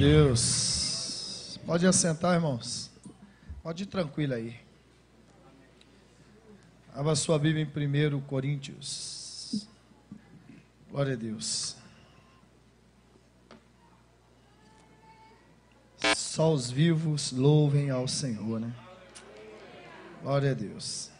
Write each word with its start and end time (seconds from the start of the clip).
Deus. 0.00 1.60
Pode 1.66 1.86
assentar, 1.86 2.34
irmãos. 2.34 2.90
Pode 3.62 3.82
ir 3.82 3.86
tranquilo 3.86 4.32
aí. 4.32 4.58
Abra 6.94 7.14
sua 7.14 7.38
Bíblia 7.38 7.62
em 7.62 8.16
1 8.16 8.20
Coríntios. 8.22 9.68
Glória 10.90 11.12
a 11.12 11.16
Deus. 11.16 11.76
Só 16.16 16.50
os 16.50 16.70
vivos 16.70 17.30
louvem 17.30 17.90
ao 17.90 18.08
Senhor, 18.08 18.58
né? 18.58 18.72
Glória 20.22 20.52
a 20.52 20.54
Deus. 20.54 21.10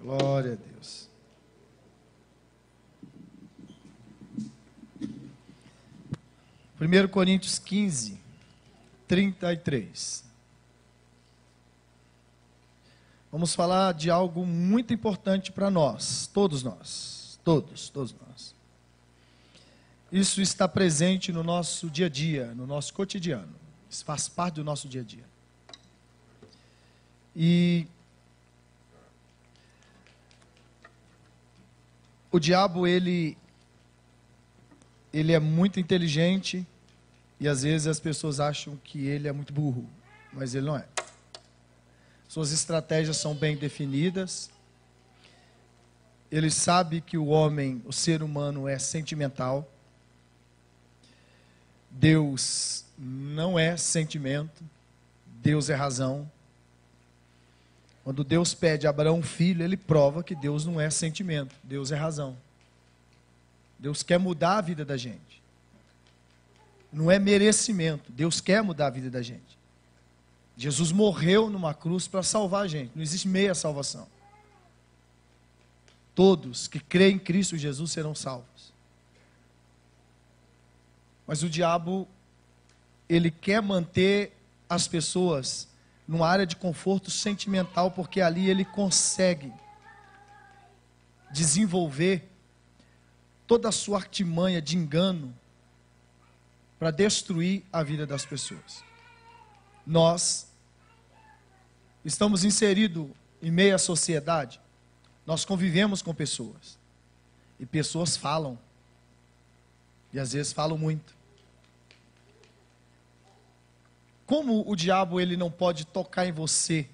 Glória 0.00 0.54
a 0.54 0.56
Deus. 0.56 1.05
Primeiro 6.78 7.08
Coríntios 7.08 7.58
15, 7.58 8.20
33. 9.08 10.24
Vamos 13.32 13.54
falar 13.54 13.94
de 13.94 14.10
algo 14.10 14.44
muito 14.44 14.92
importante 14.92 15.50
para 15.50 15.70
nós, 15.70 16.26
todos 16.32 16.62
nós, 16.62 17.40
todos, 17.42 17.88
todos 17.88 18.14
nós. 18.14 18.54
Isso 20.12 20.42
está 20.42 20.68
presente 20.68 21.32
no 21.32 21.42
nosso 21.42 21.88
dia 21.88 22.06
a 22.06 22.08
dia, 22.10 22.54
no 22.54 22.66
nosso 22.66 22.92
cotidiano. 22.92 23.54
Isso 23.90 24.04
faz 24.04 24.28
parte 24.28 24.56
do 24.56 24.64
nosso 24.64 24.86
dia 24.86 25.00
a 25.00 25.04
dia. 25.04 25.24
E 27.34 27.86
o 32.30 32.38
diabo 32.38 32.86
ele 32.86 33.36
ele 35.16 35.32
é 35.32 35.40
muito 35.40 35.80
inteligente 35.80 36.66
e 37.40 37.48
às 37.48 37.62
vezes 37.62 37.86
as 37.86 37.98
pessoas 37.98 38.38
acham 38.38 38.78
que 38.84 39.06
ele 39.06 39.26
é 39.26 39.32
muito 39.32 39.50
burro, 39.50 39.88
mas 40.30 40.54
ele 40.54 40.66
não 40.66 40.76
é. 40.76 40.84
Suas 42.28 42.52
estratégias 42.52 43.16
são 43.16 43.34
bem 43.34 43.56
definidas. 43.56 44.50
Ele 46.30 46.50
sabe 46.50 47.00
que 47.00 47.16
o 47.16 47.28
homem, 47.28 47.80
o 47.86 47.94
ser 47.94 48.22
humano 48.22 48.68
é 48.68 48.78
sentimental. 48.78 49.66
Deus 51.90 52.84
não 52.98 53.58
é 53.58 53.74
sentimento, 53.78 54.62
Deus 55.40 55.70
é 55.70 55.74
razão. 55.74 56.30
Quando 58.04 58.22
Deus 58.22 58.52
pede 58.52 58.86
a 58.86 58.90
Abraão 58.90 59.20
um 59.20 59.22
filho, 59.22 59.64
ele 59.64 59.78
prova 59.78 60.22
que 60.22 60.34
Deus 60.34 60.66
não 60.66 60.78
é 60.78 60.90
sentimento, 60.90 61.54
Deus 61.64 61.90
é 61.90 61.96
razão. 61.96 62.36
Deus 63.78 64.02
quer 64.02 64.18
mudar 64.18 64.58
a 64.58 64.60
vida 64.60 64.84
da 64.84 64.96
gente. 64.96 65.42
Não 66.92 67.10
é 67.10 67.18
merecimento, 67.18 68.10
Deus 68.10 68.40
quer 68.40 68.62
mudar 68.62 68.86
a 68.86 68.90
vida 68.90 69.10
da 69.10 69.22
gente. 69.22 69.56
Jesus 70.56 70.90
morreu 70.92 71.50
numa 71.50 71.74
cruz 71.74 72.08
para 72.08 72.22
salvar 72.22 72.64
a 72.64 72.68
gente, 72.68 72.92
não 72.94 73.02
existe 73.02 73.28
meia 73.28 73.54
salvação. 73.54 74.08
Todos 76.14 76.66
que 76.66 76.80
creem 76.80 77.16
em 77.16 77.18
Cristo 77.18 77.58
Jesus 77.58 77.92
serão 77.92 78.14
salvos. 78.14 78.72
Mas 81.26 81.42
o 81.42 81.50
diabo, 81.50 82.08
ele 83.08 83.30
quer 83.30 83.60
manter 83.60 84.32
as 84.68 84.88
pessoas 84.88 85.68
numa 86.08 86.26
área 86.26 86.46
de 86.46 86.56
conforto 86.56 87.10
sentimental, 87.10 87.90
porque 87.90 88.20
ali 88.20 88.48
ele 88.48 88.64
consegue 88.64 89.52
desenvolver 91.30 92.30
toda 93.46 93.68
a 93.68 93.72
sua 93.72 93.98
artimanha 93.98 94.60
de 94.60 94.76
engano 94.76 95.34
para 96.78 96.90
destruir 96.90 97.64
a 97.72 97.82
vida 97.82 98.06
das 98.06 98.26
pessoas. 98.26 98.82
Nós 99.86 100.48
estamos 102.04 102.44
inseridos 102.44 103.08
em 103.42 103.50
meio 103.50 103.74
à 103.74 103.78
sociedade, 103.78 104.60
nós 105.24 105.44
convivemos 105.44 106.02
com 106.02 106.14
pessoas, 106.14 106.78
e 107.58 107.66
pessoas 107.66 108.16
falam, 108.16 108.58
e 110.12 110.18
às 110.18 110.32
vezes 110.32 110.52
falam 110.52 110.76
muito. 110.76 111.14
Como 114.26 114.68
o 114.68 114.74
diabo 114.74 115.20
ele 115.20 115.36
não 115.36 115.50
pode 115.50 115.86
tocar 115.86 116.26
em 116.26 116.32
você 116.32 116.88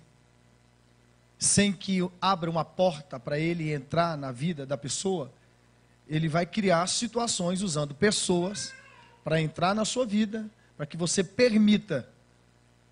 sem 1.38 1.72
que 1.72 1.98
abra 2.20 2.48
uma 2.48 2.64
porta 2.64 3.18
para 3.18 3.38
ele 3.38 3.72
entrar 3.72 4.16
na 4.16 4.30
vida 4.30 4.64
da 4.64 4.76
pessoa, 4.76 5.32
ele 6.12 6.28
vai 6.28 6.44
criar 6.44 6.86
situações 6.88 7.62
usando 7.62 7.94
pessoas 7.94 8.74
para 9.24 9.40
entrar 9.40 9.74
na 9.74 9.82
sua 9.82 10.04
vida, 10.04 10.44
para 10.76 10.84
que 10.84 10.94
você 10.94 11.24
permita 11.24 12.06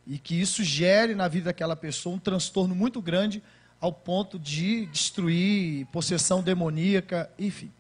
e 0.07 0.19
que 0.19 0.41
isso 0.41 0.65
gere 0.65 1.15
na 1.15 1.29
vida 1.29 1.45
daquela 1.47 1.77
pessoa 1.77 2.17
um 2.17 2.19
transtorno 2.19 2.75
muito 2.75 3.03
grande 3.03 3.43
ao 3.79 3.93
ponto 3.93 4.39
de 4.39 4.87
destruir 4.87 5.85
possessão 5.89 6.43
demoníaca, 6.43 7.31
enfim. 7.39 7.71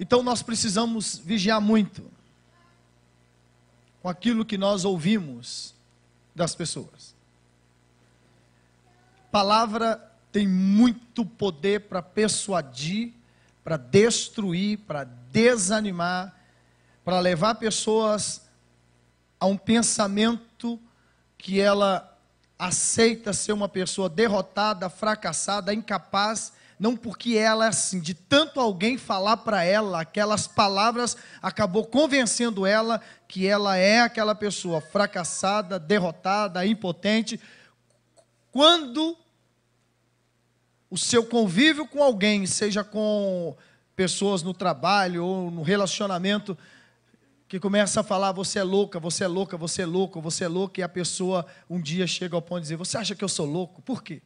Então 0.00 0.22
nós 0.22 0.42
precisamos 0.42 1.18
vigiar 1.18 1.60
muito 1.60 2.10
com 4.00 4.08
aquilo 4.08 4.42
que 4.42 4.56
nós 4.56 4.86
ouvimos 4.86 5.74
das 6.34 6.54
pessoas. 6.54 7.14
Palavra 9.30 10.02
tem 10.32 10.48
muito 10.48 11.26
poder 11.26 11.82
para 11.82 12.00
persuadir, 12.00 13.12
para 13.68 13.76
destruir, 13.76 14.78
para 14.78 15.04
desanimar, 15.04 16.34
para 17.04 17.20
levar 17.20 17.56
pessoas 17.56 18.48
a 19.38 19.44
um 19.44 19.58
pensamento 19.58 20.80
que 21.36 21.60
ela 21.60 22.18
aceita 22.58 23.34
ser 23.34 23.52
uma 23.52 23.68
pessoa 23.68 24.08
derrotada, 24.08 24.88
fracassada, 24.88 25.74
incapaz 25.74 26.54
não 26.78 26.96
porque 26.96 27.36
ela 27.36 27.66
é 27.66 27.68
assim, 27.68 28.00
de 28.00 28.14
tanto 28.14 28.58
alguém 28.58 28.96
falar 28.96 29.36
para 29.36 29.62
ela, 29.62 30.00
aquelas 30.00 30.46
palavras 30.46 31.14
acabou 31.42 31.84
convencendo 31.84 32.64
ela 32.64 33.02
que 33.26 33.46
ela 33.46 33.76
é 33.76 34.00
aquela 34.00 34.34
pessoa 34.34 34.80
fracassada, 34.80 35.78
derrotada, 35.78 36.64
impotente. 36.64 37.38
Quando 38.50 39.14
o 40.90 40.96
seu 40.96 41.24
convívio 41.24 41.86
com 41.86 42.02
alguém, 42.02 42.46
seja 42.46 42.82
com 42.82 43.56
pessoas 43.94 44.42
no 44.42 44.54
trabalho 44.54 45.24
ou 45.24 45.50
no 45.50 45.62
relacionamento, 45.62 46.56
que 47.46 47.60
começa 47.60 48.00
a 48.00 48.04
falar: 48.04 48.32
você 48.32 48.58
é 48.58 48.62
louca, 48.62 48.98
você 48.98 49.24
é 49.24 49.28
louca, 49.28 49.56
você 49.56 49.82
é 49.82 49.86
louco, 49.86 50.20
você 50.20 50.44
é 50.44 50.48
louca, 50.48 50.80
e 50.80 50.82
a 50.82 50.88
pessoa 50.88 51.46
um 51.68 51.80
dia 51.80 52.06
chega 52.06 52.36
ao 52.36 52.42
ponto 52.42 52.58
de 52.58 52.62
dizer: 52.62 52.76
Você 52.76 52.96
acha 52.96 53.14
que 53.14 53.24
eu 53.24 53.28
sou 53.28 53.46
louco? 53.46 53.82
Por 53.82 54.02
quê? 54.02 54.22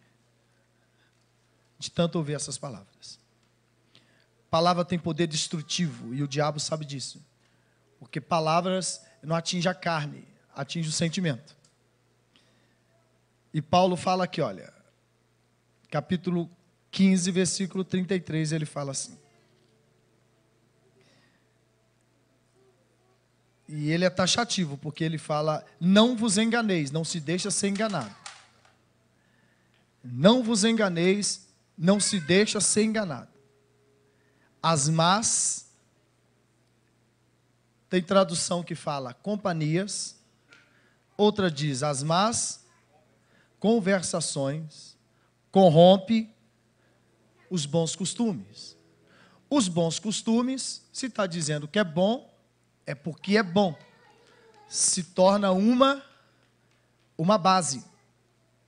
de 1.82 1.90
tanto 1.90 2.16
ouvir 2.16 2.34
essas 2.34 2.56
palavras. 2.56 3.18
Palavra 4.48 4.84
tem 4.84 4.98
poder 4.98 5.26
destrutivo 5.26 6.14
e 6.14 6.22
o 6.22 6.28
diabo 6.28 6.60
sabe 6.60 6.84
disso. 6.84 7.20
Porque 7.98 8.20
palavras 8.20 9.04
não 9.20 9.34
atingem 9.34 9.70
a 9.70 9.74
carne, 9.74 10.24
atinge 10.54 10.88
o 10.88 10.92
sentimento. 10.92 11.56
E 13.52 13.60
Paulo 13.60 13.96
fala 13.96 14.24
aqui, 14.24 14.40
olha, 14.40 14.72
capítulo 15.92 16.50
15, 16.91 17.30
versículo 17.30 17.84
33, 17.84 18.53
ele 18.53 18.64
fala 18.64 18.92
assim: 18.92 19.19
E 23.69 23.91
ele 23.91 24.06
é 24.06 24.08
taxativo, 24.08 24.78
porque 24.78 25.04
ele 25.04 25.19
fala: 25.19 25.62
Não 25.78 26.16
vos 26.16 26.38
enganeis, 26.38 26.91
não 26.91 27.04
se 27.04 27.20
deixa 27.20 27.50
ser 27.50 27.69
enganado. 27.69 28.14
Não 30.02 30.42
vos 30.42 30.64
enganeis, 30.64 31.47
não 31.76 32.00
se 32.00 32.19
deixa 32.19 32.58
ser 32.58 32.84
enganado. 32.84 33.28
As 34.62 34.88
más, 34.88 35.66
tem 37.90 38.02
tradução 38.02 38.62
que 38.62 38.75
fala 38.75 39.12
companhias, 39.12 40.16
outra 41.19 41.50
diz 41.50 41.82
as 41.82 42.02
más 42.02 42.64
conversações, 43.61 44.91
corrompe 45.52 46.28
os 47.50 47.66
bons 47.66 47.94
costumes. 47.94 48.76
Os 49.49 49.69
bons 49.69 49.99
costumes, 49.99 50.82
se 50.90 51.06
está 51.06 51.26
dizendo 51.26 51.69
que 51.69 51.78
é 51.78 51.84
bom, 51.84 52.34
é 52.87 52.94
porque 52.94 53.37
é 53.37 53.43
bom. 53.43 53.76
Se 54.66 55.04
torna 55.04 55.52
uma 55.52 56.02
uma 57.16 57.37
base. 57.37 57.84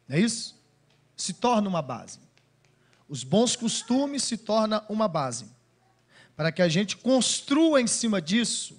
Não 0.06 0.16
é 0.16 0.20
isso? 0.20 0.54
Se 1.16 1.32
torna 1.32 1.68
uma 1.68 1.80
base. 1.80 2.20
Os 3.08 3.24
bons 3.24 3.56
costumes 3.56 4.22
se 4.22 4.36
torna 4.36 4.84
uma 4.88 5.08
base 5.08 5.50
para 6.36 6.52
que 6.52 6.60
a 6.60 6.68
gente 6.68 6.96
construa 6.96 7.80
em 7.80 7.86
cima 7.86 8.20
disso 8.20 8.78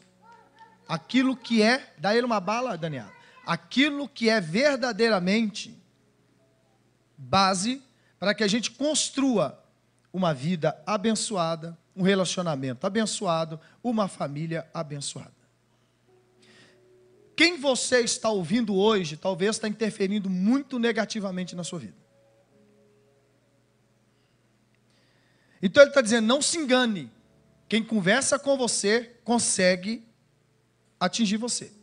aquilo 0.88 1.36
que 1.36 1.62
é, 1.62 1.94
dá 1.98 2.16
ele 2.16 2.26
uma 2.26 2.40
bala, 2.40 2.78
Daniel. 2.78 3.10
Aquilo 3.46 4.08
que 4.08 4.30
é 4.30 4.40
verdadeiramente 4.40 5.76
base 7.18 7.82
para 8.20 8.34
que 8.34 8.44
a 8.44 8.48
gente 8.48 8.72
construa 8.72 9.64
uma 10.12 10.34
vida 10.34 10.82
abençoada, 10.86 11.78
um 11.96 12.02
relacionamento 12.02 12.88
abençoado, 12.88 13.60
uma 13.84 14.08
família 14.08 14.70
abençoada. 14.74 15.34
Quem 17.36 17.60
você 17.60 18.00
está 18.00 18.30
ouvindo 18.30 18.74
hoje 18.74 19.18
talvez 19.18 19.58
está 19.58 19.68
interferindo 19.68 20.30
muito 20.30 20.80
negativamente 20.80 21.56
na 21.56 21.64
sua 21.64 21.80
vida. 21.80 21.98
Então 25.62 25.84
ele 25.84 25.90
está 25.90 26.02
dizendo: 26.02 26.26
não 26.26 26.42
se 26.42 26.58
engane. 26.58 27.12
Quem 27.68 27.84
conversa 27.84 28.38
com 28.38 28.56
você 28.56 29.16
consegue 29.24 30.08
atingir 31.00 31.38
você. 31.38 31.74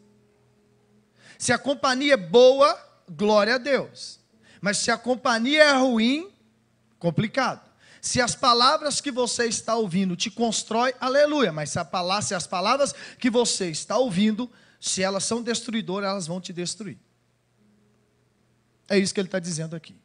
Se 1.37 1.52
a 1.52 1.58
companhia 1.58 2.14
é 2.14 2.17
boa, 2.17 2.79
glória 3.11 3.56
a 3.56 3.58
Deus. 3.58 4.21
Mas 4.62 4.78
se 4.78 4.92
a 4.92 4.96
companhia 4.96 5.64
é 5.64 5.76
ruim, 5.76 6.30
complicado. 6.96 7.68
Se 8.00 8.20
as 8.20 8.36
palavras 8.36 9.00
que 9.00 9.10
você 9.10 9.46
está 9.46 9.74
ouvindo 9.74 10.14
te 10.14 10.30
constrói, 10.30 10.94
aleluia. 11.00 11.52
Mas 11.52 11.70
se, 11.70 11.84
palavra, 11.84 12.22
se 12.22 12.32
as 12.32 12.46
palavras 12.46 12.94
que 13.18 13.28
você 13.28 13.70
está 13.70 13.98
ouvindo, 13.98 14.48
se 14.80 15.02
elas 15.02 15.24
são 15.24 15.42
destruidoras, 15.42 16.08
elas 16.08 16.26
vão 16.28 16.40
te 16.40 16.52
destruir. 16.52 16.96
É 18.88 18.96
isso 18.96 19.12
que 19.12 19.18
ele 19.18 19.26
está 19.26 19.40
dizendo 19.40 19.74
aqui. 19.74 19.96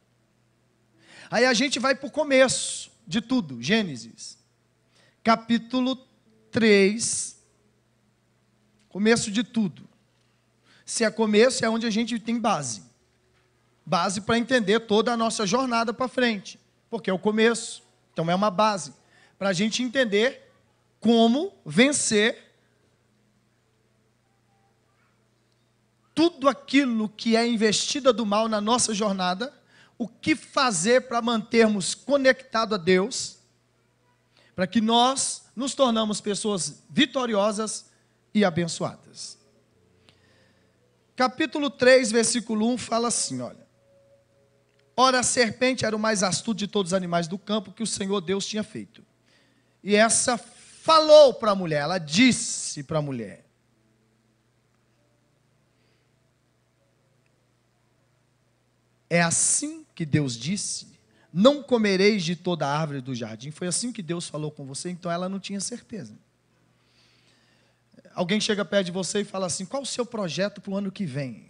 Aí 1.30 1.44
a 1.44 1.54
gente 1.54 1.78
vai 1.78 1.94
para 1.94 2.08
o 2.08 2.10
começo 2.10 2.90
de 3.06 3.20
tudo, 3.20 3.62
Gênesis, 3.62 4.38
capítulo 5.22 5.96
3, 6.50 7.38
começo 8.88 9.30
de 9.30 9.44
tudo. 9.44 9.88
Se 10.84 11.04
é 11.04 11.10
começo, 11.10 11.64
é 11.64 11.70
onde 11.70 11.86
a 11.86 11.90
gente 11.90 12.18
tem 12.18 12.40
base. 12.40 12.87
Base 13.88 14.20
para 14.20 14.36
entender 14.36 14.80
toda 14.80 15.14
a 15.14 15.16
nossa 15.16 15.46
jornada 15.46 15.94
para 15.94 16.08
frente, 16.08 16.60
porque 16.90 17.08
é 17.08 17.12
o 17.12 17.18
começo. 17.18 17.82
Então 18.12 18.30
é 18.30 18.34
uma 18.34 18.50
base 18.50 18.92
para 19.38 19.48
a 19.48 19.52
gente 19.54 19.82
entender 19.82 20.52
como 21.00 21.54
vencer 21.64 22.52
tudo 26.14 26.50
aquilo 26.50 27.08
que 27.08 27.34
é 27.34 27.46
investida 27.46 28.12
do 28.12 28.26
mal 28.26 28.46
na 28.46 28.60
nossa 28.60 28.92
jornada, 28.92 29.54
o 29.96 30.06
que 30.06 30.36
fazer 30.36 31.08
para 31.08 31.22
mantermos 31.22 31.94
conectado 31.94 32.74
a 32.74 32.78
Deus, 32.78 33.38
para 34.54 34.66
que 34.66 34.82
nós 34.82 35.44
nos 35.56 35.74
tornamos 35.74 36.20
pessoas 36.20 36.82
vitoriosas 36.90 37.86
e 38.34 38.44
abençoadas. 38.44 39.38
Capítulo 41.16 41.70
3, 41.70 42.12
versículo 42.12 42.68
1 42.68 42.76
fala 42.76 43.08
assim, 43.08 43.40
olha: 43.40 43.67
Ora, 45.00 45.20
a 45.20 45.22
serpente 45.22 45.84
era 45.84 45.94
o 45.94 45.98
mais 45.98 46.24
astuto 46.24 46.58
de 46.58 46.66
todos 46.66 46.90
os 46.90 46.92
animais 46.92 47.28
do 47.28 47.38
campo 47.38 47.70
que 47.70 47.84
o 47.84 47.86
Senhor 47.86 48.20
Deus 48.20 48.44
tinha 48.44 48.64
feito. 48.64 49.00
E 49.80 49.94
essa 49.94 50.36
falou 50.36 51.32
para 51.32 51.52
a 51.52 51.54
mulher, 51.54 51.82
ela 51.82 51.98
disse 51.98 52.82
para 52.82 52.98
a 52.98 53.02
mulher: 53.02 53.44
É 59.08 59.22
assim 59.22 59.86
que 59.94 60.04
Deus 60.04 60.36
disse: 60.36 60.88
Não 61.32 61.62
comereis 61.62 62.24
de 62.24 62.34
toda 62.34 62.66
a 62.66 62.76
árvore 62.76 63.00
do 63.00 63.14
jardim. 63.14 63.52
Foi 63.52 63.68
assim 63.68 63.92
que 63.92 64.02
Deus 64.02 64.28
falou 64.28 64.50
com 64.50 64.66
você, 64.66 64.90
então 64.90 65.12
ela 65.12 65.28
não 65.28 65.38
tinha 65.38 65.60
certeza. 65.60 66.18
Alguém 68.16 68.40
chega 68.40 68.64
perto 68.64 68.86
de 68.86 68.92
você 68.92 69.20
e 69.20 69.24
fala 69.24 69.46
assim: 69.46 69.64
Qual 69.64 69.84
o 69.84 69.86
seu 69.86 70.04
projeto 70.04 70.60
para 70.60 70.72
o 70.72 70.76
ano 70.76 70.90
que 70.90 71.06
vem? 71.06 71.47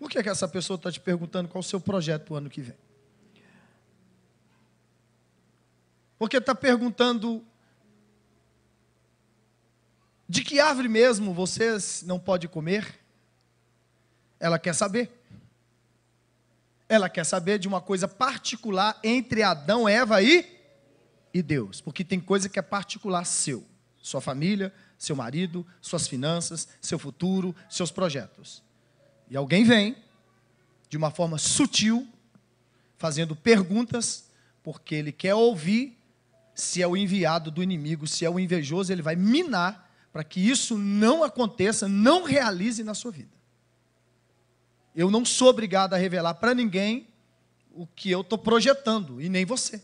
Por 0.00 0.08
que, 0.08 0.22
que 0.22 0.30
essa 0.30 0.48
pessoa 0.48 0.76
está 0.76 0.90
te 0.90 0.98
perguntando 0.98 1.46
qual 1.46 1.60
o 1.60 1.62
seu 1.62 1.78
projeto 1.78 2.30
o 2.30 2.34
ano 2.34 2.48
que 2.48 2.62
vem? 2.62 2.76
Porque 6.18 6.38
está 6.38 6.54
perguntando 6.54 7.44
de 10.26 10.42
que 10.42 10.58
árvore 10.58 10.88
mesmo 10.88 11.34
vocês 11.34 12.02
não 12.06 12.18
pode 12.18 12.48
comer? 12.48 12.98
Ela 14.38 14.58
quer 14.58 14.74
saber. 14.74 15.10
Ela 16.88 17.10
quer 17.10 17.24
saber 17.24 17.58
de 17.58 17.68
uma 17.68 17.82
coisa 17.82 18.08
particular 18.08 18.98
entre 19.04 19.42
Adão, 19.42 19.86
Eva 19.86 20.22
e, 20.22 20.60
e 21.32 21.42
Deus. 21.42 21.82
Porque 21.82 22.02
tem 22.02 22.18
coisa 22.18 22.48
que 22.48 22.58
é 22.58 22.62
particular 22.62 23.26
seu. 23.26 23.66
Sua 24.00 24.22
família, 24.22 24.72
seu 24.96 25.14
marido, 25.14 25.66
suas 25.78 26.08
finanças, 26.08 26.68
seu 26.80 26.98
futuro, 26.98 27.54
seus 27.68 27.90
projetos. 27.90 28.62
E 29.30 29.36
alguém 29.36 29.64
vem, 29.64 29.96
de 30.88 30.96
uma 30.96 31.10
forma 31.10 31.38
sutil, 31.38 32.06
fazendo 32.98 33.36
perguntas, 33.36 34.28
porque 34.62 34.96
ele 34.96 35.12
quer 35.12 35.34
ouvir 35.34 35.96
se 36.54 36.82
é 36.82 36.86
o 36.86 36.96
enviado 36.96 37.50
do 37.50 37.62
inimigo, 37.62 38.06
se 38.06 38.24
é 38.24 38.30
o 38.30 38.38
invejoso, 38.38 38.92
ele 38.92 39.00
vai 39.00 39.16
minar 39.16 39.88
para 40.12 40.24
que 40.24 40.40
isso 40.40 40.76
não 40.76 41.22
aconteça, 41.22 41.88
não 41.88 42.24
realize 42.24 42.82
na 42.82 42.92
sua 42.92 43.12
vida. 43.12 43.30
Eu 44.94 45.10
não 45.10 45.24
sou 45.24 45.48
obrigado 45.48 45.94
a 45.94 45.96
revelar 45.96 46.34
para 46.34 46.52
ninguém 46.52 47.06
o 47.72 47.86
que 47.86 48.10
eu 48.10 48.22
estou 48.22 48.36
projetando, 48.36 49.20
e 49.22 49.28
nem 49.28 49.44
você. 49.44 49.82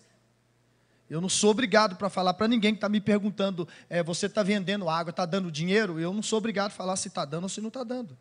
Eu 1.08 1.20
não 1.20 1.28
sou 1.28 1.52
obrigado 1.52 1.94
para 1.94 2.10
falar 2.10 2.34
para 2.34 2.48
ninguém 2.48 2.72
que 2.72 2.78
está 2.78 2.88
me 2.88 3.00
perguntando, 3.00 3.66
é, 3.88 4.02
você 4.02 4.26
está 4.26 4.42
vendendo 4.42 4.88
água, 4.88 5.10
está 5.10 5.24
dando 5.24 5.52
dinheiro? 5.52 6.00
Eu 6.00 6.12
não 6.12 6.22
sou 6.22 6.38
obrigado 6.38 6.66
a 6.66 6.70
falar 6.70 6.96
se 6.96 7.06
está 7.06 7.24
dando 7.24 7.44
ou 7.44 7.48
se 7.48 7.60
não 7.60 7.68
está 7.68 7.84
dando. 7.84 8.18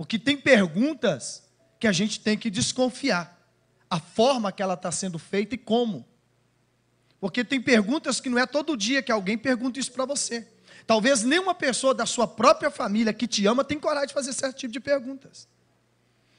Porque 0.00 0.18
tem 0.18 0.34
perguntas 0.34 1.42
que 1.78 1.86
a 1.86 1.92
gente 1.92 2.20
tem 2.20 2.34
que 2.34 2.48
desconfiar. 2.48 3.38
A 3.90 4.00
forma 4.00 4.50
que 4.50 4.62
ela 4.62 4.72
está 4.72 4.90
sendo 4.90 5.18
feita 5.18 5.56
e 5.56 5.58
como. 5.58 6.08
Porque 7.20 7.44
tem 7.44 7.60
perguntas 7.60 8.18
que 8.18 8.30
não 8.30 8.38
é 8.38 8.46
todo 8.46 8.78
dia 8.78 9.02
que 9.02 9.12
alguém 9.12 9.36
pergunta 9.36 9.78
isso 9.78 9.92
para 9.92 10.06
você. 10.06 10.48
Talvez 10.86 11.22
nenhuma 11.22 11.54
pessoa 11.54 11.92
da 11.92 12.06
sua 12.06 12.26
própria 12.26 12.70
família 12.70 13.12
que 13.12 13.26
te 13.26 13.46
ama 13.46 13.62
tem 13.62 13.78
coragem 13.78 14.08
de 14.08 14.14
fazer 14.14 14.32
certo 14.32 14.56
tipo 14.56 14.72
de 14.72 14.80
perguntas. 14.80 15.46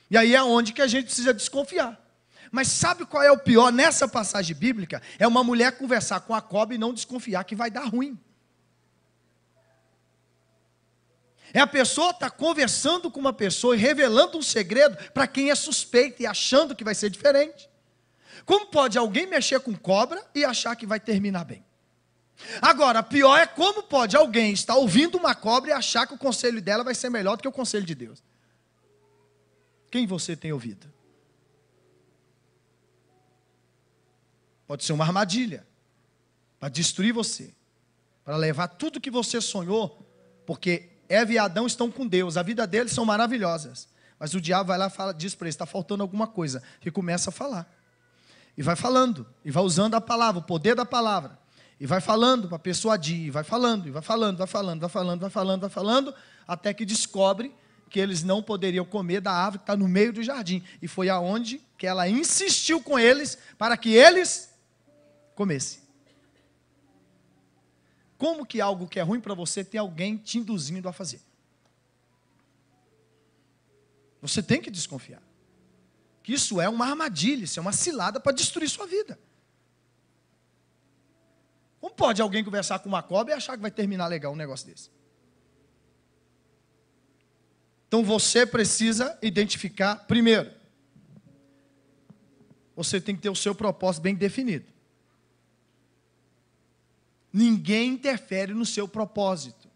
E 0.09 0.17
aí 0.17 0.33
é 0.33 0.41
onde 0.41 0.73
que 0.73 0.81
a 0.81 0.87
gente 0.87 1.05
precisa 1.05 1.31
desconfiar. 1.31 2.03
Mas 2.51 2.67
sabe 2.67 3.05
qual 3.05 3.21
é 3.21 3.31
o 3.31 3.37
pior 3.37 3.71
nessa 3.71 4.07
passagem 4.07 4.55
bíblica? 4.55 5.03
É 5.19 5.27
uma 5.27 5.43
mulher 5.43 5.77
conversar 5.77 6.21
com 6.21 6.33
a 6.33 6.41
cobra 6.41 6.73
e 6.73 6.79
não 6.79 6.95
desconfiar 6.95 7.43
que 7.43 7.55
vai 7.55 7.69
dar 7.69 7.85
ruim. 7.85 8.19
É 11.53 11.59
a 11.59 11.67
pessoa 11.67 12.11
estar 12.11 12.29
tá 12.29 12.35
conversando 12.35 13.11
com 13.11 13.19
uma 13.19 13.33
pessoa 13.33 13.75
e 13.75 13.79
revelando 13.79 14.37
um 14.37 14.41
segredo 14.41 14.97
para 15.11 15.27
quem 15.27 15.49
é 15.49 15.55
suspeito 15.55 16.21
e 16.21 16.25
achando 16.25 16.75
que 16.75 16.83
vai 16.83 16.95
ser 16.95 17.09
diferente. 17.09 17.69
Como 18.45 18.67
pode 18.67 18.97
alguém 18.97 19.27
mexer 19.27 19.59
com 19.59 19.75
cobra 19.75 20.23
e 20.33 20.45
achar 20.45 20.75
que 20.75 20.85
vai 20.85 20.99
terminar 20.99 21.43
bem? 21.43 21.63
Agora, 22.61 23.03
pior 23.03 23.37
é 23.37 23.45
como 23.45 23.83
pode 23.83 24.15
alguém 24.15 24.51
estar 24.51 24.75
ouvindo 24.75 25.17
uma 25.17 25.35
cobra 25.35 25.69
e 25.69 25.73
achar 25.73 26.07
que 26.07 26.13
o 26.13 26.17
conselho 26.17 26.61
dela 26.61 26.83
vai 26.83 26.95
ser 26.95 27.09
melhor 27.09 27.37
do 27.37 27.41
que 27.41 27.47
o 27.47 27.51
conselho 27.51 27.85
de 27.85 27.93
Deus. 27.93 28.23
Quem 29.91 30.07
você 30.07 30.35
tem 30.35 30.51
ouvido? 30.51 30.91
Pode 34.65 34.83
ser 34.85 34.93
uma 34.93 35.03
armadilha 35.03 35.67
para 36.57 36.69
destruir 36.69 37.11
você, 37.11 37.53
para 38.23 38.37
levar 38.37 38.69
tudo 38.69 39.01
que 39.01 39.11
você 39.11 39.41
sonhou, 39.41 40.07
porque 40.45 40.90
Eva 41.11 41.33
e 41.33 41.37
Adão 41.37 41.67
estão 41.67 41.91
com 41.91 42.07
Deus, 42.07 42.37
a 42.37 42.41
vida 42.41 42.65
deles 42.65 42.93
são 42.93 43.03
maravilhosas. 43.03 43.89
Mas 44.17 44.33
o 44.33 44.39
diabo 44.39 44.67
vai 44.67 44.77
lá 44.77 44.87
e 44.87 44.89
fala, 44.89 45.13
diz 45.13 45.35
para 45.35 45.47
eles: 45.47 45.55
está 45.55 45.65
faltando 45.65 46.01
alguma 46.01 46.25
coisa. 46.25 46.63
E 46.85 46.89
começa 46.89 47.31
a 47.31 47.33
falar. 47.33 47.69
E 48.57 48.63
vai 48.63 48.77
falando, 48.77 49.27
e 49.43 49.51
vai 49.51 49.61
usando 49.61 49.95
a 49.95 50.01
palavra, 50.01 50.39
o 50.39 50.43
poder 50.43 50.73
da 50.73 50.85
palavra. 50.85 51.37
E 51.79 51.85
vai 51.85 51.99
falando 51.99 52.47
para 52.47 52.59
persuadir, 52.59 53.25
e 53.25 53.29
vai 53.29 53.43
falando, 53.43 53.87
e 53.87 53.91
vai 53.91 54.01
falando, 54.01 54.37
vai 54.37 54.47
falando, 54.47 54.79
vai 54.79 54.89
falando, 54.89 55.19
vai 55.19 55.29
falando, 55.29 55.61
vai 55.61 55.69
falando, 55.69 56.15
até 56.47 56.73
que 56.73 56.85
descobre 56.85 57.53
que 57.89 57.99
eles 57.99 58.23
não 58.23 58.41
poderiam 58.41 58.85
comer 58.85 59.19
da 59.19 59.33
árvore 59.33 59.59
que 59.59 59.63
está 59.63 59.75
no 59.75 59.87
meio 59.89 60.13
do 60.13 60.23
jardim. 60.23 60.63
E 60.81 60.87
foi 60.87 61.09
aonde 61.09 61.59
que 61.77 61.85
ela 61.85 62.07
insistiu 62.07 62.81
com 62.81 62.97
eles 62.97 63.37
para 63.57 63.75
que 63.75 63.93
eles 63.93 64.49
comessem. 65.35 65.80
Como 68.21 68.45
que 68.45 68.61
algo 68.61 68.87
que 68.87 68.99
é 68.99 69.01
ruim 69.01 69.19
para 69.19 69.33
você 69.33 69.63
tem 69.63 69.79
alguém 69.79 70.15
te 70.15 70.37
induzindo 70.37 70.87
a 70.87 70.93
fazer? 70.93 71.19
Você 74.21 74.43
tem 74.43 74.61
que 74.61 74.69
desconfiar. 74.69 75.23
Que 76.21 76.31
isso 76.31 76.61
é 76.61 76.69
uma 76.69 76.85
armadilha, 76.85 77.45
isso 77.45 77.57
é 77.57 77.61
uma 77.61 77.71
cilada 77.71 78.19
para 78.19 78.31
destruir 78.31 78.69
sua 78.69 78.85
vida. 78.85 79.19
Como 81.79 81.95
pode 81.95 82.21
alguém 82.21 82.43
conversar 82.43 82.77
com 82.77 82.89
uma 82.89 83.01
cobra 83.01 83.33
e 83.33 83.37
achar 83.37 83.55
que 83.55 83.61
vai 83.63 83.71
terminar 83.71 84.05
legal 84.05 84.33
um 84.33 84.35
negócio 84.35 84.67
desse? 84.67 84.91
Então 87.87 88.03
você 88.03 88.45
precisa 88.45 89.17
identificar, 89.23 89.95
primeiro, 90.05 90.53
você 92.75 93.01
tem 93.01 93.15
que 93.15 93.21
ter 93.23 93.31
o 93.31 93.35
seu 93.35 93.55
propósito 93.55 94.03
bem 94.03 94.13
definido. 94.13 94.70
Ninguém 97.31 97.91
interfere 97.91 98.53
no 98.53 98.65
seu 98.65 98.87
propósito. 98.87 99.69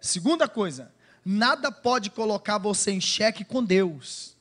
Segunda 0.00 0.48
coisa, 0.48 0.92
nada 1.24 1.70
pode 1.70 2.10
colocar 2.10 2.58
você 2.58 2.90
em 2.90 3.00
xeque 3.00 3.44
com 3.44 3.62
Deus. 3.62 4.36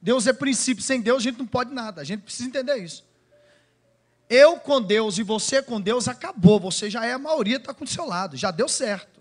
Deus 0.00 0.26
é 0.26 0.32
princípio, 0.32 0.82
sem 0.82 1.00
Deus 1.00 1.18
a 1.18 1.22
gente 1.22 1.38
não 1.38 1.46
pode 1.46 1.72
nada, 1.72 2.00
a 2.00 2.04
gente 2.04 2.22
precisa 2.22 2.48
entender 2.48 2.76
isso. 2.76 3.04
Eu 4.28 4.58
com 4.58 4.82
Deus 4.82 5.18
e 5.18 5.22
você 5.22 5.62
com 5.62 5.80
Deus 5.80 6.08
acabou, 6.08 6.58
você 6.58 6.90
já 6.90 7.06
é 7.06 7.12
a 7.12 7.18
maioria, 7.18 7.56
está 7.56 7.72
com 7.72 7.84
o 7.84 7.88
seu 7.88 8.04
lado, 8.04 8.36
já 8.36 8.50
deu 8.50 8.68
certo. 8.68 9.20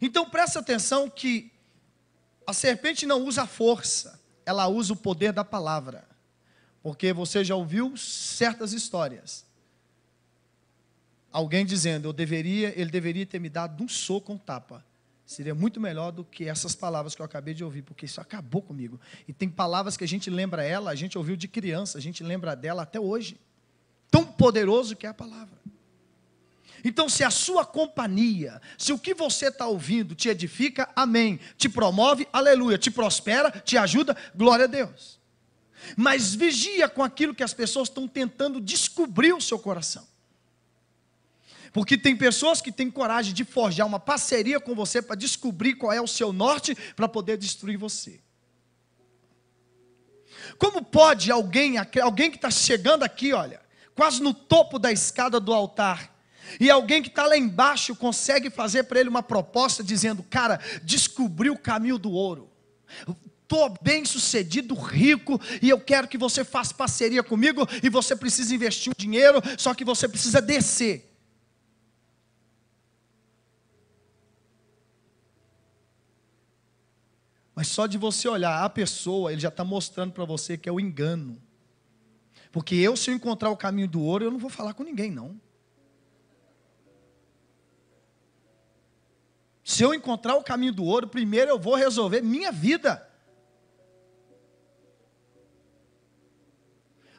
Então 0.00 0.28
presta 0.28 0.60
atenção 0.60 1.08
que 1.08 1.50
a 2.46 2.52
serpente 2.52 3.04
não 3.06 3.24
usa 3.24 3.46
força, 3.46 4.20
ela 4.44 4.68
usa 4.68 4.92
o 4.92 4.96
poder 4.96 5.32
da 5.32 5.44
palavra. 5.44 6.06
Porque 6.82 7.12
você 7.12 7.44
já 7.44 7.54
ouviu 7.54 7.96
certas 7.96 8.72
histórias. 8.72 9.44
Alguém 11.32 11.64
dizendo, 11.64 12.08
eu 12.08 12.12
deveria, 12.12 12.72
ele 12.80 12.90
deveria 12.90 13.26
ter 13.26 13.38
me 13.38 13.48
dado 13.48 13.82
um 13.84 13.88
soco, 13.88 14.32
um 14.32 14.38
tapa. 14.38 14.84
Seria 15.26 15.54
muito 15.54 15.78
melhor 15.78 16.10
do 16.10 16.24
que 16.24 16.48
essas 16.48 16.74
palavras 16.74 17.14
que 17.14 17.20
eu 17.20 17.26
acabei 17.26 17.52
de 17.52 17.62
ouvir, 17.62 17.82
porque 17.82 18.06
isso 18.06 18.18
acabou 18.18 18.62
comigo. 18.62 18.98
E 19.26 19.32
tem 19.32 19.46
palavras 19.46 19.94
que 19.94 20.02
a 20.02 20.08
gente 20.08 20.30
lembra 20.30 20.64
ela, 20.64 20.90
a 20.90 20.94
gente 20.94 21.18
ouviu 21.18 21.36
de 21.36 21.46
criança, 21.46 21.98
a 21.98 22.00
gente 22.00 22.24
lembra 22.24 22.56
dela 22.56 22.82
até 22.82 22.98
hoje. 22.98 23.38
Tão 24.10 24.24
poderoso 24.24 24.96
que 24.96 25.04
é 25.04 25.10
a 25.10 25.14
palavra. 25.14 25.58
Então, 26.82 27.10
se 27.10 27.22
a 27.22 27.30
sua 27.30 27.66
companhia, 27.66 28.58
se 28.78 28.90
o 28.90 28.98
que 28.98 29.12
você 29.12 29.48
está 29.48 29.66
ouvindo 29.66 30.14
te 30.14 30.30
edifica, 30.30 30.88
amém. 30.96 31.38
Te 31.58 31.68
promove, 31.68 32.26
aleluia. 32.32 32.78
Te 32.78 32.90
prospera, 32.90 33.50
te 33.50 33.76
ajuda, 33.76 34.16
glória 34.34 34.64
a 34.64 34.68
Deus. 34.68 35.18
Mas 35.94 36.34
vigia 36.34 36.88
com 36.88 37.02
aquilo 37.02 37.34
que 37.34 37.42
as 37.42 37.52
pessoas 37.52 37.88
estão 37.88 38.08
tentando 38.08 38.60
descobrir 38.60 39.34
o 39.34 39.40
seu 39.42 39.58
coração. 39.58 40.06
Porque 41.72 41.98
tem 41.98 42.16
pessoas 42.16 42.60
que 42.60 42.72
têm 42.72 42.90
coragem 42.90 43.34
de 43.34 43.44
forjar 43.44 43.86
uma 43.86 44.00
parceria 44.00 44.58
com 44.58 44.74
você 44.74 45.02
para 45.02 45.16
descobrir 45.16 45.74
qual 45.74 45.92
é 45.92 46.00
o 46.00 46.06
seu 46.06 46.32
norte 46.32 46.74
para 46.96 47.08
poder 47.08 47.36
destruir 47.36 47.76
você. 47.76 48.20
Como 50.58 50.84
pode 50.84 51.30
alguém, 51.30 51.74
alguém 52.02 52.30
que 52.30 52.36
está 52.36 52.50
chegando 52.50 53.02
aqui, 53.02 53.32
olha, 53.32 53.60
quase 53.94 54.22
no 54.22 54.32
topo 54.32 54.78
da 54.78 54.92
escada 54.92 55.38
do 55.40 55.52
altar, 55.52 56.16
e 56.58 56.70
alguém 56.70 57.02
que 57.02 57.08
está 57.08 57.26
lá 57.26 57.36
embaixo 57.36 57.94
consegue 57.94 58.48
fazer 58.48 58.84
para 58.84 59.00
ele 59.00 59.08
uma 59.08 59.22
proposta 59.22 59.82
dizendo: 59.84 60.22
Cara, 60.22 60.58
descobri 60.82 61.50
o 61.50 61.58
caminho 61.58 61.98
do 61.98 62.10
ouro. 62.10 62.50
Estou 63.42 63.74
bem 63.82 64.04
sucedido, 64.04 64.74
rico, 64.74 65.40
e 65.62 65.70
eu 65.70 65.80
quero 65.80 66.06
que 66.06 66.18
você 66.18 66.44
faça 66.44 66.74
parceria 66.74 67.22
comigo. 67.22 67.66
E 67.82 67.88
você 67.88 68.14
precisa 68.14 68.54
investir 68.54 68.92
um 68.92 68.94
dinheiro, 68.96 69.42
só 69.58 69.74
que 69.74 69.84
você 69.84 70.08
precisa 70.08 70.40
descer. 70.40 71.07
Mas 77.58 77.66
só 77.66 77.88
de 77.88 77.98
você 77.98 78.28
olhar 78.28 78.62
a 78.62 78.70
pessoa, 78.70 79.32
ele 79.32 79.40
já 79.40 79.48
está 79.48 79.64
mostrando 79.64 80.12
para 80.12 80.24
você 80.24 80.56
que 80.56 80.68
é 80.68 80.72
o 80.72 80.78
engano. 80.78 81.42
Porque 82.52 82.76
eu, 82.76 82.96
se 82.96 83.10
eu 83.10 83.16
encontrar 83.16 83.50
o 83.50 83.56
caminho 83.56 83.88
do 83.88 84.00
ouro, 84.00 84.24
eu 84.24 84.30
não 84.30 84.38
vou 84.38 84.48
falar 84.48 84.74
com 84.74 84.84
ninguém, 84.84 85.10
não. 85.10 85.40
Se 89.64 89.82
eu 89.82 89.92
encontrar 89.92 90.36
o 90.36 90.44
caminho 90.44 90.72
do 90.72 90.84
ouro, 90.84 91.08
primeiro 91.08 91.50
eu 91.50 91.58
vou 91.58 91.74
resolver 91.74 92.22
minha 92.22 92.52
vida. 92.52 93.04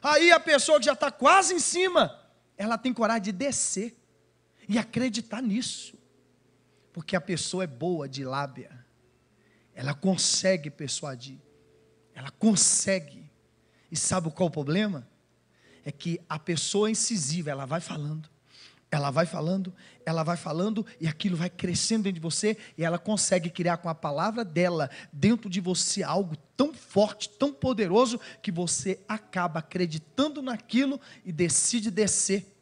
Aí 0.02 0.32
a 0.32 0.40
pessoa 0.40 0.78
que 0.78 0.86
já 0.86 0.94
está 0.94 1.10
quase 1.10 1.52
em 1.52 1.60
cima, 1.60 2.18
ela 2.56 2.78
tem 2.78 2.94
coragem 2.94 3.24
de 3.24 3.32
descer 3.32 3.94
e 4.66 4.78
acreditar 4.78 5.42
nisso, 5.42 5.98
porque 6.94 7.14
a 7.14 7.20
pessoa 7.20 7.64
é 7.64 7.66
boa 7.66 8.08
de 8.08 8.24
lábia, 8.24 8.79
ela 9.80 9.94
consegue 9.94 10.68
persuadir, 10.68 11.38
ela 12.14 12.30
consegue. 12.32 13.32
E 13.90 13.96
sabe 13.96 14.30
qual 14.30 14.50
o 14.50 14.52
problema? 14.52 15.08
É 15.86 15.90
que 15.90 16.20
a 16.28 16.38
pessoa 16.38 16.90
incisiva, 16.90 17.50
ela 17.50 17.64
vai 17.64 17.80
falando, 17.80 18.28
ela 18.90 19.10
vai 19.10 19.24
falando, 19.24 19.72
ela 20.04 20.22
vai 20.22 20.36
falando 20.36 20.84
e 21.00 21.08
aquilo 21.08 21.34
vai 21.34 21.48
crescendo 21.48 22.02
dentro 22.02 22.16
de 22.16 22.20
você 22.20 22.58
e 22.76 22.84
ela 22.84 22.98
consegue 22.98 23.48
criar 23.48 23.78
com 23.78 23.88
a 23.88 23.94
palavra 23.94 24.44
dela 24.44 24.90
dentro 25.10 25.48
de 25.48 25.62
você 25.62 26.02
algo 26.02 26.36
tão 26.54 26.74
forte, 26.74 27.30
tão 27.30 27.50
poderoso 27.50 28.20
que 28.42 28.52
você 28.52 29.00
acaba 29.08 29.60
acreditando 29.60 30.42
naquilo 30.42 31.00
e 31.24 31.32
decide 31.32 31.90
descer. 31.90 32.54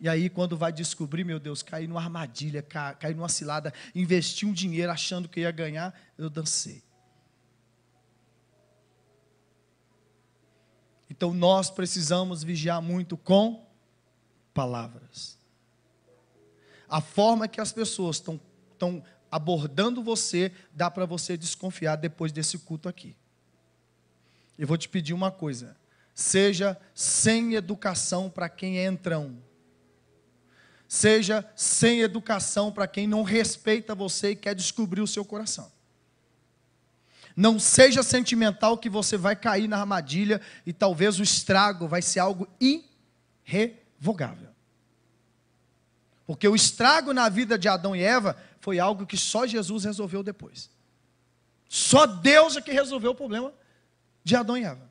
E 0.00 0.08
aí, 0.08 0.30
quando 0.30 0.56
vai 0.56 0.72
descobrir, 0.72 1.24
meu 1.24 1.38
Deus, 1.38 1.62
cair 1.62 1.86
numa 1.86 2.00
armadilha, 2.00 2.62
cair 2.62 3.14
numa 3.14 3.28
cilada, 3.28 3.72
investir 3.94 4.48
um 4.48 4.52
dinheiro 4.52 4.90
achando 4.90 5.28
que 5.28 5.40
ia 5.40 5.50
ganhar, 5.50 5.94
eu 6.16 6.30
dancei. 6.30 6.82
Então 11.10 11.34
nós 11.34 11.68
precisamos 11.68 12.42
vigiar 12.42 12.80
muito 12.80 13.14
com 13.14 13.68
palavras. 14.54 15.38
A 16.88 17.02
forma 17.02 17.46
que 17.46 17.60
as 17.60 17.72
pessoas 17.72 18.16
estão, 18.16 18.40
abordando 19.30 20.02
você, 20.02 20.50
dá 20.72 20.90
para 20.90 21.04
você 21.04 21.36
desconfiar 21.36 21.96
depois 21.96 22.32
desse 22.32 22.58
culto 22.58 22.88
aqui. 22.88 23.14
Eu 24.58 24.66
vou 24.66 24.78
te 24.78 24.88
pedir 24.88 25.12
uma 25.12 25.30
coisa: 25.30 25.76
seja 26.14 26.80
sem 26.94 27.54
educação 27.54 28.30
para 28.30 28.48
quem 28.48 28.78
é 28.78 28.86
entrão. 28.86 29.49
Seja 30.90 31.48
sem 31.54 32.00
educação 32.00 32.72
para 32.72 32.84
quem 32.84 33.06
não 33.06 33.22
respeita 33.22 33.94
você 33.94 34.30
e 34.32 34.34
quer 34.34 34.56
descobrir 34.56 35.00
o 35.00 35.06
seu 35.06 35.24
coração. 35.24 35.70
Não 37.36 37.60
seja 37.60 38.02
sentimental 38.02 38.76
que 38.76 38.90
você 38.90 39.16
vai 39.16 39.36
cair 39.36 39.68
na 39.68 39.78
armadilha 39.78 40.40
e 40.66 40.72
talvez 40.72 41.20
o 41.20 41.22
estrago 41.22 41.86
vai 41.86 42.02
ser 42.02 42.18
algo 42.18 42.48
irrevogável. 43.46 44.48
Porque 46.26 46.48
o 46.48 46.56
estrago 46.56 47.12
na 47.12 47.28
vida 47.28 47.56
de 47.56 47.68
Adão 47.68 47.94
e 47.94 48.02
Eva 48.02 48.36
foi 48.58 48.80
algo 48.80 49.06
que 49.06 49.16
só 49.16 49.46
Jesus 49.46 49.84
resolveu 49.84 50.24
depois. 50.24 50.68
Só 51.68 52.04
Deus 52.04 52.56
é 52.56 52.60
que 52.60 52.72
resolveu 52.72 53.12
o 53.12 53.14
problema 53.14 53.54
de 54.24 54.34
Adão 54.34 54.58
e 54.58 54.64
Eva. 54.64 54.90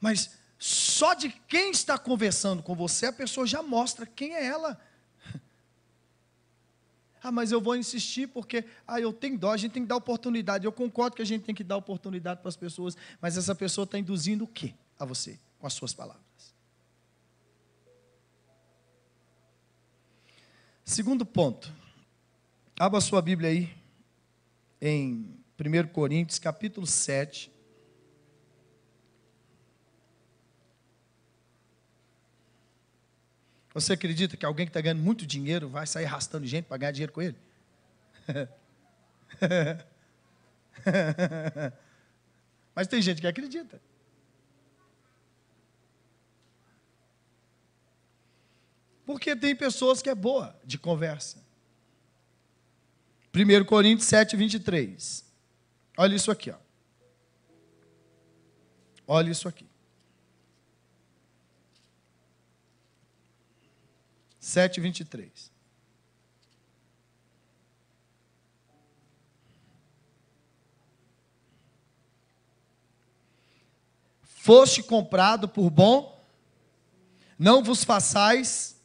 Mas 0.00 0.42
só 0.66 1.12
de 1.12 1.28
quem 1.28 1.72
está 1.72 1.98
conversando 1.98 2.62
com 2.62 2.74
você, 2.74 3.04
a 3.04 3.12
pessoa 3.12 3.46
já 3.46 3.62
mostra 3.62 4.06
quem 4.06 4.34
é 4.34 4.46
ela. 4.46 4.80
Ah, 7.22 7.32
mas 7.32 7.52
eu 7.52 7.60
vou 7.60 7.74
insistir 7.74 8.26
porque 8.28 8.64
ah, 8.86 9.00
eu 9.00 9.10
tenho 9.10 9.38
dó, 9.38 9.50
a 9.52 9.56
gente 9.56 9.72
tem 9.72 9.82
que 9.82 9.88
dar 9.88 9.96
oportunidade. 9.96 10.66
Eu 10.66 10.72
concordo 10.72 11.16
que 11.16 11.22
a 11.22 11.24
gente 11.24 11.42
tem 11.42 11.54
que 11.54 11.64
dar 11.64 11.76
oportunidade 11.76 12.40
para 12.40 12.50
as 12.50 12.56
pessoas, 12.56 12.96
mas 13.20 13.36
essa 13.38 13.54
pessoa 13.54 13.84
está 13.84 13.98
induzindo 13.98 14.44
o 14.44 14.46
que 14.46 14.74
a 14.98 15.06
você 15.06 15.38
com 15.58 15.66
as 15.66 15.72
suas 15.72 15.94
palavras? 15.94 16.54
Segundo 20.82 21.26
ponto. 21.26 21.72
Abra 22.78 23.00
sua 23.00 23.22
Bíblia 23.22 23.50
aí 23.50 23.74
em 24.80 25.34
1 25.58 25.88
Coríntios, 25.92 26.38
capítulo 26.38 26.86
7. 26.86 27.53
Você 33.74 33.92
acredita 33.94 34.36
que 34.36 34.46
alguém 34.46 34.64
que 34.66 34.70
está 34.70 34.80
ganhando 34.80 35.02
muito 35.02 35.26
dinheiro 35.26 35.68
vai 35.68 35.84
sair 35.84 36.04
arrastando 36.04 36.46
gente 36.46 36.66
para 36.66 36.76
ganhar 36.76 36.92
dinheiro 36.92 37.12
com 37.12 37.20
ele? 37.20 37.36
Mas 42.72 42.86
tem 42.86 43.02
gente 43.02 43.20
que 43.20 43.26
acredita. 43.26 43.82
Porque 49.04 49.34
tem 49.34 49.56
pessoas 49.56 50.00
que 50.00 50.08
é 50.08 50.14
boa 50.14 50.56
de 50.64 50.78
conversa. 50.78 51.42
1 53.34 53.64
Coríntios 53.64 54.06
7, 54.06 54.36
23. 54.36 55.24
Olha 55.96 56.14
isso 56.14 56.30
aqui. 56.30 56.52
Ó. 56.52 56.56
Olha 59.06 59.30
isso 59.30 59.48
aqui. 59.48 59.66
7, 64.44 64.78
23. 64.78 65.50
Foste 74.20 74.82
comprado 74.82 75.48
por 75.48 75.70
bom, 75.70 76.22
não 77.38 77.64
vos 77.64 77.84
façais 77.84 78.76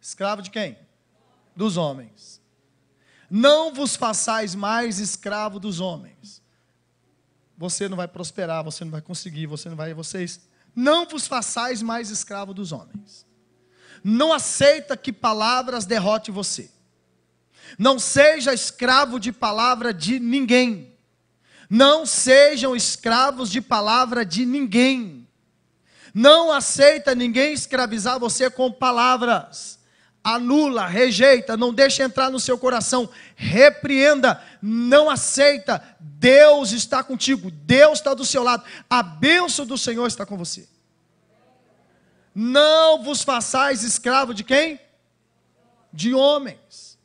escravo 0.00 0.42
de 0.42 0.50
quem? 0.50 0.78
Dos 1.56 1.76
homens. 1.76 2.40
Não 3.28 3.74
vos 3.74 3.96
façais 3.96 4.54
mais 4.54 5.00
escravo 5.00 5.58
dos 5.58 5.80
homens. 5.80 6.40
Você 7.58 7.88
não 7.88 7.96
vai 7.96 8.06
prosperar, 8.06 8.62
você 8.62 8.84
não 8.84 8.92
vai 8.92 9.02
conseguir, 9.02 9.46
você 9.46 9.68
não 9.68 9.76
vai, 9.76 9.92
vocês 9.92 10.40
Não 10.74 11.04
vos 11.04 11.26
façais 11.26 11.82
mais 11.82 12.10
escravo 12.10 12.54
dos 12.54 12.70
homens. 12.70 13.28
Não 14.02 14.32
aceita 14.32 14.96
que 14.96 15.12
palavras 15.12 15.84
derrote 15.84 16.30
você. 16.30 16.70
Não 17.78 17.98
seja 17.98 18.52
escravo 18.52 19.20
de 19.20 19.32
palavra 19.32 19.92
de 19.92 20.18
ninguém. 20.18 20.94
Não 21.68 22.04
sejam 22.04 22.74
escravos 22.74 23.50
de 23.50 23.60
palavra 23.60 24.24
de 24.24 24.44
ninguém. 24.44 25.28
Não 26.12 26.50
aceita 26.50 27.14
ninguém 27.14 27.52
escravizar 27.52 28.18
você 28.18 28.50
com 28.50 28.72
palavras. 28.72 29.78
Anula, 30.22 30.86
rejeita, 30.86 31.56
não 31.56 31.72
deixa 31.72 32.02
entrar 32.02 32.30
no 32.30 32.40
seu 32.40 32.58
coração. 32.58 33.08
Repreenda, 33.36 34.42
não 34.60 35.08
aceita. 35.08 35.82
Deus 35.98 36.72
está 36.72 37.02
contigo, 37.02 37.50
Deus 37.50 37.98
está 38.00 38.12
do 38.12 38.24
seu 38.24 38.42
lado. 38.42 38.64
A 38.88 39.02
bênção 39.02 39.64
do 39.64 39.78
Senhor 39.78 40.06
está 40.06 40.26
com 40.26 40.36
você. 40.36 40.68
Não 42.34 43.02
vos 43.02 43.22
façais 43.22 43.82
escravo 43.82 44.32
de 44.32 44.44
quem? 44.44 44.80
De 45.92 46.14
homens. 46.14 46.98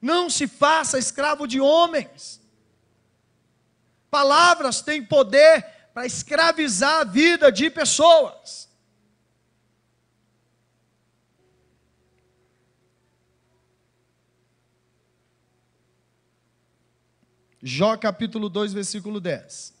Não 0.00 0.28
se 0.30 0.46
faça 0.46 0.98
escravo 0.98 1.46
de 1.46 1.60
homens. 1.60 2.40
Palavras 4.10 4.82
têm 4.82 5.04
poder 5.04 5.64
para 5.94 6.06
escravizar 6.06 7.00
a 7.00 7.04
vida 7.04 7.50
de 7.50 7.70
pessoas. 7.70 8.68
Jó 17.62 17.96
capítulo 17.96 18.48
2, 18.48 18.72
versículo 18.72 19.20
10. 19.20 19.71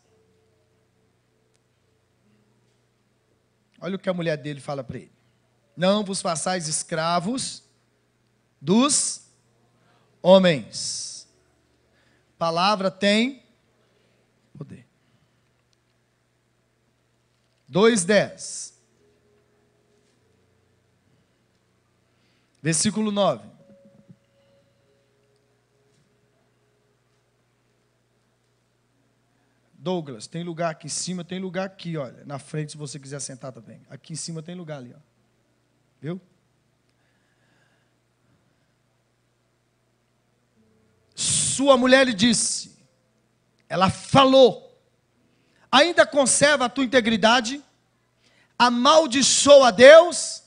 Olha 3.82 3.96
o 3.96 3.98
que 3.98 4.08
a 4.08 4.14
mulher 4.14 4.36
dele 4.36 4.60
fala 4.60 4.84
para 4.84 4.98
ele: 4.98 5.12
Não 5.76 6.04
vos 6.04 6.22
façais 6.22 6.68
escravos 6.68 7.64
dos 8.60 9.26
homens. 10.22 11.28
Palavra 12.38 12.92
tem 12.92 13.42
poder. 14.56 14.86
2:10. 17.68 18.72
Versículo 22.62 23.10
9. 23.10 23.51
Douglas, 29.82 30.28
tem 30.28 30.44
lugar 30.44 30.70
aqui 30.70 30.86
em 30.86 30.90
cima, 30.90 31.24
tem 31.24 31.40
lugar 31.40 31.66
aqui, 31.66 31.96
olha, 31.96 32.24
na 32.24 32.38
frente 32.38 32.70
se 32.70 32.78
você 32.78 33.00
quiser 33.00 33.20
sentar 33.20 33.50
também. 33.50 33.84
Aqui 33.90 34.12
em 34.12 34.16
cima 34.16 34.40
tem 34.40 34.54
lugar 34.54 34.76
ali, 34.76 34.94
ó. 34.96 35.00
Viu? 36.00 36.20
Sua 41.16 41.76
mulher 41.76 42.06
lhe 42.06 42.14
disse, 42.14 42.78
ela 43.68 43.90
falou, 43.90 44.80
ainda 45.70 46.06
conserva 46.06 46.66
a 46.66 46.68
tua 46.68 46.84
integridade, 46.84 47.60
amaldiçoa 48.56 49.66
a 49.66 49.70
Deus 49.72 50.44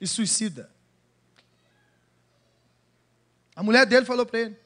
e 0.00 0.08
suicida. 0.08 0.68
A 3.54 3.62
mulher 3.62 3.86
dele 3.86 4.04
falou 4.04 4.26
para 4.26 4.40
ele: 4.40 4.62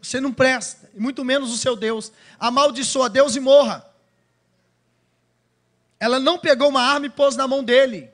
Você 0.00 0.20
não 0.20 0.32
presta, 0.32 0.90
e 0.94 1.00
muito 1.00 1.24
menos 1.24 1.52
o 1.52 1.58
seu 1.58 1.76
Deus. 1.76 2.12
Amaldiçoa 2.38 3.08
Deus 3.08 3.36
e 3.36 3.40
morra. 3.40 3.86
Ela 5.98 6.18
não 6.18 6.38
pegou 6.38 6.68
uma 6.68 6.80
arma 6.80 7.06
e 7.06 7.10
pôs 7.10 7.36
na 7.36 7.46
mão 7.46 7.62
dele. 7.62 8.10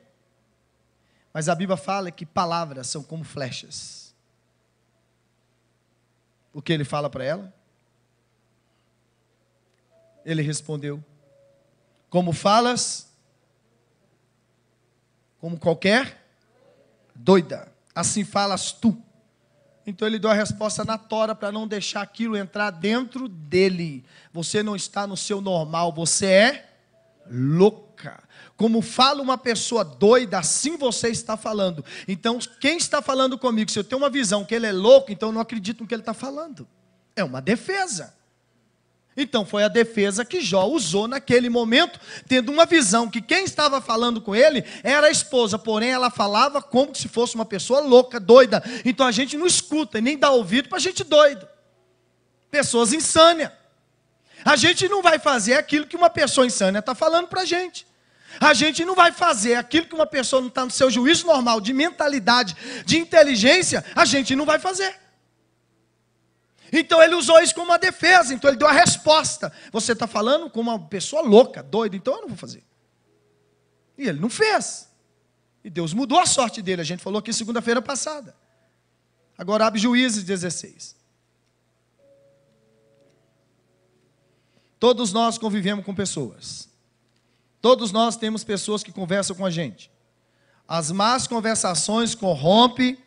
Mas 1.32 1.48
a 1.48 1.54
Bíblia 1.54 1.76
fala 1.76 2.10
que 2.10 2.26
palavras 2.26 2.88
são 2.88 3.02
como 3.02 3.22
flechas. 3.22 4.14
O 6.52 6.60
que 6.60 6.72
ele 6.72 6.84
fala 6.84 7.08
para 7.08 7.22
ela? 7.22 7.54
Ele 10.24 10.42
respondeu: 10.42 11.04
Como 12.10 12.32
falas? 12.32 13.06
Como 15.38 15.58
qualquer 15.58 16.26
doida. 17.14 17.70
Assim 17.94 18.24
falas 18.24 18.72
tu. 18.72 19.00
Então 19.86 20.08
ele 20.08 20.18
deu 20.18 20.30
a 20.30 20.34
resposta 20.34 20.84
na 20.84 20.98
tora 20.98 21.34
para 21.34 21.52
não 21.52 21.68
deixar 21.68 22.02
aquilo 22.02 22.36
entrar 22.36 22.70
dentro 22.70 23.28
dele. 23.28 24.04
Você 24.32 24.62
não 24.62 24.74
está 24.74 25.06
no 25.06 25.16
seu 25.16 25.40
normal, 25.40 25.92
você 25.92 26.26
é 26.26 26.70
louca. 27.30 28.24
Como 28.56 28.82
fala 28.82 29.22
uma 29.22 29.38
pessoa 29.38 29.84
doida, 29.84 30.38
assim 30.38 30.76
você 30.76 31.08
está 31.08 31.36
falando. 31.36 31.84
Então, 32.08 32.38
quem 32.60 32.76
está 32.76 33.00
falando 33.00 33.38
comigo, 33.38 33.70
se 33.70 33.78
eu 33.78 33.84
tenho 33.84 34.00
uma 34.00 34.10
visão 34.10 34.44
que 34.44 34.54
ele 34.54 34.66
é 34.66 34.72
louco, 34.72 35.12
então 35.12 35.28
eu 35.28 35.32
não 35.32 35.40
acredito 35.40 35.80
no 35.82 35.86
que 35.86 35.94
ele 35.94 36.02
está 36.02 36.14
falando. 36.14 36.66
É 37.14 37.22
uma 37.22 37.40
defesa. 37.40 38.15
Então 39.16 39.46
foi 39.46 39.64
a 39.64 39.68
defesa 39.68 40.24
que 40.24 40.42
Jó 40.42 40.66
usou 40.66 41.08
naquele 41.08 41.48
momento, 41.48 41.98
tendo 42.28 42.52
uma 42.52 42.66
visão 42.66 43.08
que 43.08 43.22
quem 43.22 43.44
estava 43.44 43.80
falando 43.80 44.20
com 44.20 44.36
ele 44.36 44.62
era 44.82 45.06
a 45.06 45.10
esposa, 45.10 45.58
porém 45.58 45.90
ela 45.90 46.10
falava 46.10 46.60
como 46.60 46.94
se 46.94 47.08
fosse 47.08 47.34
uma 47.34 47.46
pessoa 47.46 47.80
louca, 47.80 48.20
doida. 48.20 48.62
Então 48.84 49.06
a 49.06 49.12
gente 49.12 49.36
não 49.36 49.46
escuta 49.46 49.98
e 49.98 50.02
nem 50.02 50.18
dá 50.18 50.30
ouvido 50.30 50.68
para 50.68 50.78
gente 50.78 51.02
doido. 51.02 51.48
Pessoas 52.50 52.92
insânias. 52.92 53.50
A 54.44 54.54
gente 54.54 54.86
não 54.88 55.02
vai 55.02 55.18
fazer 55.18 55.54
aquilo 55.54 55.86
que 55.86 55.96
uma 55.96 56.10
pessoa 56.10 56.46
insânia 56.46 56.80
está 56.80 56.94
falando 56.94 57.26
para 57.26 57.40
a 57.40 57.46
gente. 57.46 57.86
A 58.38 58.52
gente 58.52 58.84
não 58.84 58.94
vai 58.94 59.12
fazer 59.12 59.54
aquilo 59.54 59.86
que 59.86 59.94
uma 59.94 60.06
pessoa 60.06 60.42
não 60.42 60.48
está 60.48 60.64
no 60.64 60.70
seu 60.70 60.90
juízo 60.90 61.26
normal, 61.26 61.58
de 61.60 61.72
mentalidade, 61.72 62.54
de 62.84 62.98
inteligência, 62.98 63.82
a 63.94 64.04
gente 64.04 64.36
não 64.36 64.44
vai 64.44 64.58
fazer. 64.58 65.05
Então 66.78 67.02
ele 67.02 67.14
usou 67.14 67.40
isso 67.40 67.54
como 67.54 67.66
uma 67.66 67.78
defesa, 67.78 68.34
então 68.34 68.50
ele 68.50 68.58
deu 68.58 68.68
a 68.68 68.72
resposta. 68.72 69.52
Você 69.72 69.92
está 69.92 70.06
falando 70.06 70.50
com 70.50 70.60
uma 70.60 70.78
pessoa 70.78 71.22
louca, 71.22 71.62
doida, 71.62 71.96
então 71.96 72.14
eu 72.14 72.20
não 72.22 72.28
vou 72.28 72.36
fazer. 72.36 72.62
E 73.96 74.06
ele 74.06 74.20
não 74.20 74.28
fez. 74.28 74.88
E 75.64 75.70
Deus 75.70 75.94
mudou 75.94 76.18
a 76.18 76.26
sorte 76.26 76.60
dele, 76.60 76.82
a 76.82 76.84
gente 76.84 77.02
falou 77.02 77.18
aqui 77.18 77.32
segunda-feira 77.32 77.80
passada. 77.80 78.36
Agora 79.38 79.66
abre 79.66 79.80
Juízes 79.80 80.22
16. 80.22 80.94
Todos 84.78 85.12
nós 85.12 85.38
convivemos 85.38 85.84
com 85.84 85.94
pessoas. 85.94 86.68
Todos 87.60 87.90
nós 87.90 88.16
temos 88.16 88.44
pessoas 88.44 88.82
que 88.82 88.92
conversam 88.92 89.34
com 89.34 89.46
a 89.46 89.50
gente. 89.50 89.90
As 90.68 90.90
más 90.90 91.26
conversações 91.26 92.14
corrompem, 92.14 92.98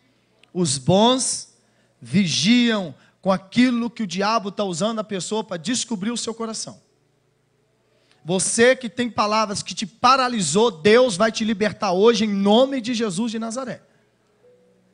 os 0.52 0.76
bons 0.76 1.54
vigiam 2.00 2.94
com 3.20 3.30
aquilo 3.30 3.90
que 3.90 4.02
o 4.02 4.06
diabo 4.06 4.48
está 4.48 4.64
usando 4.64 4.98
a 4.98 5.04
pessoa 5.04 5.44
para 5.44 5.56
descobrir 5.56 6.10
o 6.10 6.16
seu 6.16 6.34
coração. 6.34 6.80
Você 8.24 8.76
que 8.76 8.88
tem 8.88 9.10
palavras 9.10 9.62
que 9.62 9.74
te 9.74 9.86
paralisou, 9.86 10.70
Deus 10.70 11.16
vai 11.16 11.32
te 11.32 11.44
libertar 11.44 11.92
hoje 11.92 12.24
em 12.24 12.28
nome 12.28 12.80
de 12.80 12.94
Jesus 12.94 13.30
de 13.30 13.38
Nazaré. 13.38 13.82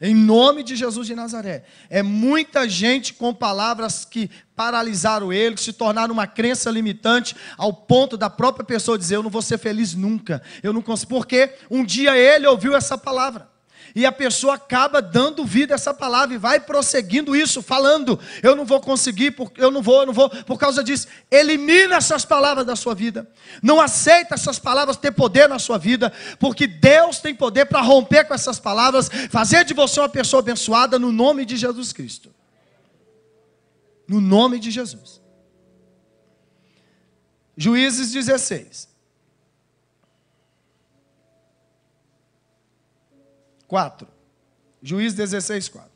Em 0.01 0.15
nome 0.15 0.63
de 0.63 0.77
Jesus 0.77 1.07
de 1.07 1.15
Nazaré. 1.15 1.65
É 1.89 2.03
muita 2.03 2.69
gente 2.69 3.15
com 3.15 3.33
palavras 3.33 4.05
que 4.05 4.31
paralisaram 4.55 5.33
ele, 5.33 5.55
que 5.55 5.63
se 5.63 5.73
tornaram 5.73 6.13
uma 6.13 6.27
crença 6.27 6.71
limitante, 6.71 7.35
ao 7.57 7.73
ponto 7.73 8.17
da 8.17 8.29
própria 8.29 8.65
pessoa 8.65 8.99
dizer: 8.99 9.17
Eu 9.17 9.23
não 9.23 9.31
vou 9.31 9.41
ser 9.41 9.57
feliz 9.57 9.95
nunca. 9.95 10.43
Eu 10.63 10.73
não 10.73 10.83
consigo. 10.83 11.09
Porque 11.09 11.55
um 11.71 11.83
dia 11.83 12.15
ele 12.17 12.47
ouviu 12.47 12.77
essa 12.77 12.99
palavra 12.99 13.49
e 13.97 14.05
a 14.05 14.13
pessoa 14.13 14.57
acaba 14.57 15.01
dando 15.01 15.43
vida 15.43 15.73
a 15.73 15.77
essa 15.77 15.95
palavra 15.95 16.35
e 16.35 16.39
vai 16.39 16.61
prosseguindo 16.61 17.35
isso, 17.35 17.63
falando: 17.63 18.21
eu 18.43 18.55
não 18.55 18.67
vou 18.67 18.79
conseguir, 18.79 19.35
eu 19.57 19.71
não 19.71 19.81
vou, 19.81 20.01
eu 20.01 20.07
não 20.07 20.13
vou, 20.13 20.29
por 20.29 20.59
causa 20.59 20.85
disso. 20.85 21.09
Elimina 21.31 21.97
essas 21.97 22.23
palavras 22.23 22.67
da 22.67 22.77
sua 22.77 22.95
vida. 22.95 23.27
Não 23.63 23.81
aceita 23.81 24.35
essas 24.35 24.59
palavras 24.59 24.99
ter 24.99 25.13
poder 25.13 25.49
na 25.49 25.59
sua 25.59 25.79
vida, 25.79 26.13
porque 26.39 26.67
Deus 26.67 27.21
tem 27.21 27.35
poder 27.35 27.65
para 27.65 27.81
romper 27.81 28.27
com 28.27 28.35
essas 28.35 28.61
palavras, 28.61 29.09
fazer 29.31 29.65
de 29.65 29.73
você 29.73 29.99
uma 29.99 30.11
pessoa 30.11 30.41
abençoada 30.41 30.99
no 30.99 31.11
nome 31.11 31.47
de 31.47 31.57
Jesus 31.57 31.91
Cristo. 31.91 32.31
No 34.07 34.21
nome 34.21 34.59
de 34.59 34.71
Jesus. 34.71 35.23
Juízes 37.57 38.13
16. 38.13 38.95
4. 43.67 44.07
Juiz 44.83 45.15
16, 45.15 45.69
4. 45.69 45.91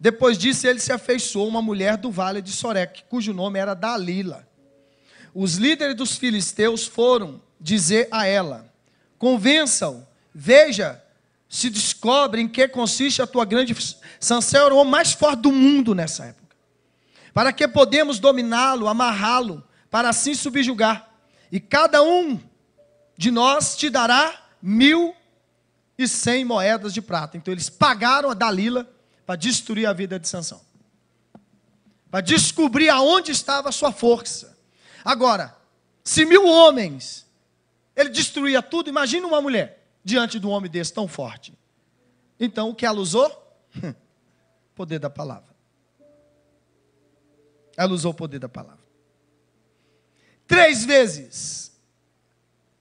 Depois 0.00 0.38
disso, 0.38 0.66
ele 0.66 0.78
se 0.78 0.92
afeiçoou 0.92 1.48
uma 1.48 1.60
mulher 1.60 1.96
do 1.96 2.10
vale 2.10 2.40
de 2.40 2.52
Sorek, 2.52 3.04
cujo 3.08 3.32
nome 3.32 3.58
era 3.58 3.74
Dalila. 3.74 4.48
Os 5.34 5.56
líderes 5.56 5.94
dos 5.94 6.16
filisteus 6.16 6.86
foram 6.86 7.42
dizer 7.60 8.08
a 8.10 8.26
ela: 8.26 8.72
Convença-o, 9.18 10.06
veja 10.32 11.02
se 11.48 11.70
descobre 11.70 12.42
em 12.42 12.48
que 12.48 12.68
consiste 12.68 13.22
a 13.22 13.26
tua 13.26 13.44
grande. 13.44 13.74
Sansão 14.20 14.66
era 14.66 14.74
o 14.74 14.78
homem 14.78 14.90
mais 14.92 15.12
forte 15.12 15.40
do 15.40 15.52
mundo 15.52 15.94
nessa 15.94 16.26
época. 16.26 16.56
Para 17.32 17.52
que 17.52 17.66
podemos 17.66 18.18
dominá-lo, 18.18 18.86
amarrá-lo, 18.86 19.64
para 19.90 20.10
assim 20.10 20.34
subjugar. 20.34 21.08
e 21.50 21.58
cada 21.58 22.02
um 22.02 22.38
de 23.16 23.30
nós 23.30 23.76
te 23.76 23.88
dará 23.88 24.48
mil 24.62 25.14
e 25.98 26.06
cem 26.06 26.44
moedas 26.44 26.94
de 26.94 27.02
prata. 27.02 27.36
Então 27.36 27.52
eles 27.52 27.68
pagaram 27.68 28.30
a 28.30 28.34
Dalila 28.34 28.88
para 29.26 29.34
destruir 29.34 29.86
a 29.86 29.92
vida 29.92 30.18
de 30.18 30.28
Sansão. 30.28 30.60
Para 32.08 32.20
descobrir 32.20 32.88
aonde 32.88 33.32
estava 33.32 33.68
a 33.68 33.72
sua 33.72 33.92
força. 33.92 34.56
Agora, 35.04 35.54
se 36.04 36.24
mil 36.24 36.46
homens, 36.46 37.26
ele 37.94 38.08
destruía 38.10 38.62
tudo, 38.62 38.88
imagina 38.88 39.26
uma 39.26 39.42
mulher 39.42 39.84
diante 40.04 40.38
de 40.38 40.46
um 40.46 40.50
homem 40.50 40.70
desse 40.70 40.92
tão 40.92 41.08
forte. 41.08 41.52
Então, 42.38 42.70
o 42.70 42.74
que 42.74 42.86
ela 42.86 43.00
usou? 43.00 43.28
poder 44.74 45.00
da 45.00 45.10
palavra. 45.10 45.54
Ela 47.76 47.92
usou 47.92 48.12
o 48.12 48.14
poder 48.14 48.38
da 48.38 48.48
palavra. 48.48 48.78
Três 50.46 50.84
vezes. 50.84 51.76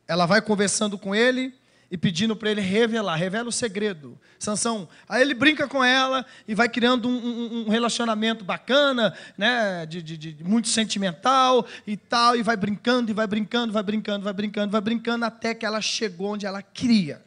Ela 0.08 0.25
vai 0.25 0.41
conversando 0.41 0.97
com 0.97 1.13
ele 1.13 1.57
e 1.89 1.97
pedindo 1.97 2.36
para 2.36 2.52
ele 2.52 2.62
revelar, 2.62 3.15
revela 3.15 3.50
o 3.50 3.52
segredo. 3.52 4.19
Sansão, 4.38 4.88
aí 5.08 5.21
ele 5.21 5.34
brinca 5.34 5.67
com 5.67 5.84
ela 5.84 6.26
e 6.47 6.54
vai 6.54 6.67
criando 6.67 7.08
um, 7.08 7.15
um, 7.15 7.65
um 7.65 7.69
relacionamento 7.69 8.43
bacana, 8.43 9.17
né, 9.38 9.86
de, 9.86 10.02
de, 10.02 10.17
de, 10.17 10.43
muito 10.43 10.67
sentimental 10.67 11.65
e 11.86 11.95
tal, 11.95 12.36
e 12.36 12.43
vai 12.43 12.58
brincando, 12.58 13.10
e 13.10 13.13
vai 13.13 13.26
brincando, 13.26 13.71
vai 13.71 13.84
brincando, 13.84 14.23
vai 14.23 14.34
brincando, 14.34 14.71
vai 14.71 14.82
brincando, 14.82 15.26
até 15.26 15.54
que 15.54 15.65
ela 15.65 15.82
chegou 15.82 16.34
onde 16.34 16.45
ela 16.45 16.62
queria. 16.62 17.23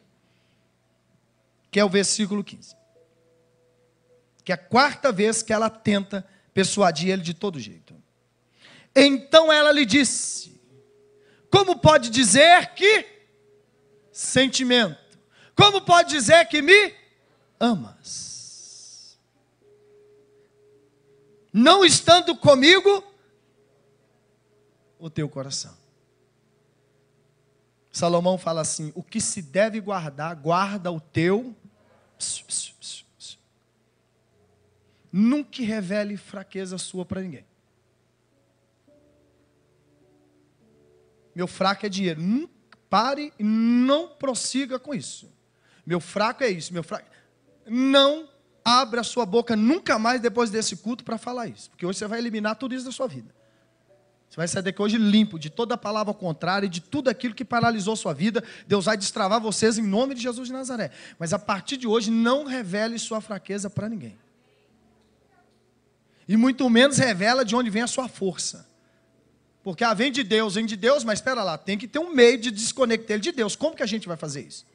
Que 1.71 1.79
é 1.79 1.85
o 1.85 1.89
versículo 1.89 2.43
15. 2.43 2.75
Que 4.43 4.51
é 4.51 4.55
a 4.55 4.57
quarta 4.57 5.11
vez 5.11 5.41
que 5.41 5.53
ela 5.53 5.69
tenta 5.69 6.25
persuadir 6.53 7.09
ele 7.09 7.21
de 7.21 7.33
todo 7.33 7.59
jeito. 7.59 7.95
Então 8.95 9.51
ela 9.51 9.71
lhe 9.71 9.85
disse: 9.85 10.59
Como 11.49 11.79
pode 11.79 12.09
dizer 12.09 12.73
que 12.73 13.10
sentimento? 14.11 14.97
Como 15.55 15.81
pode 15.81 16.09
dizer 16.09 16.45
que 16.47 16.61
me 16.61 16.95
amas? 17.59 19.19
Não 21.53 21.83
estando 21.83 22.35
comigo 22.35 23.03
o 24.97 25.09
teu 25.09 25.27
coração. 25.27 25.75
Salomão 27.91 28.37
fala 28.37 28.61
assim: 28.61 28.91
o 28.95 29.03
que 29.03 29.19
se 29.19 29.41
deve 29.41 29.79
guardar, 29.79 30.35
guarda 30.35 30.91
o 30.91 30.99
teu. 30.99 31.55
Nunca 35.11 35.61
revele 35.61 36.15
fraqueza 36.15 36.77
sua 36.77 37.05
para 37.05 37.21
ninguém. 37.21 37.45
Meu 41.35 41.47
fraco 41.47 41.85
é 41.85 41.89
dinheiro. 41.89 42.21
Não 42.21 42.49
pare 42.91 43.31
e 43.39 43.43
não 43.43 44.09
prossiga 44.09 44.77
com 44.77 44.93
isso. 44.93 45.31
Meu 45.85 46.01
fraco 46.01 46.43
é 46.43 46.49
isso, 46.49 46.73
meu 46.73 46.83
fraco. 46.83 47.09
Não 47.65 48.27
abra 48.63 48.99
a 48.99 49.03
sua 49.03 49.25
boca 49.25 49.55
nunca 49.55 49.97
mais 49.97 50.19
depois 50.19 50.49
desse 50.49 50.75
culto 50.75 51.03
para 51.03 51.17
falar 51.17 51.47
isso. 51.47 51.69
Porque 51.69 51.85
hoje 51.85 51.97
você 51.97 52.05
vai 52.05 52.19
eliminar 52.19 52.57
tudo 52.57 52.75
isso 52.75 52.83
da 52.83 52.91
sua 52.91 53.07
vida. 53.07 53.33
Você 54.29 54.35
vai 54.35 54.47
sair 54.47 54.61
daqui 54.61 54.81
hoje 54.81 54.97
limpo 54.97 55.39
de 55.39 55.49
toda 55.49 55.77
palavra 55.77 56.13
contrária 56.13 56.65
e 56.65 56.69
de 56.69 56.81
tudo 56.81 57.09
aquilo 57.09 57.33
que 57.33 57.45
paralisou 57.45 57.95
sua 57.95 58.13
vida. 58.13 58.43
Deus 58.67 58.85
vai 58.85 58.97
destravar 58.97 59.39
vocês 59.39 59.77
em 59.77 59.83
nome 59.83 60.13
de 60.13 60.21
Jesus 60.21 60.49
de 60.49 60.53
Nazaré. 60.53 60.91
Mas 61.17 61.31
a 61.31 61.39
partir 61.39 61.77
de 61.77 61.87
hoje, 61.87 62.11
não 62.11 62.45
revele 62.45 62.99
sua 62.99 63.21
fraqueza 63.21 63.69
para 63.69 63.87
ninguém. 63.87 64.17
E 66.27 66.35
muito 66.35 66.69
menos 66.69 66.97
revela 66.97 67.45
de 67.45 67.55
onde 67.55 67.69
vem 67.69 67.83
a 67.83 67.87
sua 67.87 68.09
força. 68.09 68.69
Porque 69.63 69.83
ah, 69.83 69.93
vem 69.93 70.11
de 70.11 70.23
Deus, 70.23 70.55
vem 70.55 70.65
de 70.65 70.75
Deus, 70.75 71.03
mas 71.03 71.19
espera 71.19 71.43
lá, 71.43 71.57
tem 71.57 71.77
que 71.77 71.87
ter 71.87 71.99
um 71.99 72.13
meio 72.13 72.37
de 72.37 72.49
desconectar 72.49 73.15
ele 73.15 73.21
de 73.21 73.31
Deus. 73.31 73.55
Como 73.55 73.75
que 73.75 73.83
a 73.83 73.87
gente 73.87 74.07
vai 74.07 74.17
fazer 74.17 74.41
isso? 74.41 74.65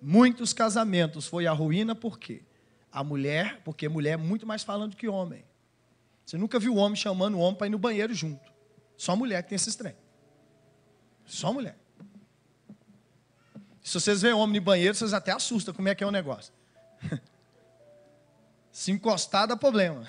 Muitos 0.00 0.52
casamentos 0.52 1.26
foi 1.26 1.46
a 1.46 1.52
ruína 1.52 1.94
por 1.94 2.18
quê? 2.18 2.42
A 2.92 3.02
mulher, 3.02 3.60
porque 3.64 3.88
mulher 3.88 4.12
é 4.12 4.16
muito 4.16 4.46
mais 4.46 4.62
falando 4.62 4.96
que 4.96 5.08
homem. 5.08 5.44
Você 6.24 6.36
nunca 6.36 6.58
viu 6.58 6.76
homem 6.76 6.94
chamando 6.94 7.36
o 7.36 7.40
homem 7.40 7.56
para 7.56 7.66
ir 7.66 7.70
no 7.70 7.78
banheiro 7.78 8.14
junto. 8.14 8.52
Só 8.96 9.16
mulher 9.16 9.42
que 9.42 9.48
tem 9.48 9.56
esse 9.56 9.76
trem. 9.76 9.96
Só 11.24 11.52
mulher. 11.52 11.76
Se 13.82 13.94
vocês 13.94 14.22
veem 14.22 14.34
homem 14.34 14.60
no 14.60 14.64
banheiro, 14.64 14.94
vocês 14.94 15.12
até 15.12 15.32
assustam 15.32 15.74
como 15.74 15.88
é 15.88 15.94
que 15.94 16.04
é 16.04 16.06
o 16.06 16.10
negócio. 16.10 16.52
Se 18.70 18.92
encostar 18.92 19.48
dá 19.48 19.56
problema. 19.56 20.06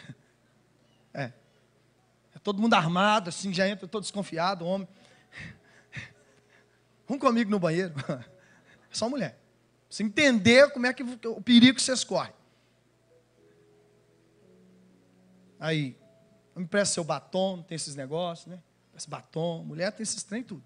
Todo 2.50 2.64
mundo 2.64 2.74
armado, 2.74 3.30
assim, 3.30 3.54
já 3.54 3.70
entra 3.70 3.88
todo 3.88 4.02
desconfiado, 4.02 4.66
homem. 4.66 4.88
Vamos 7.08 7.22
comigo 7.22 7.52
no 7.52 7.60
banheiro. 7.60 7.94
Só 8.90 9.08
mulher. 9.08 9.40
Você 9.88 10.02
entender 10.02 10.68
como 10.72 10.88
é 10.88 10.92
que 10.92 11.04
o 11.04 11.42
perigo 11.44 11.76
que 11.76 11.84
vocês 11.84 12.04
correm. 12.04 12.34
Aí, 15.60 15.96
me 16.56 16.66
presta 16.66 16.96
seu 16.96 17.04
batom, 17.04 17.58
não 17.58 17.64
tem 17.64 17.76
esses 17.76 17.94
negócios, 17.94 18.48
né? 18.48 18.60
Esse 18.98 19.08
batom, 19.08 19.64
mulher 19.64 19.92
tem 19.92 20.02
esses 20.02 20.24
trem 20.24 20.42
tudo. 20.42 20.64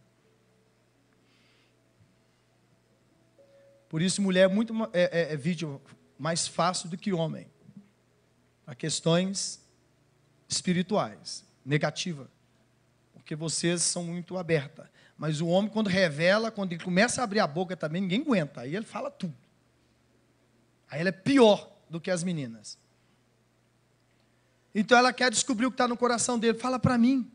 Por 3.89 4.01
isso, 4.01 4.21
mulher 4.21 4.43
é 4.43 4.47
muito 4.47 4.73
é, 4.93 5.31
é, 5.31 5.33
é 5.33 5.35
vídeo 5.35 5.81
mais 6.17 6.47
fácil 6.47 6.87
do 6.87 6.97
que 6.97 7.11
homem. 7.11 7.51
Para 8.63 8.73
questões 8.73 9.61
espirituais 10.47 11.51
negativa, 11.65 12.29
porque 13.13 13.35
vocês 13.35 13.81
são 13.81 14.03
muito 14.03 14.37
abertas. 14.37 14.87
Mas 15.17 15.39
o 15.41 15.47
homem, 15.47 15.69
quando 15.69 15.87
revela, 15.87 16.51
quando 16.51 16.73
ele 16.73 16.83
começa 16.83 17.21
a 17.21 17.23
abrir 17.23 17.39
a 17.39 17.47
boca 17.47 17.77
também, 17.77 18.01
ninguém 18.01 18.21
aguenta. 18.21 18.61
Aí 18.61 18.75
ele 18.75 18.85
fala 18.85 19.09
tudo. 19.09 19.35
Aí 20.89 20.99
ele 20.99 21.09
é 21.09 21.13
pior 21.13 21.71
do 21.89 22.01
que 22.01 22.11
as 22.11 22.23
meninas. 22.23 22.77
Então 24.75 24.97
ela 24.97 25.13
quer 25.13 25.29
descobrir 25.29 25.67
o 25.67 25.71
que 25.71 25.75
está 25.75 25.87
no 25.87 25.95
coração 25.95 26.37
dele. 26.37 26.57
Fala 26.57 26.79
para 26.79 26.97
mim. 26.97 27.31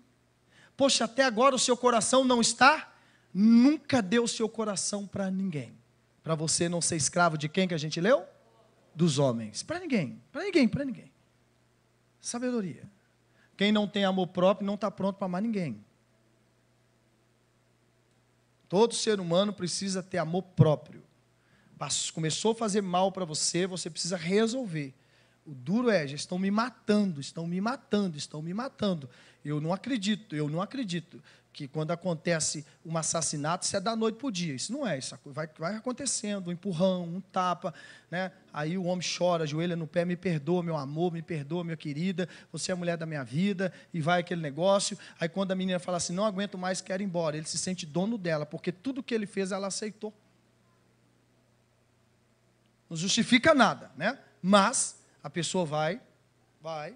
Poxa, 0.76 1.04
até 1.04 1.24
agora 1.24 1.54
o 1.54 1.58
seu 1.58 1.76
coração 1.76 2.24
não 2.24 2.40
está? 2.40 2.92
Nunca 3.32 4.02
deu 4.02 4.24
o 4.24 4.28
seu 4.28 4.48
coração 4.48 5.06
para 5.06 5.30
ninguém. 5.30 5.72
Para 6.22 6.34
você 6.34 6.68
não 6.68 6.80
ser 6.80 6.96
escravo 6.96 7.38
de 7.38 7.48
quem 7.48 7.66
que 7.66 7.74
a 7.74 7.78
gente 7.78 8.00
leu? 8.00 8.24
Dos 8.94 9.18
homens. 9.18 9.62
Para 9.62 9.78
ninguém. 9.78 10.20
Para 10.32 10.42
ninguém, 10.44 10.68
para 10.68 10.84
ninguém. 10.84 11.12
Sabedoria. 12.20 12.82
Quem 13.59 13.73
não 13.73 13.88
tem 13.88 14.05
amor 14.05 14.29
próprio 14.29 14.64
não 14.64 14.77
está 14.77 14.88
pronto 14.88 15.16
para 15.16 15.27
amar 15.27 15.42
ninguém. 15.42 15.85
Todo 18.68 18.94
ser 18.94 19.18
humano 19.18 19.53
precisa 19.53 20.01
ter 20.01 20.18
amor 20.18 20.42
próprio. 20.42 21.03
Começou 22.14 22.53
a 22.53 22.55
fazer 22.55 22.81
mal 22.81 23.11
para 23.11 23.25
você, 23.25 23.66
você 23.66 23.90
precisa 23.90 24.16
resolver. 24.16 24.94
O 25.44 25.53
duro 25.53 25.90
é, 25.90 26.07
já 26.07 26.14
estão 26.14 26.38
me 26.38 26.53
matando, 26.53 27.21
estão 27.21 27.49
me 27.49 27.61
matando, 27.61 28.16
estão 28.16 28.40
me 28.40 28.55
matando. 28.55 29.11
Eu 29.44 29.61
não 29.61 29.73
acredito, 29.73 30.37
eu 30.37 30.49
não 30.49 30.62
acredito 30.62 31.21
que 31.52 31.66
quando 31.66 31.90
acontece 31.90 32.64
um 32.84 32.96
assassinato, 32.96 33.64
isso 33.64 33.76
é 33.76 33.80
da 33.80 33.96
noite 33.96 34.16
para 34.16 34.28
o 34.28 34.30
dia. 34.30 34.54
Isso 34.54 34.72
não 34.72 34.87
é, 34.87 34.98
isso 34.98 35.18
vai, 35.24 35.48
vai 35.58 35.74
acontecendo, 35.74 36.48
um 36.48 36.52
empurrão, 36.52 37.04
um 37.04 37.20
tapa, 37.20 37.74
né? 38.11 38.30
Aí 38.52 38.78
o 38.78 38.84
homem 38.84 39.04
chora, 39.06 39.44
ajoelha 39.44 39.74
no 39.74 39.87
pé, 39.87 40.04
me 40.04 40.16
perdoa, 40.16 40.62
meu 40.62 40.76
amor, 40.76 41.12
me 41.12 41.22
perdoa, 41.22 41.64
minha 41.64 41.76
querida, 41.76 42.28
você 42.52 42.70
é 42.70 42.74
a 42.74 42.76
mulher 42.76 42.96
da 42.96 43.06
minha 43.06 43.24
vida, 43.24 43.72
e 43.92 44.00
vai 44.00 44.20
aquele 44.20 44.40
negócio. 44.40 44.96
Aí 45.18 45.28
quando 45.28 45.50
a 45.50 45.54
menina 45.54 45.78
fala 45.78 45.96
assim, 45.96 46.12
não 46.12 46.24
aguento 46.24 46.56
mais, 46.56 46.80
quero 46.80 47.02
ir 47.02 47.06
embora, 47.06 47.37
ele 47.37 47.46
se 47.46 47.58
sente 47.58 47.84
dono 47.84 48.16
dela, 48.16 48.46
porque 48.46 48.70
tudo 48.70 49.02
que 49.02 49.14
ele 49.14 49.26
fez, 49.26 49.50
ela 49.50 49.66
aceitou. 49.66 50.14
Não 52.88 52.96
justifica 52.96 53.54
nada, 53.54 53.90
né? 53.96 54.18
Mas 54.40 54.98
a 55.22 55.28
pessoa 55.28 55.64
vai, 55.64 56.00
vai, 56.62 56.94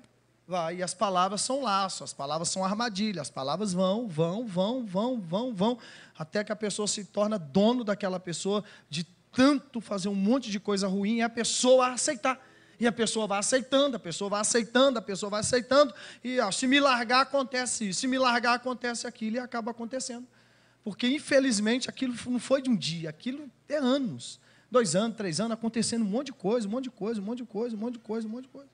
vai, 0.53 0.77
e 0.77 0.83
as 0.83 0.93
palavras 0.93 1.41
são 1.41 1.63
laço, 1.63 2.05
as 2.05 2.13
palavras 2.13 2.51
são 2.51 2.63
armadilha, 2.63 3.23
as 3.23 3.31
palavras 3.31 3.73
vão, 3.73 4.07
vão, 4.07 4.47
vão, 4.47 4.85
vão, 4.85 5.19
vão, 5.19 5.55
vão, 5.55 5.79
até 6.17 6.45
que 6.45 6.53
a 6.53 6.57
pessoa 6.57 6.87
se 6.87 7.07
torna 7.07 7.39
dono 7.39 7.83
daquela 7.83 8.21
pessoa, 8.21 8.63
de 8.91 9.05
tanto 9.33 9.81
fazer 9.81 10.11
um 10.11 10.15
monte 10.15 10.51
de 10.51 10.61
coisa 10.61 10.87
ruim, 10.87 11.17
e 11.17 11.23
a 11.23 11.31
pessoa 11.31 11.89
aceitar. 11.89 12.39
E 12.79 12.87
a 12.87 12.93
pessoa 12.93 13.27
vai 13.27 13.39
aceitando, 13.39 13.97
a 13.97 13.99
pessoa 13.99 14.29
vai 14.29 14.43
aceitando, 14.43 14.99
a 14.99 15.03
pessoa 15.03 15.31
vai 15.31 15.41
aceitando, 15.41 15.95
e 16.23 16.39
ó, 16.39 16.51
se 16.51 16.67
me 16.67 16.79
largar 16.79 17.23
acontece 17.23 17.89
isso, 17.89 18.01
se 18.01 18.07
me 18.07 18.19
largar 18.19 18.55
acontece 18.55 19.07
aquilo, 19.07 19.37
e 19.37 19.39
acaba 19.39 19.71
acontecendo. 19.71 20.27
Porque, 20.85 21.09
infelizmente, 21.09 21.89
aquilo 21.89 22.15
não 22.27 22.39
foi 22.39 22.61
de 22.61 22.69
um 22.69 22.77
dia, 22.77 23.09
aquilo 23.09 23.49
é 23.71 23.77
anos. 23.77 24.39
Dois 24.71 24.95
anos, 24.95 25.17
três 25.17 25.41
anos, 25.41 25.53
acontecendo 25.53 26.03
um 26.03 26.09
monte 26.09 26.27
de 26.27 26.33
coisa, 26.35 26.69
um 26.69 26.71
monte 26.71 26.85
de 26.85 26.91
coisa, 26.91 27.21
um 27.21 27.25
monte 27.25 27.39
de 27.39 27.45
coisa, 27.45 27.75
um 27.75 27.79
monte 27.79 27.95
de 27.95 28.01
coisa, 28.01 28.27
um 28.27 28.31
monte 28.31 28.45
de 28.45 28.51
coisa. 28.51 28.72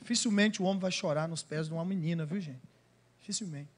Dificilmente 0.00 0.62
o 0.62 0.64
homem 0.64 0.80
vai 0.80 0.90
chorar 0.90 1.28
nos 1.28 1.42
pés 1.42 1.66
de 1.66 1.72
uma 1.74 1.84
menina, 1.84 2.24
viu, 2.24 2.40
gente? 2.40 2.62
Dificilmente. 3.20 3.68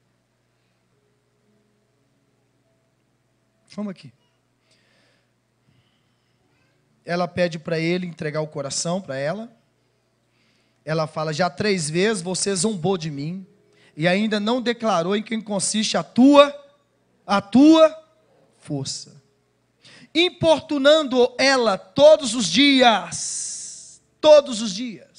Vamos 3.75 3.91
aqui. 3.91 4.11
Ela 7.05 7.27
pede 7.27 7.59
para 7.59 7.77
ele 7.77 8.07
entregar 8.07 8.41
o 8.41 8.47
coração 8.47 9.01
para 9.01 9.17
ela. 9.17 9.51
Ela 10.85 11.07
fala: 11.07 11.33
Já 11.33 11.49
três 11.49 11.89
vezes 11.89 12.23
você 12.23 12.55
zombou 12.55 12.97
de 12.97 13.11
mim, 13.11 13.45
e 13.97 14.07
ainda 14.07 14.39
não 14.39 14.61
declarou 14.61 15.15
em 15.15 15.23
quem 15.23 15.41
consiste 15.41 15.97
a 15.97 16.03
tua 16.03 16.57
a 17.25 17.41
tua 17.41 18.01
força. 18.59 19.21
Importunando 20.15 21.33
ela 21.37 21.77
todos 21.77 22.35
os 22.35 22.47
dias, 22.47 24.01
todos 24.21 24.61
os 24.61 24.73
dias. 24.73 25.12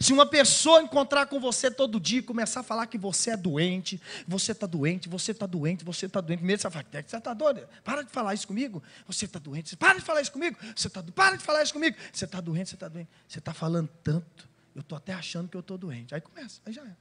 Se 0.00 0.14
uma 0.14 0.24
pessoa 0.24 0.80
encontrar 0.80 1.26
com 1.26 1.38
você 1.38 1.70
todo 1.70 2.00
dia 2.00 2.20
e 2.20 2.22
começar 2.22 2.60
a 2.60 2.62
falar 2.62 2.86
que 2.86 2.96
você 2.96 3.32
é 3.32 3.36
doente, 3.36 4.00
você 4.26 4.52
está 4.52 4.66
doente, 4.66 5.10
você 5.10 5.32
está 5.32 5.44
doente, 5.44 5.84
você 5.84 6.06
está 6.06 6.22
doente, 6.22 6.42
mesmo 6.42 6.62
você 6.62 6.70
fala, 6.70 6.86
você 6.90 7.16
está 7.18 7.34
doido, 7.34 7.68
para 7.84 8.02
de 8.02 8.10
falar 8.10 8.32
isso 8.32 8.46
comigo, 8.46 8.82
você 9.06 9.26
está 9.26 9.38
doente, 9.38 9.76
para 9.76 9.98
de 9.98 10.00
falar 10.00 10.22
isso 10.22 10.32
comigo, 10.32 10.56
você 10.74 10.86
está 10.88 11.02
para 11.02 11.36
de 11.36 11.44
falar 11.44 11.62
isso 11.62 11.74
comigo, 11.74 11.98
você 12.10 12.24
está 12.24 12.40
doente, 12.40 12.70
você 12.70 12.76
está 12.76 12.88
doente, 12.88 13.10
você 13.28 13.38
está 13.40 13.52
falando 13.52 13.90
tanto, 14.02 14.48
eu 14.74 14.80
estou 14.80 14.96
até 14.96 15.12
achando 15.12 15.50
que 15.50 15.56
eu 15.56 15.60
estou 15.60 15.76
doente. 15.76 16.14
Aí 16.14 16.20
começa, 16.22 16.62
aí 16.64 16.72
já 16.72 16.82
é. 16.82 16.96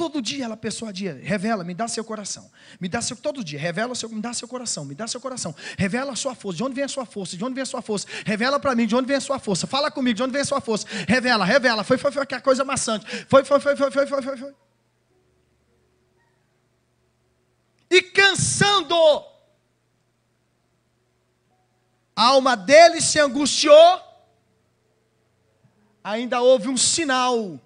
Todo 0.00 0.22
dia 0.22 0.46
ela 0.46 0.56
persuadia, 0.56 1.20
revela, 1.22 1.62
me 1.62 1.74
dá 1.74 1.86
seu 1.86 2.02
coração. 2.02 2.50
Me 2.80 2.88
dá 2.88 3.02
seu 3.02 3.14
todo 3.18 3.44
dia, 3.44 3.60
revela 3.60 3.94
seu, 3.94 4.08
me 4.08 4.18
dá 4.18 4.32
seu 4.32 4.48
coração, 4.48 4.82
me 4.82 4.94
dá 4.94 5.06
seu 5.06 5.20
coração. 5.20 5.54
Revela 5.76 6.12
a 6.12 6.16
sua 6.16 6.34
força. 6.34 6.56
De 6.56 6.64
onde 6.64 6.74
vem 6.74 6.84
a 6.84 6.88
sua 6.88 7.04
força? 7.04 7.36
De 7.36 7.44
onde 7.44 7.52
vem 7.52 7.60
a 7.60 7.66
sua 7.66 7.82
força? 7.82 8.06
Revela 8.24 8.58
para 8.58 8.74
mim 8.74 8.86
de 8.86 8.96
onde 8.96 9.06
vem 9.06 9.18
a 9.18 9.20
sua 9.20 9.38
força. 9.38 9.66
Fala 9.66 9.90
comigo, 9.90 10.16
de 10.16 10.22
onde 10.22 10.32
vem 10.32 10.40
a 10.40 10.44
sua 10.46 10.58
força? 10.58 10.86
Revela, 11.06 11.44
revela. 11.44 11.84
Foi, 11.84 11.98
foi, 11.98 12.10
foi 12.12 12.24
que 12.24 12.34
a 12.34 12.40
coisa 12.40 12.64
maçante. 12.64 13.04
Foi, 13.28 13.44
foi, 13.44 13.60
foi, 13.60 13.76
foi, 13.76 13.90
foi, 13.90 14.06
foi, 14.06 14.22
foi, 14.22 14.36
foi. 14.38 14.54
E 17.90 18.00
cansando, 18.00 18.94
a 22.16 22.24
alma 22.24 22.56
dele 22.56 23.02
se 23.02 23.20
angustiou. 23.20 24.00
Ainda 26.02 26.40
houve 26.40 26.70
um 26.70 26.76
sinal 26.78 27.60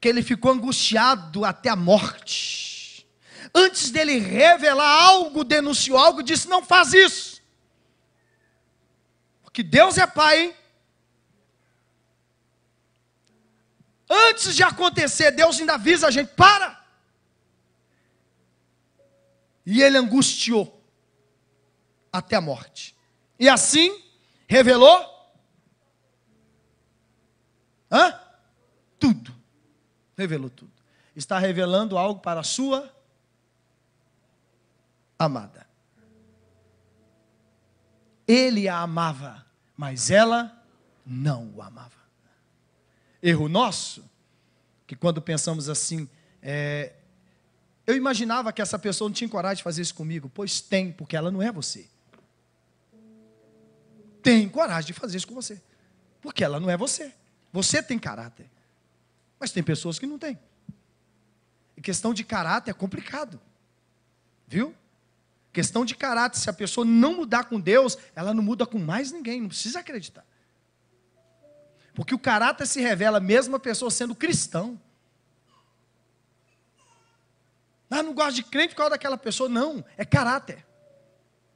que 0.00 0.08
ele 0.08 0.22
ficou 0.22 0.52
angustiado 0.52 1.44
até 1.44 1.68
a 1.68 1.76
morte. 1.76 3.06
Antes 3.54 3.90
dele 3.90 4.18
revelar 4.18 4.88
algo, 4.88 5.44
denunciou 5.44 5.98
algo, 5.98 6.22
disse: 6.22 6.48
Não 6.48 6.64
faz 6.64 6.92
isso. 6.92 7.42
Porque 9.42 9.62
Deus 9.62 9.98
é 9.98 10.06
Pai, 10.06 10.40
hein? 10.40 10.54
Antes 14.08 14.54
de 14.54 14.62
acontecer, 14.62 15.30
Deus 15.32 15.58
ainda 15.58 15.74
avisa 15.74 16.06
a 16.06 16.10
gente: 16.10 16.28
para. 16.34 16.78
E 19.66 19.82
ele 19.82 19.98
angustiou 19.98 20.82
até 22.12 22.36
a 22.36 22.40
morte. 22.40 22.96
E 23.38 23.48
assim, 23.48 24.02
revelou. 24.46 25.16
Hã? 27.90 28.18
Tudo 28.98 29.37
revelou 30.18 30.50
tudo. 30.50 30.72
Está 31.14 31.38
revelando 31.38 31.96
algo 31.96 32.20
para 32.20 32.40
a 32.40 32.44
sua 32.44 32.92
amada. 35.18 35.66
Ele 38.26 38.68
a 38.68 38.80
amava, 38.80 39.46
mas 39.76 40.10
ela 40.10 40.62
não 41.06 41.50
o 41.54 41.62
amava. 41.62 41.96
Erro 43.22 43.48
nosso, 43.48 44.04
que 44.86 44.94
quando 44.94 45.22
pensamos 45.22 45.68
assim, 45.68 46.08
é, 46.42 46.92
eu 47.86 47.96
imaginava 47.96 48.52
que 48.52 48.60
essa 48.60 48.78
pessoa 48.78 49.08
não 49.08 49.14
tinha 49.14 49.30
coragem 49.30 49.56
de 49.56 49.62
fazer 49.62 49.82
isso 49.82 49.94
comigo, 49.94 50.30
pois 50.32 50.60
tem, 50.60 50.92
porque 50.92 51.16
ela 51.16 51.30
não 51.30 51.40
é 51.40 51.50
você. 51.50 51.88
Tem 54.22 54.48
coragem 54.48 54.88
de 54.88 54.92
fazer 54.92 55.16
isso 55.16 55.26
com 55.26 55.34
você, 55.34 55.60
porque 56.20 56.44
ela 56.44 56.60
não 56.60 56.68
é 56.68 56.76
você. 56.76 57.14
Você 57.52 57.82
tem 57.82 57.98
caráter. 57.98 58.48
Mas 59.38 59.52
tem 59.52 59.62
pessoas 59.62 59.98
que 59.98 60.06
não 60.06 60.18
têm. 60.18 60.38
E 61.76 61.80
questão 61.80 62.12
de 62.12 62.24
caráter 62.24 62.70
é 62.72 62.74
complicado. 62.74 63.40
Viu? 64.46 64.74
Questão 65.52 65.84
de 65.84 65.94
caráter, 65.94 66.38
se 66.38 66.50
a 66.50 66.52
pessoa 66.52 66.84
não 66.84 67.14
mudar 67.14 67.44
com 67.44 67.58
Deus, 67.58 67.96
ela 68.14 68.34
não 68.34 68.42
muda 68.42 68.66
com 68.66 68.78
mais 68.78 69.12
ninguém, 69.12 69.40
não 69.40 69.48
precisa 69.48 69.80
acreditar. 69.80 70.24
Porque 71.94 72.14
o 72.14 72.18
caráter 72.18 72.66
se 72.66 72.80
revela 72.80 73.18
mesmo 73.18 73.56
a 73.56 73.60
pessoa 73.60 73.90
sendo 73.90 74.14
cristão. 74.14 74.80
Ah, 77.90 78.02
não 78.02 78.12
gosto 78.12 78.36
de 78.36 78.42
crente 78.42 78.68
por 78.68 78.78
causa 78.78 78.90
daquela 78.90 79.16
pessoa. 79.16 79.48
Não, 79.48 79.84
é 79.96 80.04
caráter. 80.04 80.64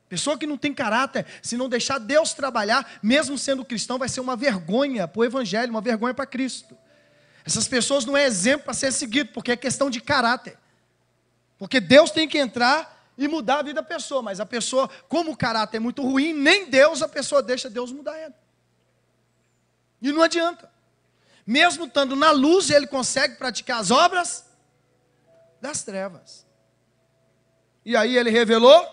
Pessoa 0.08 0.36
que 0.36 0.46
não 0.46 0.58
tem 0.58 0.74
caráter, 0.74 1.26
se 1.40 1.56
não 1.56 1.68
deixar 1.68 1.98
Deus 1.98 2.34
trabalhar, 2.34 2.98
mesmo 3.02 3.38
sendo 3.38 3.64
cristão, 3.64 3.98
vai 3.98 4.08
ser 4.08 4.20
uma 4.20 4.36
vergonha 4.36 5.06
para 5.06 5.20
o 5.20 5.24
Evangelho, 5.24 5.70
uma 5.70 5.80
vergonha 5.80 6.12
para 6.12 6.26
Cristo. 6.26 6.76
Essas 7.44 7.66
pessoas 7.66 8.04
não 8.04 8.16
é 8.16 8.24
exemplo 8.24 8.64
para 8.64 8.74
ser 8.74 8.92
seguido, 8.92 9.30
porque 9.32 9.52
é 9.52 9.56
questão 9.56 9.90
de 9.90 10.00
caráter. 10.00 10.58
Porque 11.58 11.80
Deus 11.80 12.10
tem 12.10 12.28
que 12.28 12.38
entrar 12.38 13.12
e 13.16 13.28
mudar 13.28 13.58
a 13.58 13.62
vida 13.62 13.80
da 13.80 13.86
pessoa, 13.86 14.22
mas 14.22 14.40
a 14.40 14.46
pessoa, 14.46 14.88
como 15.08 15.32
o 15.32 15.36
caráter 15.36 15.76
é 15.76 15.80
muito 15.80 16.02
ruim, 16.02 16.32
nem 16.32 16.68
Deus, 16.68 17.02
a 17.02 17.08
pessoa 17.08 17.42
deixa 17.42 17.68
Deus 17.68 17.92
mudar 17.92 18.16
ela. 18.16 18.34
E 20.00 20.12
não 20.12 20.22
adianta. 20.22 20.70
Mesmo 21.46 21.86
estando 21.86 22.16
na 22.16 22.30
luz, 22.30 22.70
ele 22.70 22.86
consegue 22.86 23.36
praticar 23.36 23.80
as 23.80 23.90
obras 23.90 24.44
das 25.60 25.82
trevas. 25.82 26.46
E 27.84 27.96
aí 27.96 28.16
ele 28.16 28.30
revelou, 28.30 28.86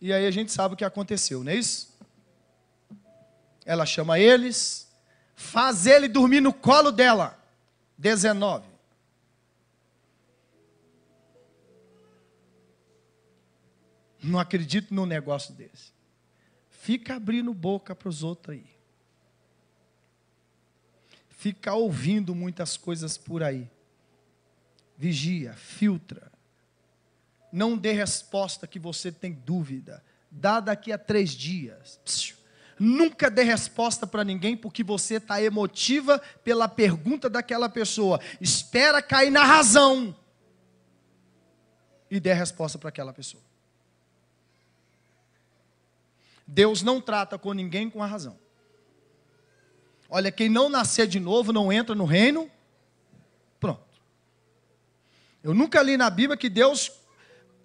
e 0.00 0.12
aí 0.12 0.26
a 0.26 0.30
gente 0.30 0.52
sabe 0.52 0.74
o 0.74 0.76
que 0.76 0.84
aconteceu, 0.84 1.42
não 1.42 1.52
é 1.52 1.54
isso? 1.54 1.96
Ela 3.64 3.84
chama 3.84 4.18
eles, 4.18 4.88
faz 5.34 5.86
ele 5.86 6.08
dormir 6.08 6.40
no 6.40 6.52
colo 6.52 6.90
dela. 6.90 7.37
19. 7.98 8.66
Não 14.22 14.38
acredito 14.38 14.94
num 14.94 15.06
negócio 15.06 15.52
desse. 15.54 15.92
Fica 16.70 17.16
abrindo 17.16 17.52
boca 17.52 17.94
para 17.94 18.08
os 18.08 18.22
outros 18.22 18.56
aí. 18.56 18.66
Fica 21.28 21.74
ouvindo 21.74 22.34
muitas 22.34 22.76
coisas 22.76 23.18
por 23.18 23.42
aí. 23.42 23.70
Vigia, 24.96 25.52
filtra. 25.54 26.32
Não 27.52 27.76
dê 27.76 27.92
resposta 27.92 28.66
que 28.66 28.78
você 28.78 29.12
tem 29.12 29.32
dúvida. 29.32 30.04
Dá 30.30 30.60
daqui 30.60 30.92
a 30.92 30.98
três 30.98 31.30
dias. 31.30 32.00
Psiu. 32.04 32.37
Nunca 32.78 33.30
dê 33.30 33.42
resposta 33.42 34.06
para 34.06 34.22
ninguém 34.22 34.56
porque 34.56 34.84
você 34.84 35.14
está 35.14 35.42
emotiva 35.42 36.20
pela 36.44 36.68
pergunta 36.68 37.28
daquela 37.28 37.68
pessoa. 37.68 38.20
Espera 38.40 39.02
cair 39.02 39.30
na 39.30 39.44
razão 39.44 40.14
e 42.10 42.20
dê 42.20 42.32
resposta 42.32 42.78
para 42.78 42.88
aquela 42.88 43.12
pessoa. 43.12 43.42
Deus 46.46 46.82
não 46.82 47.00
trata 47.00 47.38
com 47.38 47.52
ninguém 47.52 47.90
com 47.90 48.02
a 48.02 48.06
razão. 48.06 48.38
Olha, 50.08 50.32
quem 50.32 50.48
não 50.48 50.70
nascer 50.70 51.06
de 51.06 51.20
novo 51.20 51.52
não 51.52 51.70
entra 51.70 51.94
no 51.94 52.06
reino. 52.06 52.50
Pronto. 53.60 54.00
Eu 55.42 55.52
nunca 55.52 55.82
li 55.82 55.96
na 55.96 56.08
Bíblia 56.08 56.36
que 56.36 56.48
Deus 56.48 56.90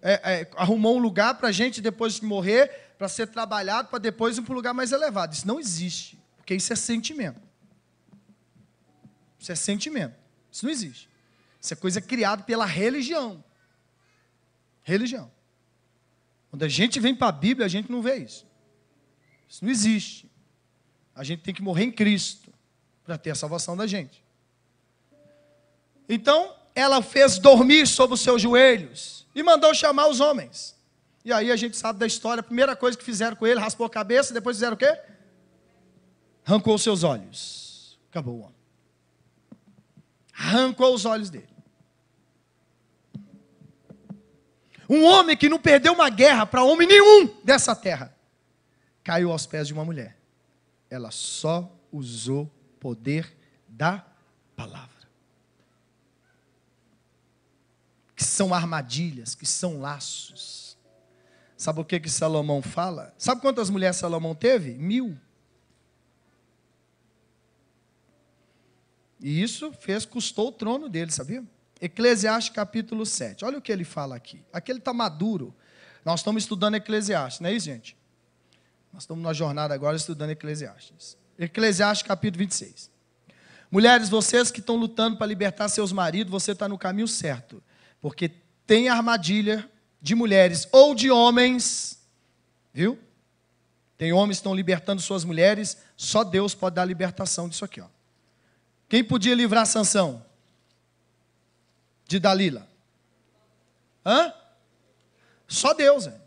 é, 0.01 0.13
é, 0.13 0.51
arrumou 0.57 0.97
um 0.97 1.01
lugar 1.01 1.37
para 1.37 1.47
a 1.47 1.51
gente 1.51 1.79
depois 1.79 2.15
de 2.15 2.25
morrer 2.25 2.82
para 2.97 3.07
ser 3.07 3.27
trabalhado 3.27 3.89
para 3.89 3.99
depois 3.99 4.37
ir 4.37 4.41
para 4.41 4.53
um 4.53 4.55
lugar 4.55 4.73
mais 4.73 4.91
elevado. 4.91 5.33
Isso 5.33 5.47
não 5.47 5.59
existe, 5.59 6.19
porque 6.37 6.55
isso 6.55 6.71
é 6.71 6.75
sentimento. 6.75 7.41
Isso 9.39 9.51
é 9.51 9.55
sentimento. 9.55 10.15
Isso 10.51 10.65
não 10.65 10.71
existe. 10.71 11.09
Isso 11.59 11.73
é 11.73 11.75
coisa 11.75 12.01
criada 12.01 12.43
pela 12.43 12.65
religião. 12.65 13.43
Religião. 14.83 15.31
Quando 16.49 16.63
a 16.63 16.67
gente 16.67 16.99
vem 16.99 17.15
para 17.15 17.27
a 17.27 17.31
Bíblia, 17.31 17.65
a 17.65 17.69
gente 17.69 17.91
não 17.91 18.01
vê 18.01 18.17
isso. 18.17 18.45
Isso 19.49 19.63
não 19.63 19.71
existe. 19.71 20.29
A 21.15 21.23
gente 21.23 21.41
tem 21.41 21.53
que 21.53 21.61
morrer 21.61 21.85
em 21.85 21.91
Cristo 21.91 22.53
para 23.03 23.17
ter 23.17 23.31
a 23.31 23.35
salvação 23.35 23.75
da 23.75 23.85
gente. 23.87 24.23
Então, 26.07 26.55
ela 26.75 27.01
fez 27.01 27.37
dormir 27.37 27.87
sobre 27.87 28.15
os 28.15 28.21
seus 28.21 28.41
joelhos 28.41 29.25
e 29.33 29.43
mandou 29.43 29.73
chamar 29.73 30.07
os 30.07 30.19
homens. 30.19 30.75
E 31.25 31.31
aí 31.31 31.51
a 31.51 31.55
gente 31.55 31.77
sabe 31.77 31.99
da 31.99 32.05
história, 32.05 32.41
a 32.41 32.43
primeira 32.43 32.75
coisa 32.75 32.97
que 32.97 33.03
fizeram 33.03 33.35
com 33.35 33.47
ele, 33.47 33.59
raspou 33.59 33.85
a 33.85 33.89
cabeça, 33.89 34.33
depois 34.33 34.57
fizeram 34.57 34.73
o 34.73 34.77
quê? 34.77 34.99
Arrancou 36.45 36.75
os 36.75 36.83
seus 36.83 37.03
olhos. 37.03 37.97
Acabou 38.09 38.35
o 38.35 38.39
homem. 38.41 38.55
Arrancou 40.37 40.93
os 40.93 41.05
olhos 41.05 41.29
dele. 41.29 41.47
Um 44.89 45.05
homem 45.05 45.37
que 45.37 45.47
não 45.47 45.57
perdeu 45.57 45.93
uma 45.93 46.09
guerra 46.09 46.45
para 46.45 46.63
homem 46.63 46.85
nenhum 46.85 47.27
dessa 47.41 47.73
terra, 47.73 48.13
caiu 49.01 49.31
aos 49.31 49.45
pés 49.45 49.67
de 49.67 49.73
uma 49.73 49.85
mulher. 49.85 50.17
Ela 50.89 51.09
só 51.09 51.73
usou 51.91 52.51
poder 52.81 53.35
da 53.67 54.05
palavra. 54.57 54.89
Que 58.13 58.25
são 58.25 58.53
armadilhas, 58.53 59.33
que 59.33 59.45
são 59.45 59.79
laços 59.79 60.72
Sabe 61.63 61.79
o 61.79 61.85
que, 61.85 61.97
que 61.97 62.09
Salomão 62.09 62.61
fala? 62.61 63.13
Sabe 63.17 63.39
quantas 63.39 63.69
mulheres 63.69 63.95
Salomão 63.95 64.35
teve? 64.35 64.73
Mil. 64.73 65.17
E 69.17 69.41
isso 69.41 69.71
fez, 69.79 70.03
custou 70.05 70.49
o 70.49 70.51
trono 70.51 70.89
dele, 70.89 71.09
sabia? 71.09 71.41
Eclesiastes 71.79 72.53
capítulo 72.53 73.05
7. 73.05 73.45
Olha 73.45 73.59
o 73.59 73.61
que 73.61 73.71
ele 73.71 73.85
fala 73.85 74.13
aqui. 74.13 74.43
Aqui 74.51 74.73
ele 74.73 74.79
está 74.79 74.91
maduro. 74.91 75.55
Nós 76.03 76.19
estamos 76.19 76.43
estudando 76.43 76.75
Eclesiastes, 76.75 77.39
não 77.39 77.49
é 77.49 77.53
isso, 77.53 77.67
gente? 77.67 77.95
Nós 78.91 79.03
estamos 79.03 79.23
na 79.23 79.31
jornada 79.31 79.73
agora 79.73 79.95
estudando 79.95 80.31
Eclesiastes. 80.31 81.17
Eclesiastes 81.39 82.05
capítulo 82.05 82.39
26. 82.39 82.91
Mulheres, 83.71 84.09
vocês 84.09 84.51
que 84.51 84.59
estão 84.59 84.75
lutando 84.75 85.15
para 85.15 85.27
libertar 85.27 85.69
seus 85.69 85.93
maridos, 85.93 86.29
você 86.29 86.51
está 86.51 86.67
no 86.67 86.77
caminho 86.77 87.07
certo. 87.07 87.63
Porque 88.01 88.29
tem 88.67 88.89
armadilha 88.89 89.71
de 90.03 90.13
mulheres 90.15 90.67
ou 90.69 90.93
de 90.93 91.09
homens, 91.09 91.97
viu? 92.73 92.99
Tem 93.97 94.11
homens 94.11 94.37
que 94.37 94.41
estão 94.41 94.53
libertando 94.53 95.01
suas 95.01 95.23
mulheres, 95.23 95.77
só 95.95 96.25
Deus 96.25 96.53
pode 96.53 96.75
dar 96.75 96.83
libertação 96.83 97.47
disso 97.47 97.63
aqui, 97.63 97.79
ó. 97.79 97.87
Quem 98.89 99.01
podia 99.01 99.33
livrar 99.33 99.65
Sansão? 99.65 100.23
De 102.05 102.19
Dalila? 102.19 102.67
Hã? 104.05 104.33
Só 105.47 105.73
Deus, 105.73 106.05
é. 106.05 106.19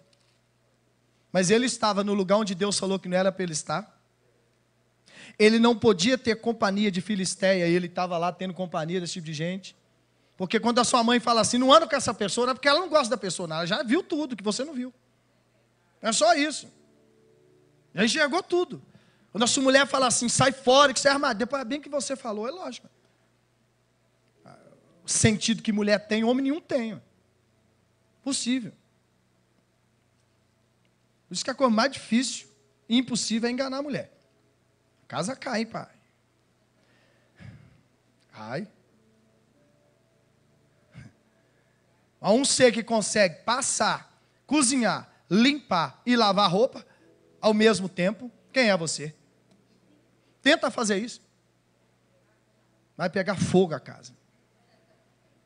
Mas 1.30 1.50
ele 1.50 1.66
estava 1.66 2.02
no 2.02 2.14
lugar 2.14 2.38
onde 2.38 2.54
Deus 2.54 2.78
falou 2.78 2.98
que 2.98 3.08
não 3.10 3.18
era 3.18 3.30
para 3.30 3.42
ele 3.42 3.52
estar. 3.52 3.94
Ele 5.38 5.58
não 5.58 5.76
podia 5.78 6.16
ter 6.16 6.40
companhia 6.40 6.90
de 6.90 7.02
Filisteia, 7.02 7.68
e 7.68 7.74
ele 7.74 7.88
estava 7.88 8.16
lá 8.16 8.32
tendo 8.32 8.54
companhia 8.54 9.02
desse 9.02 9.12
tipo 9.12 9.26
de 9.26 9.34
gente. 9.34 9.76
Porque 10.36 10.60
quando 10.60 10.78
a 10.78 10.84
sua 10.84 11.02
mãe 11.02 11.18
fala 11.18 11.40
assim, 11.40 11.56
não 11.56 11.72
anda 11.72 11.86
com 11.86 11.96
essa 11.96 12.12
pessoa, 12.12 12.50
é 12.50 12.54
porque 12.54 12.68
ela 12.68 12.80
não 12.80 12.88
gosta 12.88 13.08
da 13.08 13.16
pessoa, 13.16 13.48
ela 13.50 13.66
já 13.66 13.82
viu 13.82 14.02
tudo 14.02 14.36
que 14.36 14.44
você 14.44 14.64
não 14.64 14.74
viu. 14.74 14.92
É 16.02 16.12
só 16.12 16.34
isso. 16.34 16.68
Já 17.94 18.04
enxergou 18.04 18.42
tudo. 18.42 18.82
Quando 19.32 19.44
a 19.44 19.46
sua 19.46 19.62
mulher 19.62 19.86
fala 19.86 20.06
assim, 20.06 20.28
sai 20.28 20.52
fora, 20.52 20.92
que 20.92 21.00
você 21.00 21.08
é 21.08 21.12
armado, 21.12 21.38
depois 21.38 21.64
bem 21.64 21.80
que 21.80 21.88
você 21.88 22.14
falou, 22.14 22.46
é 22.46 22.50
lógico. 22.50 22.88
O 25.04 25.08
sentido 25.08 25.62
que 25.62 25.72
mulher 25.72 26.06
tem, 26.06 26.24
homem 26.24 26.42
nenhum 26.42 26.60
tem. 26.60 27.00
Possível. 28.22 28.72
Por 31.28 31.34
isso 31.34 31.44
que 31.44 31.50
a 31.50 31.54
coisa 31.54 31.72
mais 31.72 31.92
difícil 31.92 32.48
e 32.88 32.98
impossível 32.98 33.48
é 33.48 33.52
enganar 33.52 33.78
a 33.78 33.82
mulher. 33.82 34.12
A 35.04 35.06
casa 35.06 35.34
cai, 35.34 35.64
pai. 35.64 35.88
Cai. 38.32 38.68
A 42.26 42.32
um 42.32 42.44
ser 42.44 42.72
que 42.72 42.82
consegue 42.82 43.44
passar, 43.44 44.20
cozinhar, 44.48 45.08
limpar 45.30 46.02
e 46.04 46.16
lavar 46.16 46.50
roupa 46.50 46.84
ao 47.40 47.54
mesmo 47.54 47.88
tempo, 47.88 48.28
quem 48.52 48.68
é 48.68 48.76
você? 48.76 49.14
Tenta 50.42 50.68
fazer 50.68 50.98
isso. 50.98 51.20
Vai 52.96 53.08
pegar 53.08 53.36
fogo 53.36 53.74
a 53.74 53.78
casa. 53.78 54.12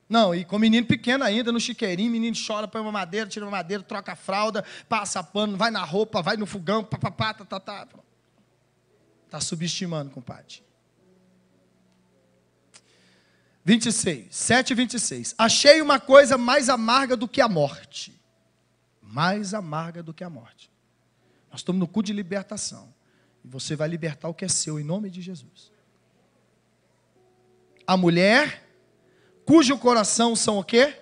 Não, 0.09 0.35
e 0.35 0.43
com 0.43 0.59
menino 0.59 0.87
pequeno 0.87 1.23
ainda, 1.23 1.53
no 1.53 1.61
chiqueirinho, 1.61 2.11
menino 2.11 2.35
chora, 2.47 2.67
põe 2.67 2.81
uma 2.81 2.91
madeira, 2.91 3.29
tira 3.29 3.45
uma 3.45 3.51
madeira, 3.51 3.83
troca 3.83 4.13
a 4.13 4.17
fralda, 4.17 4.65
passa 4.89 5.23
pano, 5.23 5.59
vai 5.59 5.71
na 5.71 5.85
roupa, 5.85 6.23
vai 6.23 6.39
no 6.39 6.47
fogão, 6.47 6.83
papapá, 6.83 7.35
tá, 7.35 7.45
tá, 7.45 7.61
tá. 7.61 7.89
Está 9.27 9.39
subestimando, 9.39 10.11
compadre. 10.11 10.63
26, 13.71 14.35
7 14.35 14.71
e 14.73 14.75
26. 14.75 15.35
Achei 15.39 15.81
uma 15.81 16.01
coisa 16.01 16.37
mais 16.37 16.69
amarga 16.69 17.17
do 17.17 17.29
que 17.29 17.41
a 17.41 17.49
morte. 17.49 18.21
Mais 19.01 19.55
amarga 19.55 20.03
do 20.03 20.13
que 20.13 20.25
a 20.25 20.29
morte. 20.29 20.69
Nós 21.49 21.61
estamos 21.61 21.79
no 21.79 21.87
cu 21.87 22.03
de 22.03 22.13
libertação. 22.13 22.93
E 23.45 23.49
você 23.49 23.77
vai 23.77 23.89
libertar 23.89 24.29
o 24.29 24.35
que 24.35 24.45
é 24.45 24.49
seu, 24.49 24.81
em 24.81 24.83
nome 24.83 25.09
de 25.09 25.23
Jesus. 25.23 25.71
A 27.87 27.97
mulher 27.97 28.69
cujo 29.47 29.79
coração 29.79 30.35
são 30.35 30.59
o 30.59 30.65
quê? 30.65 31.01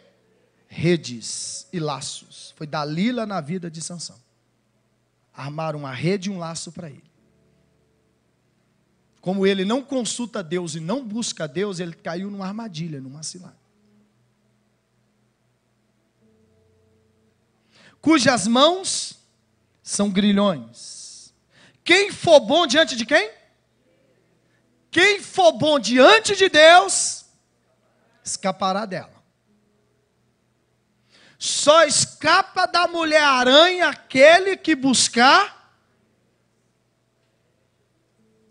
Redes 0.67 1.67
e 1.73 1.81
laços. 1.81 2.53
Foi 2.55 2.67
Dalila 2.67 3.25
na 3.25 3.41
vida 3.41 3.71
de 3.71 3.81
Sansão. 3.81 4.21
Armaram 5.33 5.79
uma 5.79 5.95
rede 5.95 6.29
e 6.29 6.33
um 6.33 6.39
laço 6.39 6.71
para 6.71 6.91
ele. 6.91 7.08
Como 9.29 9.47
ele 9.47 9.63
não 9.63 9.83
consulta 9.83 10.43
Deus 10.43 10.75
e 10.75 10.81
não 10.81 11.05
busca 11.05 11.47
Deus, 11.47 11.81
ele 11.81 11.93
caiu 11.93 12.31
numa 12.31 12.47
armadilha, 12.47 12.99
numa 12.99 13.23
cilada. 13.23 13.59
Cujas 18.01 18.47
mãos 18.47 19.19
são 19.83 20.09
grilhões. 20.09 21.35
Quem 21.85 22.11
for 22.11 22.41
bom 22.41 22.67
diante 22.67 22.97
de 22.97 23.05
quem? 23.05 23.31
Quem 24.91 25.21
for 25.21 25.53
bom 25.53 25.79
diante 25.79 26.35
de 26.35 26.49
Deus, 26.49 27.27
escapará 28.25 28.87
dela. 28.87 29.23
Só 31.39 31.85
escapa 31.85 32.65
da 32.65 32.89
mulher-aranha 32.89 33.91
aquele 33.91 34.57
que 34.57 34.75
buscar 34.75 35.58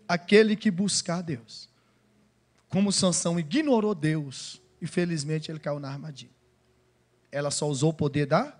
aquele 0.08 0.56
que 0.56 0.70
buscar 0.70 1.22
Deus. 1.22 1.68
Como 2.68 2.90
Sansão 2.90 3.38
ignorou 3.38 3.94
Deus, 3.94 4.60
e 4.80 4.86
felizmente 4.86 5.50
ele 5.50 5.58
caiu 5.58 5.78
na 5.78 5.88
armadilha. 5.88 6.32
Ela 7.30 7.50
só 7.50 7.68
usou 7.68 7.90
o 7.90 7.94
poder 7.94 8.26
da 8.26 8.56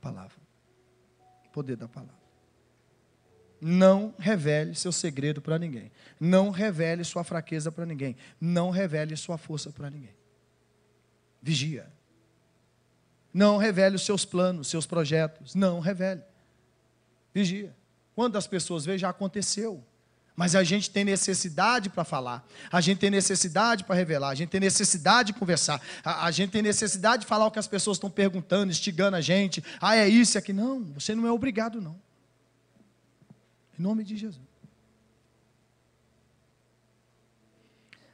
palavra. 0.00 0.36
O 1.46 1.50
poder 1.50 1.76
da 1.76 1.86
palavra. 1.86 2.24
Não 3.60 4.14
revele 4.18 4.74
seu 4.74 4.92
segredo 4.92 5.40
para 5.40 5.58
ninguém. 5.58 5.90
Não 6.18 6.50
revele 6.50 7.04
sua 7.04 7.24
fraqueza 7.24 7.70
para 7.70 7.86
ninguém. 7.86 8.16
Não 8.40 8.70
revele 8.70 9.16
sua 9.16 9.38
força 9.38 9.70
para 9.70 9.88
ninguém. 9.88 10.14
Vigia. 11.40 11.90
Não 13.32 13.56
revele 13.56 13.96
os 13.96 14.04
seus 14.04 14.24
planos, 14.24 14.68
seus 14.68 14.86
projetos. 14.86 15.54
Não 15.54 15.80
revele. 15.80 16.22
Vigia. 17.32 17.74
Quando 18.14 18.36
as 18.36 18.46
pessoas 18.46 18.84
veem, 18.84 18.98
já 18.98 19.08
aconteceu. 19.08 19.82
Mas 20.36 20.56
a 20.56 20.64
gente 20.64 20.90
tem 20.90 21.04
necessidade 21.04 21.88
para 21.88 22.02
falar, 22.02 22.44
a 22.70 22.80
gente 22.80 22.98
tem 22.98 23.10
necessidade 23.10 23.84
para 23.84 23.94
revelar, 23.94 24.30
a 24.30 24.34
gente 24.34 24.48
tem 24.48 24.60
necessidade 24.60 25.32
de 25.32 25.38
conversar, 25.38 25.80
a, 26.04 26.26
a, 26.26 26.30
gente 26.32 26.50
tem 26.50 26.60
necessidade 26.60 27.22
de 27.22 27.28
falar 27.28 27.46
o 27.46 27.52
que 27.52 27.58
as 27.58 27.68
pessoas 27.68 27.96
estão 27.96 28.10
perguntando, 28.10 28.72
instigando 28.72 29.16
a 29.16 29.20
gente. 29.20 29.62
Ah, 29.80 29.94
é 29.94 30.08
isso, 30.08 30.36
é 30.36 30.40
aqui. 30.40 30.52
Não, 30.52 30.82
você 30.94 31.14
não 31.14 31.26
é 31.26 31.30
obrigado, 31.30 31.80
não. 31.80 31.96
Em 33.78 33.82
nome 33.82 34.02
de 34.02 34.16
Jesus. 34.16 34.42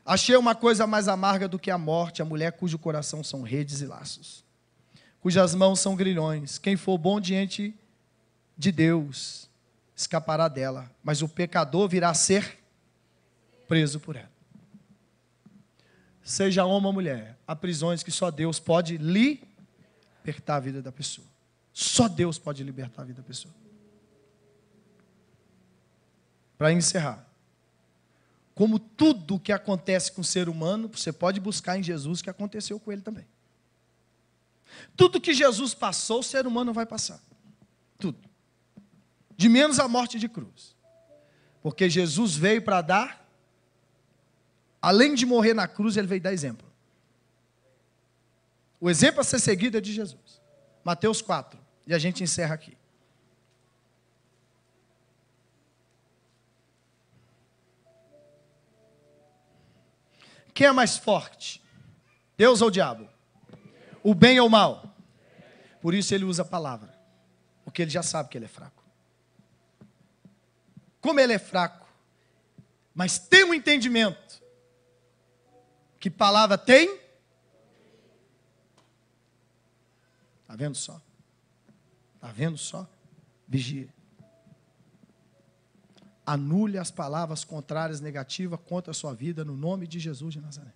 Achei 0.05 0.37
uma 0.37 0.55
coisa 0.55 0.87
mais 0.87 1.09
amarga 1.09 1.49
do 1.49 1.59
que 1.59 1.71
a 1.71 1.79
morte, 1.79 2.21
a 2.21 2.25
mulher 2.25 2.53
cujo 2.53 2.79
coração 2.79 3.25
são 3.25 3.43
redes 3.43 3.81
e 3.81 3.87
laços, 3.87 4.45
cujas 5.21 5.55
mãos 5.55 5.81
são 5.81 5.97
grilhões. 5.97 6.59
Quem 6.59 6.77
for 6.77 6.99
bom 6.99 7.19
diante 7.19 7.75
de 8.59 8.71
Deus 8.71 9.50
escapará 10.01 10.49
dela, 10.49 10.91
mas 11.03 11.21
o 11.21 11.29
pecador 11.29 11.89
virá 11.89 12.11
a 12.11 12.15
ser 12.15 12.59
preso 13.69 14.01
por 14.01 14.17
ela. 14.17 14.31
Seja 16.23 16.65
homem 16.65 16.87
ou 16.87 16.93
mulher, 16.93 17.39
há 17.47 17.55
prisões 17.55 18.03
que 18.03 18.11
só 18.11 18.31
Deus 18.31 18.59
pode 18.59 18.97
libertar 18.97 20.57
a 20.57 20.61
vida 20.61 20.81
da 20.81 20.91
pessoa. 20.91 21.27
Só 21.73 22.09
Deus 22.09 22.39
pode 22.39 22.65
libertar 22.65 23.03
a 23.03 23.05
vida 23.05 23.21
da 23.21 23.27
pessoa 23.27 23.55
para 26.57 26.73
encerrar. 26.73 27.27
Como 28.55 28.79
tudo 28.79 29.41
que 29.41 29.53
acontece 29.53 30.13
com 30.13 30.21
o 30.21 30.25
ser 30.25 30.49
humano, 30.49 30.89
você 30.89 31.13
pode 31.13 31.41
buscar 31.41 31.79
em 31.79 31.83
Jesus 31.83 32.21
que 32.21 32.29
aconteceu 32.29 32.79
com 32.79 32.93
ele 32.93 33.01
também. 33.01 33.27
Tudo 34.97 35.21
que 35.21 35.33
Jesus 35.33 35.75
passou, 35.75 36.21
o 36.21 36.23
ser 36.23 36.47
humano 36.47 36.73
vai 36.73 36.85
passar. 36.85 37.21
Tudo. 37.99 38.30
De 39.41 39.49
menos 39.49 39.79
a 39.81 39.89
morte 39.89 40.19
de 40.19 40.29
cruz. 40.29 40.77
Porque 41.63 41.89
Jesus 41.89 42.37
veio 42.37 42.61
para 42.61 42.83
dar, 42.83 43.27
além 44.83 45.15
de 45.15 45.25
morrer 45.25 45.55
na 45.55 45.67
cruz, 45.67 45.97
ele 45.97 46.07
veio 46.07 46.21
dar 46.21 46.31
exemplo. 46.31 46.71
O 48.79 48.91
exemplo 48.91 49.23
a 49.23 49.25
ser 49.25 49.39
seguido 49.39 49.79
é 49.79 49.81
de 49.81 49.95
Jesus. 49.95 50.43
Mateus 50.85 51.23
4. 51.23 51.59
E 51.87 51.95
a 51.95 51.99
gente 51.99 52.23
encerra 52.23 52.55
aqui. 52.55 52.77
Quem 60.53 60.67
é 60.67 60.73
mais 60.73 60.99
forte? 60.99 61.63
Deus 62.37 62.61
ou 62.61 62.69
o 62.69 62.71
diabo? 62.71 63.09
O 64.03 64.15
bem 64.15 64.39
ou 64.39 64.49
o 64.49 64.51
mal? 64.51 64.95
Por 65.81 65.95
isso 65.95 66.15
ele 66.15 66.27
usa 66.27 66.43
a 66.43 66.45
palavra. 66.45 66.95
Porque 67.65 67.81
ele 67.81 67.91
já 67.91 68.03
sabe 68.03 68.29
que 68.29 68.37
ele 68.37 68.45
é 68.45 68.49
fraco. 68.49 68.80
Como 71.01 71.19
ele 71.21 71.33
é 71.33 71.39
fraco, 71.39 71.87
mas 72.95 73.19
tem 73.19 73.45
um 73.45 73.55
entendimento. 73.55 74.41
Que 75.99 76.11
palavra 76.11 76.59
tem? 76.59 76.99
Está 80.43 80.57
vendo 80.57 80.75
só? 80.75 81.01
Está 82.17 82.33
vendo 82.33 82.59
só? 82.59 82.89
Vigia 83.47 83.93
anule 86.33 86.79
as 86.79 86.93
palavras 86.93 87.43
contrárias, 87.43 88.01
negativas 88.01 88.61
contra 88.65 88.93
a 88.93 88.95
sua 88.95 89.13
vida, 89.13 89.45
no 89.45 89.57
nome 89.57 89.87
de 89.87 89.99
Jesus 89.99 90.33
de 90.33 90.41
Nazaré. 90.41 90.73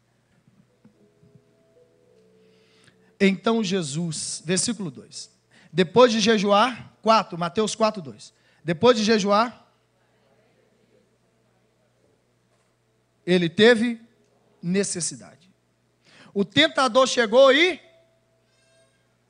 Então 3.21 3.63
Jesus, 3.63 4.43
versículo 4.45 4.91
2. 4.91 5.31
Depois 5.73 6.11
de 6.11 6.19
jejuar, 6.19 6.93
4, 7.03 7.39
Mateus 7.39 7.75
4, 7.77 8.03
2. 8.03 8.35
Depois 8.65 8.97
de 8.97 9.05
jejuar, 9.05 9.64
ele 13.27 13.49
teve 13.49 14.01
necessidade. 14.63 15.51
O 16.33 16.45
tentador 16.45 17.07
chegou 17.07 17.53
e 17.53 17.81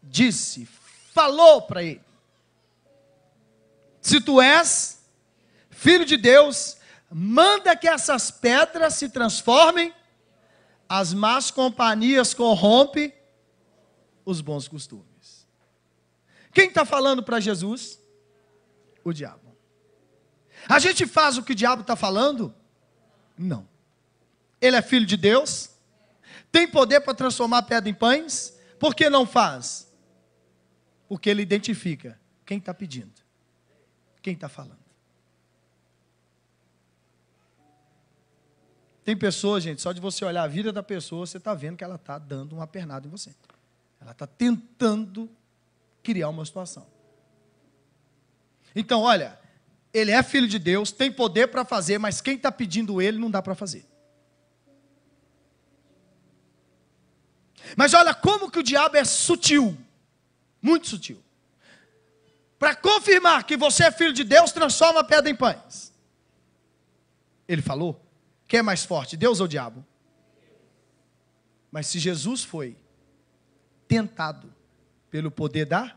disse, 0.03 0.67
falou 1.13 1.63
para 1.63 1.83
ele: 1.83 2.05
Se 4.01 4.21
tu 4.21 4.41
és 4.41 5.03
filho 5.71 6.05
de 6.05 6.17
Deus, 6.17 6.79
manda 7.11 7.77
que 7.77 7.87
essas 7.87 8.31
pedras 8.31 8.95
se 8.95 9.09
transformem, 9.09 9.93
as 10.89 11.13
más 11.13 11.51
companhias 11.51 12.33
corrompem 12.33 13.13
os 14.25 14.41
bons 14.41 14.67
costumes. 14.67 15.47
Quem 16.53 16.69
está 16.69 16.85
falando 16.85 17.23
para 17.23 17.41
Jesus? 17.41 18.01
O 19.05 19.13
diabo. 19.13 19.55
A 20.69 20.79
gente 20.79 21.07
faz 21.07 21.37
o 21.37 21.43
que 21.43 21.53
o 21.53 21.55
diabo 21.55 21.83
está 21.83 21.95
falando? 21.95 22.55
Não. 23.37 23.69
Ele 24.65 24.77
é 24.77 24.81
filho 24.81 25.05
de 25.05 25.19
Deus, 25.19 25.69
tem 26.51 26.67
poder 26.67 27.01
para 27.01 27.12
transformar 27.12 27.65
pedra 27.65 27.91
em 27.91 27.93
pães, 27.93 28.59
por 28.81 28.95
que 28.95 29.11
não 29.11 29.27
faz? 29.27 29.93
Porque 31.07 31.29
ele 31.29 31.43
identifica 31.43 32.19
quem 32.47 32.57
está 32.57 32.73
pedindo, 32.73 33.12
quem 34.23 34.33
está 34.33 34.49
falando. 34.49 34.79
Tem 39.05 39.15
pessoas, 39.15 39.62
gente, 39.62 39.83
só 39.83 39.93
de 39.93 40.01
você 40.01 40.25
olhar 40.25 40.45
a 40.45 40.47
vida 40.47 40.73
da 40.73 40.83
pessoa, 40.83 41.27
você 41.27 41.37
está 41.37 41.53
vendo 41.53 41.77
que 41.77 41.85
ela 41.85 41.97
está 41.97 42.19
dando 42.19 42.55
uma 42.55 42.67
pernada 42.67 43.07
em 43.07 43.11
você. 43.11 43.35
Ela 44.01 44.12
está 44.12 44.27
tentando 44.27 45.31
criar 46.03 46.31
uma 46.31 46.43
situação. 46.43 46.87
Então, 48.75 49.03
olha, 49.03 49.39
ele 49.93 50.11
é 50.11 50.23
filho 50.23 50.49
de 50.49 50.59
Deus, 50.59 50.91
tem 50.91 51.12
poder 51.12 51.49
para 51.49 51.67
fazer, 51.67 51.99
mas 51.99 52.23
quem 52.23 52.37
está 52.37 52.51
pedindo 52.51 53.03
ele 53.03 53.19
não 53.19 53.31
dá 53.31 53.43
para 53.43 53.55
fazer. 53.55 53.93
Mas 57.77 57.95
olha 57.95 58.14
como 58.14 58.51
que 58.51 58.59
o 58.59 58.62
diabo 58.62 58.97
é 58.97 59.05
sutil, 59.05 59.77
muito 60.61 60.89
sutil. 60.89 61.22
Para 62.59 62.75
confirmar 62.75 63.45
que 63.45 63.57
você 63.57 63.85
é 63.85 63.91
filho 63.91 64.12
de 64.12 64.25
Deus, 64.25 64.53
transforma 64.53 65.01
a 65.01 65.05
pedra 65.05 65.31
em 65.31 65.35
pães. 65.35 65.93
Ele 67.47 67.61
falou: 67.61 68.01
quem 68.47 68.61
é 68.61 68.62
mais 68.62 68.85
forte, 68.85 69.16
Deus 69.16 69.41
ou 69.41 69.47
o 69.47 69.49
diabo? 69.49 69.85
Mas 71.70 71.89
se 71.89 71.99
Jesus 71.99 72.45
foi 72.45 72.77
tentado 73.89 74.55
pelo 75.11 75.31
poder 75.31 75.66
da 75.66 75.97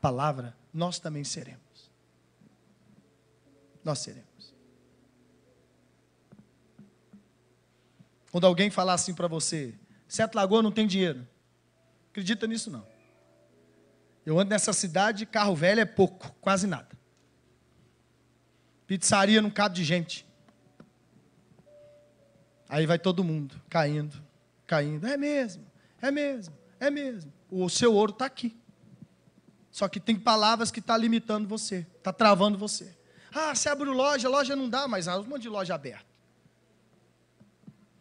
palavra, 0.00 0.56
nós 0.74 0.98
também 0.98 1.24
seremos. 1.24 1.90
Nós 3.84 4.00
seremos. 4.00 4.28
Quando 8.30 8.46
alguém 8.46 8.70
falar 8.70 8.94
assim 8.94 9.14
para 9.14 9.28
você, 9.28 9.74
Sete 10.08 10.34
Lagoas 10.34 10.64
não 10.64 10.72
tem 10.72 10.86
dinheiro. 10.86 11.28
Acredita 12.10 12.46
nisso 12.46 12.70
não. 12.70 12.84
Eu 14.24 14.38
ando 14.38 14.50
nessa 14.50 14.72
cidade, 14.72 15.24
carro 15.26 15.54
velho 15.54 15.80
é 15.80 15.84
pouco, 15.84 16.34
quase 16.40 16.66
nada. 16.66 16.88
Pizzaria 18.86 19.40
não 19.42 19.50
cabe 19.50 19.76
de 19.76 19.84
gente. 19.84 20.26
Aí 22.68 22.86
vai 22.86 22.98
todo 22.98 23.22
mundo 23.22 23.60
caindo, 23.68 24.22
caindo. 24.66 25.06
É 25.06 25.16
mesmo, 25.16 25.64
é 26.00 26.10
mesmo, 26.10 26.56
é 26.80 26.90
mesmo. 26.90 27.32
O 27.50 27.68
seu 27.68 27.94
ouro 27.94 28.12
está 28.12 28.26
aqui. 28.26 28.56
Só 29.70 29.88
que 29.88 30.00
tem 30.00 30.18
palavras 30.18 30.70
que 30.70 30.80
estão 30.80 30.96
tá 30.96 31.00
limitando 31.00 31.46
você, 31.46 31.86
está 31.96 32.12
travando 32.12 32.58
você. 32.58 32.96
Ah, 33.32 33.54
você 33.54 33.68
abre 33.68 33.88
loja, 33.88 34.28
loja 34.28 34.56
não 34.56 34.68
dá, 34.68 34.88
mas 34.88 35.06
há 35.06 35.18
um 35.18 35.24
monte 35.24 35.42
de 35.42 35.48
loja 35.48 35.74
aberta. 35.74 36.06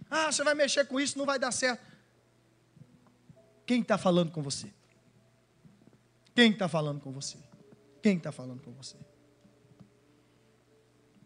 Ah, 0.10 0.32
você 0.32 0.44
vai 0.44 0.56
mexer 0.56 0.86
com 0.86 1.00
isso, 1.00 1.18
não 1.18 1.26
vai 1.26 1.38
dar 1.38 1.52
certo. 1.52 1.82
Quem 3.68 3.82
está 3.82 3.98
falando 3.98 4.32
com 4.32 4.42
você? 4.42 4.74
Quem 6.34 6.52
está 6.52 6.70
falando 6.70 7.02
com 7.02 7.12
você? 7.12 7.38
Quem 8.02 8.16
está 8.16 8.32
falando 8.32 8.64
com 8.64 8.72
você? 8.72 8.96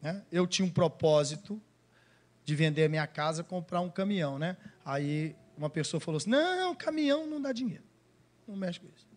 Né? 0.01 0.25
Eu 0.31 0.47
tinha 0.47 0.65
um 0.65 0.71
propósito 0.71 1.61
de 2.43 2.55
vender 2.55 2.85
a 2.85 2.89
minha 2.89 3.05
casa, 3.05 3.43
comprar 3.43 3.81
um 3.81 3.89
caminhão, 3.91 4.39
né? 4.39 4.57
Aí 4.83 5.35
uma 5.55 5.69
pessoa 5.69 6.01
falou 6.01 6.17
assim: 6.17 6.31
não, 6.31 6.73
caminhão 6.73 7.27
não 7.27 7.39
dá 7.39 7.51
dinheiro. 7.51 7.83
Não 8.47 8.55
mexe 8.55 8.79
com 8.79 8.87
isso. 8.87 9.07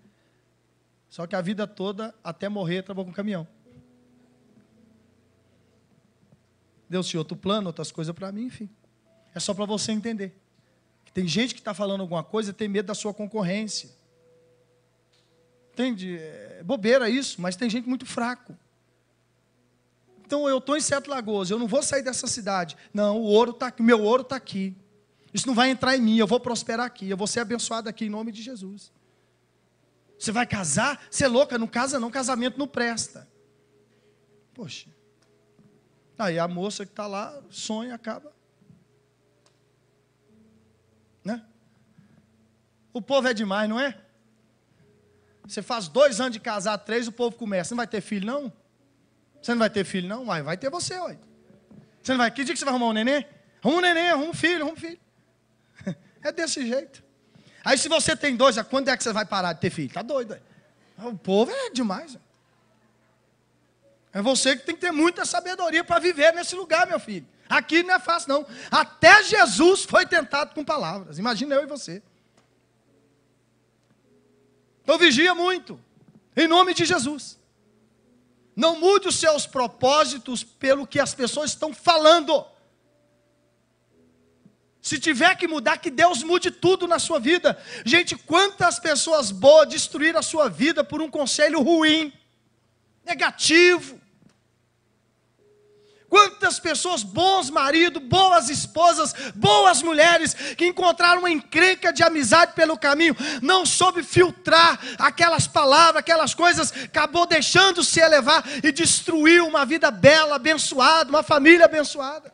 Só 1.09 1.27
que 1.27 1.35
a 1.35 1.41
vida 1.41 1.67
toda, 1.67 2.15
até 2.23 2.49
morrer, 2.49 2.83
trabalhou 2.83 3.07
com 3.07 3.17
caminhão. 3.17 3.49
Deus 6.91 7.09
tinha 7.09 7.21
outro 7.21 7.37
plano, 7.37 7.69
outras 7.69 7.91
coisas 7.91 8.15
para 8.15 8.31
mim, 8.31 8.45
enfim. 8.45 8.69
É 9.35 9.41
só 9.41 9.55
para 9.55 9.65
você 9.65 9.93
entender. 9.93 10.44
Tem 11.15 11.29
gente 11.29 11.55
que 11.55 11.61
está 11.61 11.73
falando 11.73 12.01
alguma 12.01 12.25
coisa 12.25 12.51
e 12.51 12.53
tem 12.53 12.69
medo 12.69 12.87
da 12.87 12.95
sua 12.95 13.15
concorrência. 13.15 13.89
Entende? 15.73 16.19
É 16.19 16.63
bobeira 16.65 17.09
isso, 17.09 17.41
mas 17.41 17.55
tem 17.55 17.71
gente 17.71 17.89
muito 17.89 18.05
fraco. 18.05 18.57
Então 20.27 20.49
eu 20.49 20.59
estou 20.59 20.77
em 20.77 20.81
Sete 20.81 21.09
Lagoas, 21.09 21.51
eu 21.51 21.59
não 21.59 21.69
vou 21.69 21.83
sair 21.83 22.03
dessa 22.03 22.27
cidade. 22.27 22.77
Não, 22.93 23.19
o 23.19 23.25
ouro 23.25 23.53
está 23.53 23.69
aqui, 23.69 23.83
meu 23.83 24.03
ouro 24.03 24.23
está 24.23 24.35
aqui. 24.35 24.77
Isso 25.33 25.47
não 25.47 25.55
vai 25.55 25.71
entrar 25.71 25.97
em 25.97 26.01
mim, 26.01 26.17
eu 26.17 26.27
vou 26.27 26.41
prosperar 26.41 26.87
aqui, 26.87 27.09
eu 27.09 27.17
vou 27.17 27.27
ser 27.27 27.41
abençoado 27.41 27.89
aqui 27.89 28.07
em 28.07 28.11
nome 28.11 28.33
de 28.33 28.43
Jesus. 28.43 28.93
Você 30.19 30.33
vai 30.33 30.47
casar? 30.47 31.07
Você 31.09 31.25
é 31.25 31.29
louca, 31.29 31.59
não 31.59 31.69
casa 31.69 32.01
não, 32.01 32.11
casamento 32.11 32.59
não 32.59 32.67
presta. 32.67 33.29
Poxa. 34.53 34.89
Aí 36.19 36.39
a 36.39 36.49
moça 36.49 36.85
que 36.85 36.93
está 36.93 37.07
lá, 37.07 37.41
sonha, 37.51 37.95
acaba. 37.95 38.34
O 42.95 43.03
povo 43.03 43.27
é 43.27 43.35
demais, 43.35 43.69
não 43.69 43.79
é? 43.79 43.99
Você 45.47 45.61
faz 45.61 45.89
dois 45.89 46.21
anos 46.21 46.33
de 46.33 46.41
casar, 46.41 46.79
três, 46.79 47.09
o 47.09 47.13
povo 47.13 47.37
começa. 47.37 47.69
Você 47.69 47.75
não 47.75 47.79
vai 47.79 47.87
ter 47.89 48.01
filho, 48.01 48.25
não? 48.25 48.53
Você 49.43 49.51
não 49.51 49.59
vai 49.59 49.69
ter 49.69 49.85
filho, 49.85 50.09
não? 50.09 50.25
Vai, 50.25 50.43
vai 50.43 50.57
ter 50.57 50.71
você, 50.71 50.95
olha. 50.95 51.19
Você 52.01 52.13
não 52.13 52.19
vai. 52.19 52.31
Que 52.31 52.45
dia 52.45 52.55
que 52.55 52.59
você 52.59 52.65
vai 52.65 52.73
arrumar 52.73 52.87
um 52.87 52.93
neném? 52.93 53.27
Arruma 53.63 53.79
um 53.79 53.81
neném, 53.81 54.11
arruma 54.11 54.31
um 54.31 54.33
filho, 54.33 54.63
arruma 54.63 54.73
um 54.73 54.77
filho. 54.77 54.99
É 56.23 56.33
desse 56.33 56.67
jeito. 56.67 57.05
Aí 57.63 57.77
se 57.77 57.87
você 57.87 58.17
tem 58.17 58.35
dois, 58.35 58.57
quando 58.63 58.89
é 58.89 58.97
que 58.97 59.03
você 59.03 59.13
vai 59.13 59.27
parar 59.27 59.53
de 59.53 59.61
ter 59.61 59.69
filho? 59.69 59.93
Tá 59.93 60.01
doido, 60.01 60.41
O 60.97 61.19
povo 61.19 61.51
é 61.51 61.69
demais. 61.69 62.17
É 64.11 64.23
você 64.23 64.57
que 64.57 64.65
tem 64.65 64.75
que 64.75 64.81
ter 64.81 64.93
muita 64.93 65.27
sabedoria 65.27 65.85
para 65.85 65.99
viver 65.99 66.33
nesse 66.33 66.55
lugar, 66.55 66.87
meu 66.87 66.99
filho. 66.99 67.27
Aqui 67.47 67.83
não 67.83 67.95
é 67.95 67.99
fácil, 67.99 68.31
não. 68.31 68.47
Até 68.71 69.23
Jesus 69.25 69.85
foi 69.85 70.07
tentado 70.07 70.55
com 70.55 70.65
palavras. 70.65 71.19
Imagina 71.19 71.57
eu 71.57 71.65
e 71.65 71.67
você. 71.67 72.03
Então 74.85 74.99
vigia 74.99 75.35
muito. 75.35 75.81
Em 76.37 76.47
nome 76.47 76.75
de 76.75 76.85
Jesus. 76.85 77.39
Não 78.55 78.79
mude 78.79 79.09
os 79.09 79.17
seus 79.17 79.47
propósitos 79.47 80.45
pelo 80.45 80.87
que 80.87 81.01
as 81.01 81.15
pessoas 81.15 81.51
estão 81.51 81.75
falando. 81.75 82.47
Se 84.81 84.99
tiver 84.99 85.35
que 85.37 85.49
mudar, 85.49 85.79
que 85.79 85.91
Deus 85.91 86.23
mude 86.23 86.51
tudo 86.51 86.87
na 86.87 86.99
sua 86.99 87.19
vida. 87.19 87.59
Gente, 87.85 88.15
quantas 88.15 88.79
pessoas 88.79 89.31
boas 89.31 89.69
destruíram 89.69 90.21
a 90.21 90.23
sua 90.23 90.49
vida 90.49 90.85
por 90.85 91.01
um 91.01 91.11
conselho 91.11 91.63
ruim, 91.63 92.13
negativo. 93.05 93.99
Quantas 96.15 96.61
pessoas, 96.61 97.03
bons 97.03 97.51
maridos, 97.51 98.01
boas 98.01 98.49
esposas, 98.49 99.13
boas 99.35 99.83
mulheres, 99.83 100.33
que 100.57 100.65
encontraram 100.65 101.19
uma 101.19 101.31
encrenca 101.31 101.93
de 101.93 102.05
amizade 102.05 102.53
pelo 102.53 102.79
caminho, 102.79 103.17
não 103.43 103.67
soube 103.67 104.01
filtrar 104.01 104.79
aquelas 104.97 105.49
palavras, 105.49 105.97
aquelas 105.97 106.33
coisas, 106.33 106.73
acabou 106.85 107.27
deixando 107.27 107.83
se 107.83 107.99
elevar 107.99 108.45
e 108.63 108.71
destruiu 108.71 109.45
uma 109.45 109.67
vida 109.67 109.91
bela, 109.91 110.37
abençoada, 110.37 111.11
uma 111.11 111.25
família 111.25 111.65
abençoada. 111.65 112.33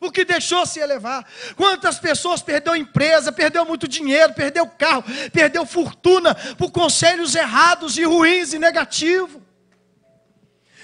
Porque 0.00 0.24
deixou 0.24 0.64
se 0.64 0.80
elevar. 0.80 1.26
Quantas 1.56 1.98
pessoas 1.98 2.40
perdeu 2.40 2.74
empresa, 2.74 3.30
perdeu 3.30 3.66
muito 3.66 3.86
dinheiro, 3.86 4.32
perdeu 4.32 4.66
carro, 4.66 5.04
perdeu 5.30 5.66
fortuna 5.66 6.34
por 6.56 6.70
conselhos 6.70 7.34
errados 7.34 7.98
e 7.98 8.04
ruins 8.04 8.54
e 8.54 8.58
negativos. 8.58 9.41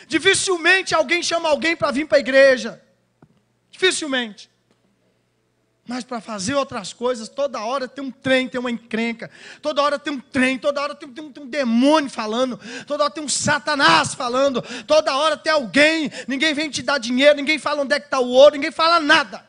Dificilmente 0.09 0.95
alguém 0.95 1.23
chama 1.23 1.51
alguém 1.51 1.77
para 1.77 1.93
vir 1.93 2.07
para 2.07 2.17
a 2.17 2.21
igreja. 2.21 2.83
Dificilmente. 3.71 4.51
Mas 5.87 6.05
para 6.05 6.21
fazer 6.21 6.55
outras 6.55 6.93
coisas, 6.93 7.29
toda 7.29 7.61
hora 7.61 7.87
tem 7.87 8.05
um 8.05 8.11
trem, 8.11 8.49
tem 8.49 8.59
uma 8.59 8.71
encrenca. 8.71 9.31
Toda 9.63 9.83
hora 9.83 9.99
tem 9.99 10.13
um 10.13 10.21
trem, 10.21 10.59
toda 10.59 10.83
hora 10.83 10.95
tem, 10.95 11.09
tem, 11.09 11.31
tem, 11.31 11.43
um 11.43 11.47
demônio 11.47 12.11
falando. 12.11 12.59
Toda 12.87 13.05
hora 13.05 13.13
tem 13.13 13.25
um 13.25 13.29
satanás 13.29 14.15
falando. 14.15 14.63
Toda 14.87 15.17
hora 15.17 15.37
tem 15.37 15.53
alguém. 15.53 16.11
Ninguém 16.27 16.53
vem 16.53 16.69
te 16.69 16.83
dar 16.83 16.99
dinheiro, 16.99 17.37
ninguém 17.37 17.59
fala 17.59 17.83
onde 17.83 17.95
é 17.95 18.01
que 18.01 18.07
está 18.07 18.19
o 18.19 18.29
ouro, 18.29 18.55
ninguém 18.55 18.71
fala 18.71 19.01
nada. 19.01 19.48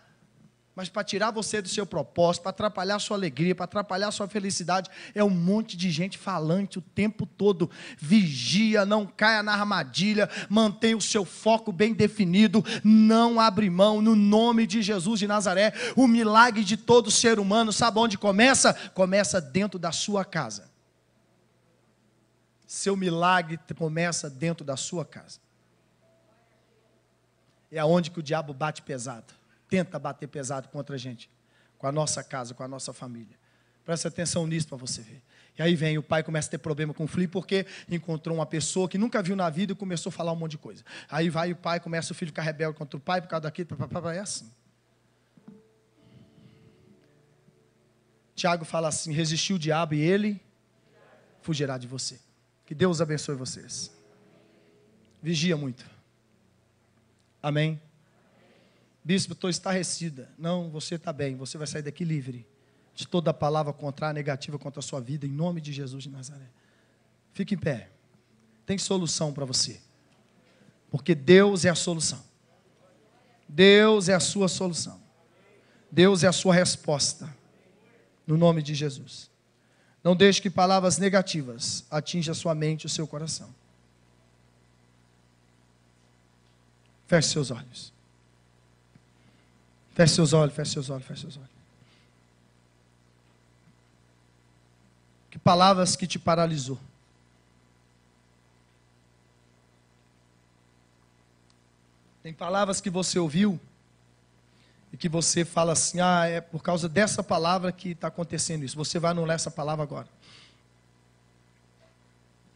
Mas 0.79 0.87
para 0.87 1.03
tirar 1.03 1.29
você 1.29 1.61
do 1.61 1.67
seu 1.67 1.85
propósito, 1.85 2.43
para 2.43 2.51
atrapalhar 2.51 2.99
sua 2.99 3.17
alegria, 3.17 3.53
para 3.53 3.65
atrapalhar 3.65 4.11
sua 4.11 4.29
felicidade, 4.29 4.89
é 5.13 5.21
um 5.21 5.29
monte 5.29 5.75
de 5.75 5.91
gente 5.91 6.17
falante 6.17 6.79
o 6.79 6.81
tempo 6.81 7.25
todo. 7.25 7.69
Vigia, 7.97 8.85
não 8.85 9.05
caia 9.05 9.43
na 9.43 9.51
armadilha, 9.51 10.29
mantenha 10.47 10.95
o 10.95 11.01
seu 11.01 11.25
foco 11.25 11.73
bem 11.73 11.93
definido, 11.93 12.63
não 12.81 13.41
abre 13.41 13.69
mão, 13.69 14.01
no 14.01 14.15
nome 14.15 14.65
de 14.65 14.81
Jesus 14.81 15.19
de 15.19 15.27
Nazaré. 15.27 15.73
O 15.97 16.07
milagre 16.07 16.63
de 16.63 16.77
todo 16.77 17.11
ser 17.11 17.41
humano, 17.41 17.73
sabe 17.73 17.99
onde 17.99 18.17
começa? 18.17 18.73
Começa 18.93 19.41
dentro 19.41 19.77
da 19.77 19.91
sua 19.91 20.23
casa. 20.23 20.71
Seu 22.65 22.95
milagre 22.95 23.59
começa 23.77 24.29
dentro 24.29 24.63
da 24.63 24.77
sua 24.77 25.03
casa. 25.03 25.41
É 27.69 27.79
aonde 27.79 28.11
que 28.11 28.19
o 28.19 28.23
diabo 28.23 28.53
bate 28.53 28.81
pesado 28.81 29.38
tenta 29.69 29.99
bater 29.99 30.27
pesado 30.27 30.67
contra 30.69 30.95
a 30.95 30.97
gente, 30.97 31.29
com 31.77 31.87
a 31.87 31.91
nossa 31.91 32.23
casa, 32.23 32.53
com 32.53 32.63
a 32.63 32.67
nossa 32.67 32.91
família. 32.91 33.37
Presta 33.85 34.07
atenção 34.07 34.45
nisso 34.45 34.67
para 34.67 34.77
você 34.77 35.01
ver. 35.01 35.21
E 35.57 35.61
aí 35.61 35.75
vem, 35.75 35.97
o 35.97 36.03
pai 36.03 36.23
começa 36.23 36.47
a 36.47 36.51
ter 36.51 36.57
problema 36.57 36.93
com 36.93 37.03
o 37.03 37.07
filho, 37.07 37.27
porque 37.27 37.65
encontrou 37.89 38.37
uma 38.37 38.45
pessoa 38.45 38.87
que 38.87 38.97
nunca 38.97 39.21
viu 39.21 39.35
na 39.35 39.49
vida 39.49 39.73
e 39.73 39.75
começou 39.75 40.09
a 40.09 40.13
falar 40.13 40.31
um 40.31 40.35
monte 40.35 40.51
de 40.51 40.57
coisa. 40.57 40.83
Aí 41.09 41.29
vai 41.29 41.51
o 41.51 41.55
pai, 41.55 41.79
começa 41.79 42.13
o 42.13 42.15
filho 42.15 42.29
ficar 42.29 42.43
rebelde 42.43 42.77
contra 42.77 42.97
o 42.97 42.99
pai 42.99 43.21
por 43.21 43.27
causa 43.27 43.43
daquilo, 43.43 43.67
é 44.13 44.19
assim. 44.19 44.49
Tiago 48.35 48.63
fala 48.63 48.87
assim: 48.87 49.11
resistiu 49.11 49.57
o 49.57 49.59
diabo 49.59 49.93
e 49.93 49.99
ele 49.99 50.41
fugirá 51.41 51.77
de 51.77 51.87
você. 51.87 52.19
Que 52.65 52.73
Deus 52.73 53.01
abençoe 53.01 53.35
vocês. 53.35 53.91
Vigia 55.21 55.57
muito. 55.57 55.85
Amém. 57.43 57.81
Bispo, 59.03 59.33
estou 59.33 59.49
estarrecida. 59.49 60.29
Não, 60.37 60.69
você 60.69 60.95
está 60.95 61.11
bem, 61.13 61.35
você 61.35 61.57
vai 61.57 61.67
sair 61.67 61.81
daqui 61.81 62.03
livre 62.03 62.45
de 62.93 63.07
toda 63.07 63.33
palavra 63.33 63.71
contrária, 63.71 64.13
negativa 64.13 64.59
contra 64.59 64.79
a 64.79 64.83
sua 64.83 64.99
vida, 64.99 65.25
em 65.25 65.31
nome 65.31 65.61
de 65.61 65.71
Jesus 65.71 66.03
de 66.03 66.09
Nazaré. 66.09 66.49
Fique 67.31 67.55
em 67.55 67.57
pé. 67.57 67.89
Tem 68.65 68.77
solução 68.77 69.31
para 69.31 69.45
você. 69.45 69.79
Porque 70.91 71.15
Deus 71.15 71.63
é 71.63 71.69
a 71.69 71.75
solução. 71.75 72.21
Deus 73.47 74.09
é 74.09 74.13
a 74.13 74.19
sua 74.19 74.47
solução. 74.47 74.99
Deus 75.89 76.23
é 76.23 76.27
a 76.27 76.33
sua 76.33 76.53
resposta. 76.53 77.33
No 78.27 78.37
nome 78.37 78.61
de 78.61 78.75
Jesus. 78.75 79.31
Não 80.03 80.15
deixe 80.15 80.41
que 80.41 80.49
palavras 80.49 80.97
negativas 80.97 81.85
atinjam 81.89 82.31
a 82.33 82.35
sua 82.35 82.53
mente 82.53 82.83
e 82.83 82.85
o 82.87 82.89
seu 82.89 83.07
coração. 83.07 83.53
Feche 87.07 87.29
seus 87.29 87.49
olhos. 87.49 87.93
Feche 89.99 90.15
seus 90.15 90.31
olhos, 90.31 90.55
feche 90.55 90.71
seus 90.71 90.89
olhos, 90.89 91.05
feche 91.05 91.21
seus 91.23 91.35
olhos. 91.35 91.49
Que 95.29 95.37
palavras 95.37 95.97
que 95.97 96.07
te 96.07 96.17
paralisou. 96.17 96.79
Tem 102.23 102.33
palavras 102.33 102.79
que 102.79 102.89
você 102.89 103.19
ouviu 103.19 103.59
e 104.93 104.95
que 104.95 105.09
você 105.09 105.43
fala 105.43 105.73
assim: 105.73 105.99
ah, 105.99 106.25
é 106.25 106.39
por 106.39 106.63
causa 106.63 106.87
dessa 106.87 107.21
palavra 107.21 107.69
que 107.69 107.89
está 107.89 108.07
acontecendo 108.07 108.63
isso. 108.63 108.77
Você 108.77 108.99
vai 108.99 109.11
anular 109.11 109.35
essa 109.35 109.51
palavra 109.51 109.83
agora. 109.83 110.07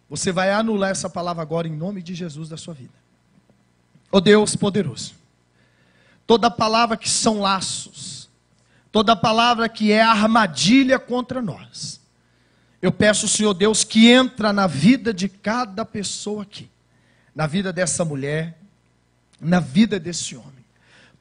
Você 0.09 0.31
vai 0.31 0.49
anular 0.49 0.91
essa 0.91 1.09
palavra 1.09 1.41
agora 1.41 1.67
em 1.67 1.75
nome 1.75 2.01
de 2.01 2.15
Jesus 2.15 2.47
da 2.47 2.55
sua 2.55 2.73
vida. 2.73 2.93
Ó 4.09 4.19
oh 4.19 4.21
Deus 4.21 4.55
poderoso 4.55 5.21
toda 6.25 6.49
palavra 6.49 6.97
que 6.97 7.09
são 7.09 7.39
laços, 7.39 8.29
toda 8.91 9.15
palavra 9.15 9.67
que 9.67 9.91
é 9.91 10.01
armadilha 10.01 10.99
contra 10.99 11.41
nós. 11.41 12.01
Eu 12.81 12.91
peço, 12.91 13.27
Senhor 13.27 13.53
Deus, 13.53 13.83
que 13.83 14.09
entra 14.09 14.51
na 14.51 14.67
vida 14.67 15.13
de 15.13 15.29
cada 15.29 15.85
pessoa 15.85 16.43
aqui, 16.43 16.69
na 17.33 17.47
vida 17.47 17.71
dessa 17.71 18.03
mulher, 18.03 18.59
na 19.39 19.59
vida 19.59 19.99
desse 19.99 20.35
homem. 20.35 20.51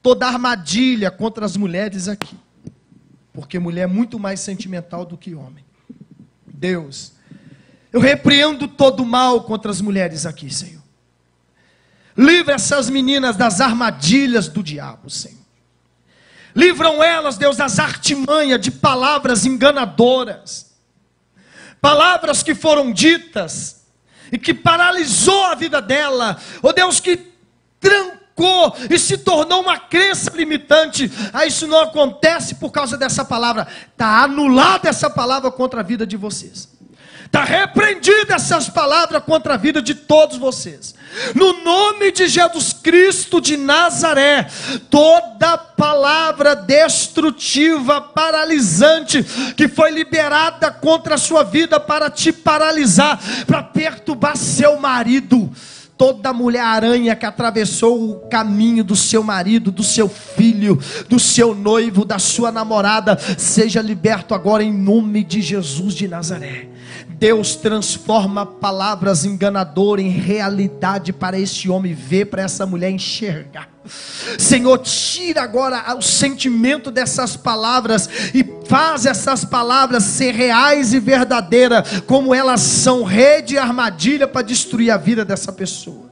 Toda 0.02 0.26
armadilha 0.26 1.10
contra 1.10 1.46
as 1.46 1.56
mulheres 1.56 2.08
aqui, 2.08 2.36
porque 3.32 3.58
mulher 3.58 3.82
é 3.82 3.86
muito 3.86 4.18
mais 4.18 4.40
sentimental 4.40 5.04
do 5.04 5.16
que 5.16 5.34
homem. 5.34 5.64
Deus, 6.46 7.12
eu 7.92 8.00
repreendo 8.00 8.66
todo 8.66 9.04
mal 9.04 9.44
contra 9.44 9.70
as 9.70 9.80
mulheres 9.80 10.26
aqui, 10.26 10.52
Senhor. 10.52 10.81
Livra 12.16 12.54
essas 12.54 12.90
meninas 12.90 13.36
das 13.36 13.60
armadilhas 13.60 14.48
do 14.48 14.62
diabo, 14.62 15.08
Senhor. 15.08 15.42
Livram 16.54 17.02
elas, 17.02 17.38
Deus, 17.38 17.56
das 17.56 17.78
artimanhas 17.78 18.60
de 18.60 18.70
palavras 18.70 19.46
enganadoras. 19.46 20.72
Palavras 21.80 22.42
que 22.42 22.54
foram 22.54 22.92
ditas 22.92 23.84
e 24.30 24.38
que 24.38 24.54
paralisou 24.54 25.44
a 25.46 25.54
vida 25.54 25.80
dela. 25.80 26.38
Oh 26.62 26.72
Deus, 26.72 27.00
que 27.00 27.32
trancou 27.80 28.76
e 28.88 28.98
se 28.98 29.18
tornou 29.18 29.62
uma 29.62 29.78
crença 29.78 30.30
limitante. 30.34 31.10
Ah, 31.32 31.46
isso 31.46 31.66
não 31.66 31.80
acontece 31.80 32.56
por 32.56 32.70
causa 32.70 32.96
dessa 32.96 33.24
palavra. 33.24 33.66
Está 33.90 34.22
anulada 34.22 34.88
essa 34.88 35.10
palavra 35.10 35.50
contra 35.50 35.80
a 35.80 35.82
vida 35.82 36.06
de 36.06 36.16
vocês. 36.16 36.71
Está 37.32 37.44
repreendida 37.44 38.34
essas 38.34 38.68
palavras 38.68 39.22
contra 39.24 39.54
a 39.54 39.56
vida 39.56 39.80
de 39.80 39.94
todos 39.94 40.36
vocês. 40.36 40.94
No 41.34 41.64
nome 41.64 42.12
de 42.12 42.28
Jesus 42.28 42.74
Cristo 42.74 43.40
de 43.40 43.56
Nazaré, 43.56 44.46
toda 44.90 45.56
palavra 45.56 46.54
destrutiva, 46.54 48.02
paralisante, 48.02 49.24
que 49.56 49.66
foi 49.66 49.92
liberada 49.92 50.70
contra 50.70 51.14
a 51.14 51.18
sua 51.18 51.42
vida 51.42 51.80
para 51.80 52.10
te 52.10 52.34
paralisar, 52.34 53.18
para 53.46 53.62
perturbar 53.62 54.36
seu 54.36 54.78
marido 54.78 55.50
toda 55.96 56.32
mulher 56.32 56.64
aranha 56.64 57.14
que 57.14 57.24
atravessou 57.24 58.10
o 58.10 58.28
caminho 58.28 58.82
do 58.82 58.96
seu 58.96 59.22
marido, 59.22 59.70
do 59.70 59.84
seu 59.84 60.08
filho, 60.08 60.76
do 61.08 61.20
seu 61.20 61.54
noivo, 61.54 62.04
da 62.04 62.18
sua 62.18 62.50
namorada, 62.50 63.16
seja 63.38 63.80
liberto 63.80 64.34
agora 64.34 64.64
em 64.64 64.72
nome 64.72 65.22
de 65.22 65.40
Jesus 65.40 65.94
de 65.94 66.08
Nazaré. 66.08 66.71
Deus 67.22 67.54
transforma 67.54 68.44
palavras 68.44 69.24
enganadoras 69.24 70.04
em 70.04 70.08
realidade 70.08 71.12
para 71.12 71.38
esse 71.38 71.68
homem 71.68 71.94
ver, 71.94 72.24
para 72.24 72.42
essa 72.42 72.66
mulher 72.66 72.90
enxergar. 72.90 73.68
Senhor, 74.36 74.76
tira 74.78 75.40
agora 75.40 75.94
o 75.96 76.02
sentimento 76.02 76.90
dessas 76.90 77.36
palavras 77.36 78.10
e 78.34 78.44
faz 78.66 79.06
essas 79.06 79.44
palavras 79.44 80.02
ser 80.02 80.34
reais 80.34 80.92
e 80.92 80.98
verdadeiras, 80.98 82.00
como 82.08 82.34
elas 82.34 82.60
são 82.60 83.04
rede 83.04 83.54
e 83.54 83.58
armadilha 83.58 84.26
para 84.26 84.42
destruir 84.42 84.90
a 84.90 84.96
vida 84.96 85.24
dessa 85.24 85.52
pessoa. 85.52 86.11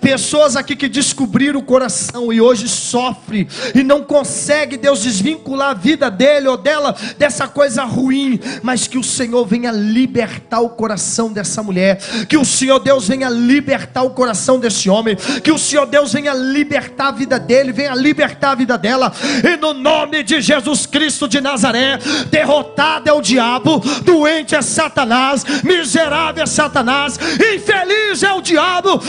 Pessoas 0.00 0.56
aqui 0.56 0.76
que 0.76 0.88
descobriram 0.88 1.60
o 1.60 1.62
coração 1.62 2.32
e 2.32 2.40
hoje 2.40 2.68
sofre 2.68 3.48
e 3.74 3.82
não 3.82 4.02
consegue 4.02 4.76
Deus 4.76 5.02
desvincular 5.02 5.70
a 5.70 5.74
vida 5.74 6.10
dele 6.10 6.48
ou 6.48 6.56
dela 6.56 6.94
dessa 7.18 7.48
coisa 7.48 7.84
ruim, 7.84 8.38
mas 8.62 8.86
que 8.86 8.98
o 8.98 9.02
Senhor 9.02 9.44
venha 9.46 9.70
libertar 9.70 10.60
o 10.60 10.70
coração 10.70 11.32
dessa 11.32 11.62
mulher, 11.62 11.98
que 12.28 12.36
o 12.36 12.44
Senhor 12.44 12.78
Deus 12.78 13.08
venha 13.08 13.28
libertar 13.28 14.02
o 14.02 14.10
coração 14.10 14.58
desse 14.58 14.88
homem, 14.88 15.16
que 15.42 15.52
o 15.52 15.58
Senhor 15.58 15.86
Deus 15.86 16.12
venha 16.12 16.32
libertar 16.32 17.08
a 17.08 17.12
vida 17.12 17.38
dele, 17.38 17.72
venha 17.72 17.94
libertar 17.94 18.52
a 18.52 18.54
vida 18.54 18.78
dela, 18.78 19.12
e 19.44 19.56
no 19.56 19.72
nome 19.72 20.22
de 20.22 20.40
Jesus 20.40 20.86
Cristo 20.86 21.28
de 21.28 21.40
Nazaré, 21.40 21.98
derrotado 22.30 23.08
é 23.08 23.12
o 23.12 23.20
diabo, 23.20 23.78
doente 24.02 24.54
é 24.54 24.62
Satanás, 24.62 25.44
miserável 25.62 26.42
é 26.42 26.46
Satanás, 26.46 27.18
infeliz 27.54 28.22
é 28.22 28.32
o 28.32 28.40
diabo, 28.40 29.00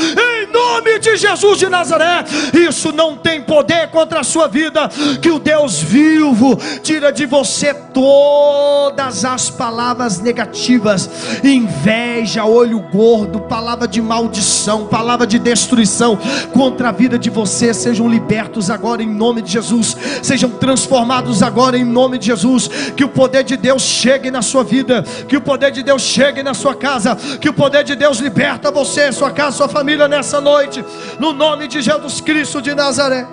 em 0.47 0.51
nome 0.51 0.99
de 0.99 1.17
Jesus 1.17 1.59
de 1.59 1.69
Nazaré, 1.69 2.23
isso 2.53 2.91
não 2.91 3.15
tem 3.15 3.41
poder 3.41 3.89
contra 3.89 4.21
a 4.21 4.23
sua 4.23 4.47
vida. 4.47 4.89
Que 5.21 5.29
o 5.29 5.39
Deus 5.39 5.79
vivo 5.81 6.57
tira 6.81 7.11
de 7.11 7.25
você 7.25 7.73
todas 7.73 9.25
as 9.25 9.49
palavras 9.49 10.19
negativas, 10.19 11.09
inveja, 11.43 12.45
olho 12.45 12.79
gordo, 12.79 13.41
palavra 13.41 13.87
de 13.87 14.01
maldição, 14.01 14.87
palavra 14.87 15.27
de 15.27 15.39
destruição 15.39 16.17
contra 16.53 16.89
a 16.89 16.91
vida 16.91 17.17
de 17.17 17.29
você. 17.29 17.73
Sejam 17.73 18.09
libertos 18.09 18.69
agora 18.69 19.03
em 19.03 19.09
nome 19.09 19.41
de 19.41 19.51
Jesus, 19.51 19.97
sejam 20.21 20.49
transformados 20.49 21.43
agora 21.43 21.77
em 21.77 21.83
nome 21.83 22.17
de 22.17 22.27
Jesus. 22.27 22.69
Que 22.95 23.03
o 23.03 23.09
poder 23.09 23.43
de 23.43 23.57
Deus 23.57 23.81
chegue 23.81 24.31
na 24.31 24.41
sua 24.41 24.63
vida, 24.63 25.03
que 25.27 25.35
o 25.35 25.41
poder 25.41 25.71
de 25.71 25.83
Deus 25.83 26.01
chegue 26.01 26.41
na 26.43 26.53
sua 26.53 26.75
casa, 26.75 27.15
que 27.41 27.49
o 27.49 27.53
poder 27.53 27.83
de 27.83 27.95
Deus 27.95 28.19
liberta 28.19 28.71
você, 28.71 29.11
sua 29.11 29.31
casa, 29.31 29.57
sua 29.57 29.69
família 29.69 30.07
nessa 30.07 30.36
nessa 30.37 30.41
noite, 30.41 30.85
no 31.19 31.33
nome 31.33 31.67
de 31.67 31.81
Jesus 31.81 32.21
Cristo 32.21 32.61
de 32.61 32.73
Nazaré. 32.73 33.25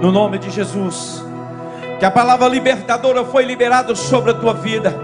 No 0.00 0.10
nome 0.10 0.38
de 0.38 0.50
Jesus, 0.50 1.22
que 1.98 2.04
a 2.04 2.10
palavra 2.10 2.48
libertadora 2.48 3.24
foi 3.24 3.44
liberada 3.44 3.94
sobre 3.94 4.30
a 4.30 4.34
tua 4.34 4.54
vida, 4.54 4.94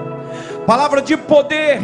palavra 0.67 1.03
de 1.03 1.17
poder, 1.17 1.81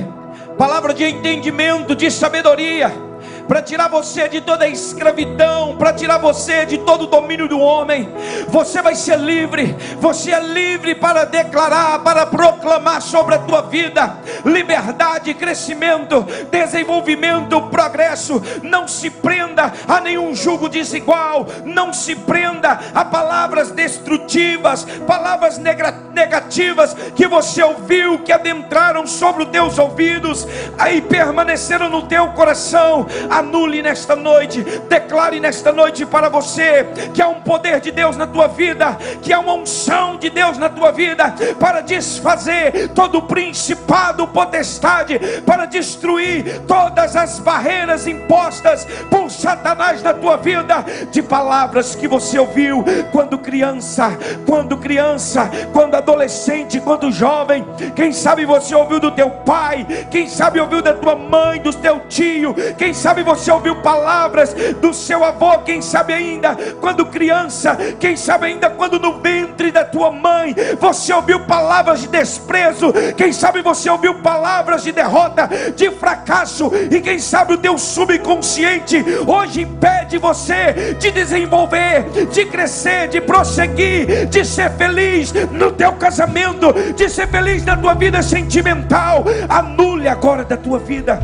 palavra 0.57 0.95
de 0.95 1.05
entendimento, 1.05 1.95
de 1.95 2.11
sabedoria 2.11 3.10
para 3.51 3.63
tirar 3.63 3.89
você 3.89 4.29
de 4.29 4.41
toda 4.41 4.65
a 4.65 4.69
escravidão, 4.69 5.75
para 5.77 5.93
tirar 5.93 6.19
você 6.19 6.65
de 6.65 6.79
todo 6.79 7.03
o 7.03 7.07
domínio 7.09 7.49
do 7.49 7.59
homem. 7.59 8.09
Você 8.47 8.81
vai 8.81 8.95
ser 8.95 9.19
livre, 9.19 9.77
você 9.99 10.31
é 10.31 10.39
livre 10.39 10.95
para 10.95 11.25
declarar, 11.25 11.99
para 11.99 12.27
proclamar 12.27 13.03
sobre 13.03 13.35
a 13.35 13.39
tua 13.41 13.63
vida 13.63 14.19
liberdade, 14.45 15.35
crescimento, 15.35 16.25
desenvolvimento, 16.49 17.61
progresso. 17.63 18.41
Não 18.63 18.87
se 18.87 19.11
prenda 19.11 19.73
a 19.89 20.01
nenhum 20.01 20.33
jugo 20.33 20.69
desigual, 20.69 21.45
não 21.65 21.93
se 21.93 22.15
prenda 22.15 22.79
a 22.95 23.05
palavras 23.05 23.73
destrutivas, 23.73 24.85
palavras 25.09 25.59
negativas 25.59 26.95
que 27.17 27.27
você 27.27 27.65
ouviu, 27.65 28.21
que 28.21 28.33
adentraram 28.33 29.09
sobre 29.09 29.43
os 29.43 29.51
teus 29.51 29.77
ouvidos, 29.77 30.47
aí 30.79 31.01
permaneceram 31.01 31.91
no 31.91 32.03
teu 32.07 32.29
coração. 32.29 33.09
Anule 33.41 33.81
nesta 33.81 34.15
noite, 34.15 34.63
declare 34.87 35.41
nesta 35.41 35.73
noite 35.73 36.05
para 36.05 36.29
você 36.29 36.85
que 37.15 37.23
há 37.23 37.29
um 37.29 37.41
poder 37.41 37.81
de 37.81 37.91
Deus 37.91 38.15
na 38.15 38.27
tua 38.27 38.49
vida, 38.49 38.99
que 39.23 39.33
há 39.33 39.41
uma 39.41 39.55
unção 39.55 40.19
de 40.19 40.29
Deus 40.29 40.59
na 40.59 40.69
tua 40.69 40.93
vida 40.93 41.35
para 41.59 41.81
desfazer 41.81 42.91
todo 42.95 43.17
o 43.17 43.23
principado, 43.23 44.29
potestade, 44.29 45.19
para 45.47 45.65
destruir 45.65 46.61
todas 46.69 47.17
as 47.17 47.39
barreiras 47.39 48.07
impostas 48.07 48.87
por 49.09 49.31
Satanás 49.31 50.03
na 50.03 50.13
tua 50.13 50.37
vida, 50.37 50.85
de 51.11 51.23
palavras 51.23 51.95
que 51.95 52.07
você 52.07 52.39
ouviu 52.39 52.85
quando 53.11 53.39
criança, 53.39 54.19
quando 54.47 54.77
criança, 54.77 55.51
quando 55.73 55.95
adolescente, 55.95 56.79
quando 56.79 57.11
jovem. 57.11 57.65
Quem 57.97 58.13
sabe 58.13 58.45
você 58.45 58.75
ouviu 58.75 59.01
do 59.01 59.11
teu 59.11 59.31
pai, 59.31 59.87
quem 60.11 60.29
sabe 60.29 60.61
ouviu 60.61 60.83
da 60.83 60.93
tua 60.93 61.17
mãe, 61.17 61.59
do 61.59 61.73
teu 61.73 62.01
tio, 62.01 62.55
quem 62.77 62.93
sabe 62.93 63.20
você 63.23 63.51
ouviu 63.51 63.77
palavras 63.77 64.55
do 64.81 64.93
seu 64.93 65.25
avô, 65.25 65.59
quem 65.59 65.81
sabe 65.83 66.13
ainda 66.13 66.57
quando 66.81 67.07
criança, 67.07 67.77
quem 67.99 68.17
sabe 68.17 68.47
ainda 68.47 68.71
quando 68.71 68.99
no 68.99 69.21
ventre 69.21 69.71
da 69.71 69.85
tua 69.85 70.11
mãe 70.11 70.55
você 70.79 71.13
ouviu 71.13 71.41
palavras 71.41 72.01
de 72.01 72.09
desprezo, 72.09 72.93
quem 73.17 73.33
sabe 73.33 73.63
você 73.63 73.89
ouviu 73.91 74.15
palavras 74.17 74.83
de 74.83 74.93
derrota, 74.93 75.49
de 75.75 75.91
fracasso, 75.91 76.71
e 76.91 77.01
quem 77.01 77.19
sabe 77.19 77.55
o 77.55 77.59
teu 77.59 77.79
subconsciente 77.79 79.05
hoje 79.27 79.63
impede 79.63 80.19
você 80.19 80.95
de 80.99 81.11
desenvolver, 81.11 82.05
de 82.31 82.45
crescer, 82.47 83.09
de 83.09 83.21
prosseguir, 83.21 84.27
de 84.27 84.45
ser 84.45 84.71
feliz 84.73 85.33
no 85.51 85.71
teu 85.73 85.93
casamento, 85.93 86.73
de 86.95 87.09
ser 87.09 87.29
feliz 87.29 87.65
na 87.65 87.77
tua 87.77 87.95
vida 87.95 88.23
sentimental. 88.23 89.25
Anule 89.49 90.09
agora 90.09 90.45
da 90.45 90.57
tua 90.57 90.79
vida. 90.79 91.21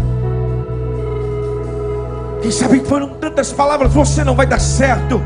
Quem 2.47 2.53
sabe 2.53 2.79
foram 2.79 3.09
tantas 3.09 3.53
palavras, 3.53 3.93
você 3.93 4.23
não 4.23 4.37
vai 4.37 4.47
dar 4.47 4.61
certo. 4.61 5.21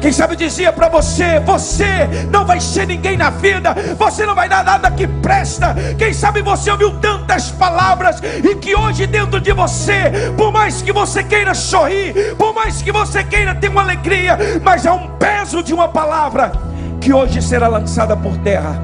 Quem 0.00 0.12
sabe 0.12 0.36
dizia 0.36 0.72
para 0.72 0.88
você: 0.88 1.40
você 1.40 2.08
não 2.30 2.46
vai 2.46 2.60
ser 2.60 2.86
ninguém 2.86 3.16
na 3.16 3.28
vida, 3.28 3.74
você 3.98 4.24
não 4.24 4.36
vai 4.36 4.48
dar 4.48 4.62
nada 4.62 4.88
que 4.92 5.08
presta. 5.08 5.74
Quem 5.98 6.12
sabe 6.12 6.42
você 6.42 6.70
ouviu 6.70 6.96
tantas 7.00 7.50
palavras 7.50 8.22
e 8.22 8.54
que 8.54 8.76
hoje 8.76 9.04
dentro 9.08 9.40
de 9.40 9.52
você, 9.52 10.12
por 10.36 10.52
mais 10.52 10.80
que 10.80 10.92
você 10.92 11.24
queira 11.24 11.54
sorrir, 11.54 12.36
por 12.36 12.54
mais 12.54 12.80
que 12.80 12.92
você 12.92 13.24
queira 13.24 13.52
ter 13.52 13.68
uma 13.68 13.82
alegria, 13.82 14.38
mas 14.62 14.86
é 14.86 14.92
um 14.92 15.08
peso 15.16 15.60
de 15.60 15.74
uma 15.74 15.88
palavra 15.88 16.52
que 17.00 17.12
hoje 17.12 17.42
será 17.42 17.66
lançada 17.66 18.16
por 18.16 18.36
terra. 18.44 18.80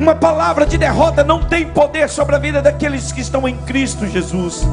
Uma 0.00 0.14
palavra 0.14 0.64
de 0.64 0.78
derrota 0.78 1.22
não 1.22 1.42
tem 1.42 1.66
poder 1.66 2.08
sobre 2.08 2.36
a 2.36 2.38
vida 2.38 2.62
daqueles 2.62 3.12
que 3.12 3.20
estão 3.20 3.46
em 3.46 3.54
Cristo 3.54 4.06
Jesus. 4.06 4.66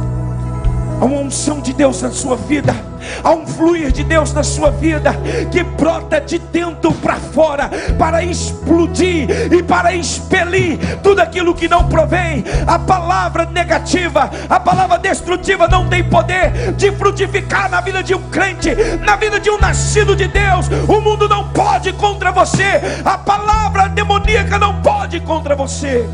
Há 0.99 1.05
uma 1.05 1.21
unção 1.21 1.61
de 1.61 1.73
Deus 1.73 2.01
na 2.01 2.09
sua 2.09 2.35
vida, 2.35 2.75
há 3.23 3.31
um 3.31 3.45
fluir 3.45 3.91
de 3.91 4.03
Deus 4.03 4.33
na 4.33 4.41
sua 4.41 4.71
vida 4.71 5.13
que 5.51 5.61
brota 5.61 6.19
de 6.19 6.39
dentro 6.39 6.91
para 6.91 7.15
fora 7.17 7.69
para 7.99 8.23
explodir 8.23 9.29
e 9.53 9.61
para 9.61 9.93
expelir 9.93 10.79
tudo 11.03 11.19
aquilo 11.19 11.53
que 11.53 11.67
não 11.67 11.87
provém. 11.87 12.43
A 12.65 12.79
palavra 12.79 13.45
negativa, 13.45 14.29
a 14.49 14.59
palavra 14.59 14.97
destrutiva 14.97 15.67
não 15.67 15.87
tem 15.87 16.03
poder 16.03 16.73
de 16.73 16.91
frutificar 16.91 17.69
na 17.69 17.79
vida 17.79 18.01
de 18.01 18.15
um 18.15 18.21
crente, 18.29 18.69
na 19.05 19.15
vida 19.15 19.39
de 19.39 19.51
um 19.51 19.59
nascido 19.59 20.15
de 20.15 20.27
Deus. 20.27 20.67
O 20.87 20.99
mundo 20.99 21.29
não 21.29 21.49
pode 21.49 21.93
contra 21.93 22.31
você, 22.31 22.81
a 23.05 23.17
palavra 23.19 23.87
demoníaca 23.87 24.57
não 24.57 24.81
pode 24.81 25.19
contra 25.19 25.55
você. 25.55 26.09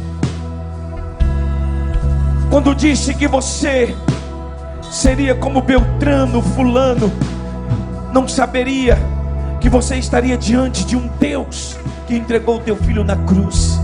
Quando 2.50 2.76
disse 2.76 3.14
que 3.14 3.28
você 3.28 3.96
seria 4.94 5.34
como 5.34 5.60
Beltrano, 5.60 6.40
Fulano, 6.40 7.12
não 8.14 8.28
saberia 8.28 8.96
que 9.60 9.68
você 9.68 9.96
estaria 9.96 10.38
diante 10.38 10.86
de 10.86 10.96
um 10.96 11.08
Deus 11.20 11.76
que 12.06 12.16
entregou 12.16 12.58
o 12.58 12.60
teu 12.60 12.76
filho 12.76 13.04
na 13.04 13.16
cruz 13.16 13.80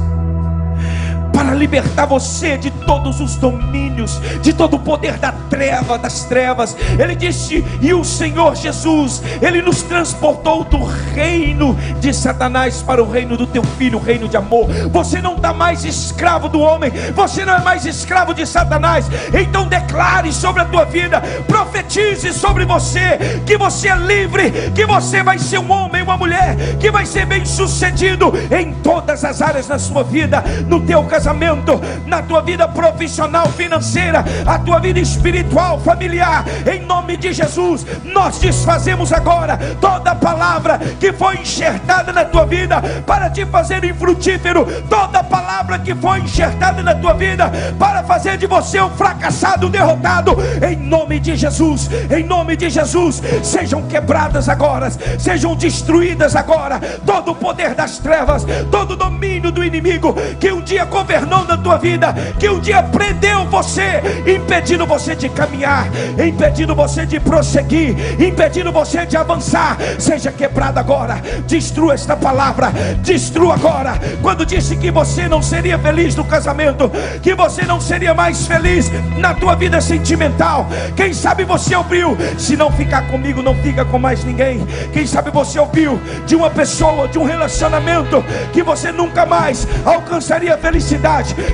para 1.32 1.54
libertar 1.54 2.06
você 2.06 2.58
de 2.58 2.72
todos 2.72 3.20
os 3.20 3.36
domínios, 3.36 4.20
de 4.42 4.54
todo 4.54 4.76
o 4.76 4.80
poder 4.80 5.18
da 5.18 5.32
treva, 5.50 5.98
das 5.98 6.26
trevas. 6.26 6.76
Ele 6.98 7.16
disse: 7.16 7.64
"E 7.82 7.94
o 7.94 8.04
Senhor 8.04 8.56
Jesus, 8.56 9.22
ele 9.42 9.62
nos 9.62 9.82
transportou 9.82 10.64
do 10.64 10.84
reino 10.84 11.78
de 12.00 12.14
Satanás 12.14 12.82
para 12.82 13.04
o 13.04 13.10
reino 13.10 13.38
do 13.38 13.48
teu 13.48 13.64
filho, 13.64 14.00
o 14.00 14.02
reino 14.02 14.28
de 14.28 14.38
amor. 14.38 14.68
Você 14.92 15.22
não 15.22 15.36
está 15.36 15.54
mais 15.54 15.86
escravo 15.86 16.50
do 16.50 16.60
homem, 16.60 16.92
você 17.16 17.46
não 17.46 17.56
é 17.56 17.62
mais 17.62 17.86
escravo 17.86 18.34
de 18.34 18.46
Satanás. 18.46 19.06
Então 19.34 19.68
declare 19.68 20.32
sobre 20.34 20.62
a 20.62 20.66
tua 20.66 20.86
vida, 20.86 21.22
profetize 21.48 22.34
sobre 22.34 22.66
você 22.66 23.42
que 23.46 23.58
você 23.58 23.90
é 23.90 23.96
livre, 23.96 24.72
que 24.74 24.86
você 24.86 25.24
vai 25.24 25.38
ser 25.38 25.60
um 25.60 25.72
homem, 25.72 26.02
uma 26.02 26.18
mulher, 26.18 26.56
que 26.80 26.92
vai 26.92 27.06
ser 27.06 27.26
bem-sucedido 27.26 28.34
em 28.52 28.74
todas 28.74 29.24
as 29.24 29.42
áreas 29.42 29.68
da 29.68 29.78
sua 29.78 30.04
vida, 30.04 30.44
no 30.68 30.80
teu 30.82 31.04
casamento 31.04 31.19
casamento, 31.20 31.82
na 32.06 32.22
tua 32.22 32.42
vida 32.42 32.66
profissional, 32.66 33.46
financeira, 33.50 34.24
a 34.46 34.58
tua 34.58 34.80
vida 34.80 35.00
espiritual, 35.00 35.78
familiar, 35.82 36.46
em 36.66 36.86
nome 36.86 37.18
de 37.18 37.34
Jesus, 37.34 37.86
nós 38.06 38.40
desfazemos 38.40 39.12
agora 39.12 39.60
toda 39.82 40.16
palavra 40.16 40.80
que 40.98 41.12
foi 41.12 41.36
enxertada 41.36 42.14
na 42.14 42.24
tua 42.24 42.46
vida 42.46 42.82
para 43.06 43.30
te 43.30 43.46
fazer 43.46 43.84
infrutífero, 43.84 44.66
toda 44.90 45.22
palavra 45.22 45.78
que 45.78 45.94
foi 45.94 46.20
enxertada 46.20 46.82
na 46.82 46.96
tua 46.96 47.14
vida 47.14 47.52
para 47.78 48.02
fazer 48.02 48.38
de 48.38 48.48
você 48.48 48.80
um 48.80 48.90
fracassado, 48.92 49.68
derrotado, 49.68 50.38
em 50.66 50.78
nome 50.78 51.20
de 51.20 51.36
Jesus, 51.36 51.90
em 52.10 52.24
nome 52.24 52.56
de 52.56 52.70
Jesus, 52.70 53.22
sejam 53.44 53.82
quebradas 53.84 54.48
agora, 54.48 54.90
sejam 55.20 55.54
destruídas 55.54 56.34
agora, 56.34 56.80
todo 57.06 57.32
o 57.32 57.36
poder 57.36 57.76
das 57.76 57.98
trevas, 57.98 58.46
todo 58.72 58.92
o 58.92 58.96
domínio 58.96 59.52
do 59.52 59.66
inimigo 59.66 60.16
que 60.40 60.50
um 60.50 60.62
dia 60.62 60.86
governou 61.10 61.44
na 61.44 61.58
tua 61.58 61.78
vida, 61.78 62.14
que 62.38 62.48
um 62.48 62.60
dia 62.60 62.84
prendeu 62.84 63.44
você, 63.46 64.00
impedindo 64.28 64.86
você 64.86 65.16
de 65.16 65.28
caminhar, 65.28 65.88
impedindo 66.24 66.76
você 66.76 67.04
de 67.04 67.20
prosseguir, 67.20 68.22
impedindo 68.22 68.72
você 68.72 69.08
de 69.08 69.18
avançar, 69.18 69.76
seja 69.98 70.32
quebrado 70.32 70.80
agora. 70.80 71.20
Destrua 71.48 71.96
esta 71.96 72.16
palavra, 72.16 72.72
destrua 73.02 73.56
agora. 73.56 74.00
Quando 74.22 74.46
disse 74.46 74.78
que 74.78 74.92
você 74.92 75.28
não 75.28 75.42
seria 75.42 75.80
feliz 75.80 76.16
no 76.16 76.24
casamento, 76.24 76.92
que 77.24 77.34
você 77.34 77.64
não 77.64 77.82
seria 77.82 78.14
mais 78.14 78.46
feliz 78.46 78.92
na 79.18 79.34
tua 79.34 79.56
vida 79.56 79.82
sentimental, 79.82 80.68
quem 80.96 81.12
sabe 81.12 81.44
você 81.44 81.76
ouviu: 81.76 82.16
se 82.38 82.56
não 82.56 82.72
ficar 82.72 83.08
comigo, 83.08 83.42
não 83.42 83.56
fica 83.56 83.84
com 83.84 83.98
mais 83.98 84.24
ninguém. 84.24 84.64
Quem 84.94 85.08
sabe 85.08 85.32
você 85.32 85.58
ouviu 85.58 86.00
de 86.28 86.36
uma 86.36 86.52
pessoa, 86.52 87.08
de 87.08 87.18
um 87.18 87.24
relacionamento, 87.24 88.24
que 88.54 88.62
você 88.62 88.92
nunca 88.92 89.26
mais 89.26 89.68
alcançaria 89.84 90.56
felicidade 90.56 90.99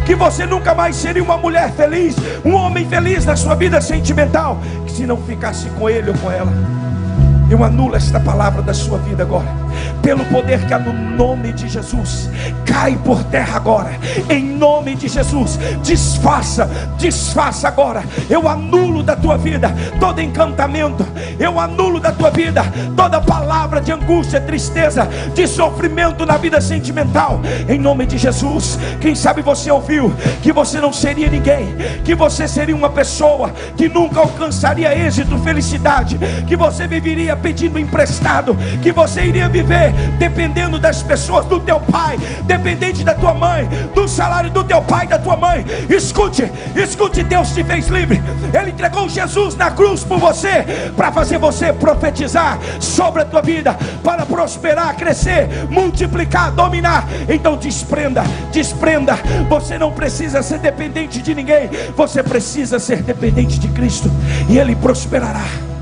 que 0.05 0.15
você 0.15 0.45
nunca 0.45 0.73
mais 0.73 0.95
seria 0.95 1.23
uma 1.23 1.37
mulher 1.37 1.71
feliz, 1.73 2.15
um 2.43 2.53
homem 2.53 2.87
feliz 2.87 3.25
na 3.25 3.35
sua 3.35 3.55
vida 3.55 3.79
sentimental, 3.79 4.59
se 4.87 5.05
não 5.05 5.17
ficasse 5.17 5.69
com 5.71 5.89
ele 5.89 6.09
ou 6.09 6.17
com 6.17 6.31
ela. 6.31 6.51
Eu 7.49 7.63
anulo 7.63 7.95
esta 7.95 8.19
palavra 8.19 8.61
da 8.61 8.73
sua 8.73 8.97
vida 8.97 9.23
agora, 9.23 9.47
pelo 10.01 10.25
poder 10.25 10.65
que 10.65 10.73
há 10.73 10.79
no 10.79 10.93
nome 10.93 11.53
de 11.53 11.67
Jesus. 11.67 12.29
Cai 12.65 12.97
por 13.03 13.23
terra 13.25 13.57
agora, 13.57 13.91
em 14.29 14.43
nome 14.43 14.95
de 14.95 15.07
Jesus. 15.07 15.57
Desfaça, 15.83 16.69
desfaça 16.97 17.67
agora. 17.67 18.03
Eu 18.29 18.47
anulo 18.47 19.03
da 19.03 19.15
tua 19.15 19.37
vida 19.37 19.73
todo 19.99 20.21
encantamento. 20.21 21.05
Eu 21.39 21.59
anulo 21.59 21.99
da 21.99 22.11
tua 22.11 22.29
vida 22.29 22.63
toda 22.95 23.21
palavra 23.21 23.81
de 23.81 23.91
angústia, 23.91 24.41
tristeza, 24.41 25.07
de 25.33 25.47
sofrimento 25.47 26.25
na 26.25 26.37
vida 26.37 26.61
sentimental. 26.61 27.41
Em 27.67 27.79
nome 27.79 28.05
de 28.05 28.17
Jesus. 28.17 28.77
Quem 29.01 29.15
sabe 29.15 29.41
você 29.41 29.71
ouviu 29.71 30.13
que 30.41 30.51
você 30.51 30.79
não 30.79 30.93
seria 30.93 31.29
ninguém, 31.29 31.75
que 32.03 32.15
você 32.15 32.47
seria 32.47 32.75
uma 32.75 32.89
pessoa 32.89 33.51
que 33.75 33.89
nunca 33.89 34.19
alcançaria 34.19 34.95
êxito, 34.95 35.37
felicidade, 35.39 36.17
que 36.47 36.55
você 36.55 36.87
viveria 36.87 37.35
pedindo 37.35 37.79
emprestado, 37.79 38.55
que 38.81 38.91
você 38.91 39.23
iria 39.25 39.49
viver 39.49 39.64
viver 39.65 39.91
dependendo 40.17 40.79
das 40.79 41.01
pessoas, 41.01 41.45
do 41.45 41.59
teu 41.59 41.79
pai, 41.79 42.17
dependente 42.43 43.03
da 43.03 43.13
tua 43.13 43.33
mãe, 43.33 43.67
do 43.93 44.07
salário 44.07 44.49
do 44.51 44.63
teu 44.63 44.81
pai, 44.81 45.07
da 45.07 45.17
tua 45.17 45.35
mãe. 45.35 45.65
Escute, 45.89 46.49
escute, 46.75 47.23
Deus 47.23 47.49
te 47.51 47.63
fez 47.63 47.87
livre. 47.87 48.21
Ele 48.53 48.71
entregou 48.71 49.09
Jesus 49.09 49.55
na 49.55 49.71
cruz 49.71 50.03
por 50.03 50.19
você, 50.19 50.91
para 50.95 51.11
fazer 51.11 51.37
você 51.37 51.73
profetizar 51.73 52.59
sobre 52.79 53.23
a 53.23 53.25
tua 53.25 53.41
vida, 53.41 53.75
para 54.03 54.25
prosperar, 54.25 54.95
crescer, 54.95 55.49
multiplicar, 55.69 56.51
dominar. 56.51 57.07
Então 57.27 57.57
desprenda, 57.57 58.23
desprenda. 58.51 59.17
Você 59.49 59.77
não 59.77 59.91
precisa 59.91 60.41
ser 60.43 60.59
dependente 60.59 61.21
de 61.21 61.33
ninguém, 61.33 61.69
você 61.95 62.21
precisa 62.21 62.79
ser 62.79 63.01
dependente 63.01 63.59
de 63.59 63.67
Cristo, 63.69 64.09
e 64.47 64.57
Ele 64.57 64.75
prosperará. 64.75 65.74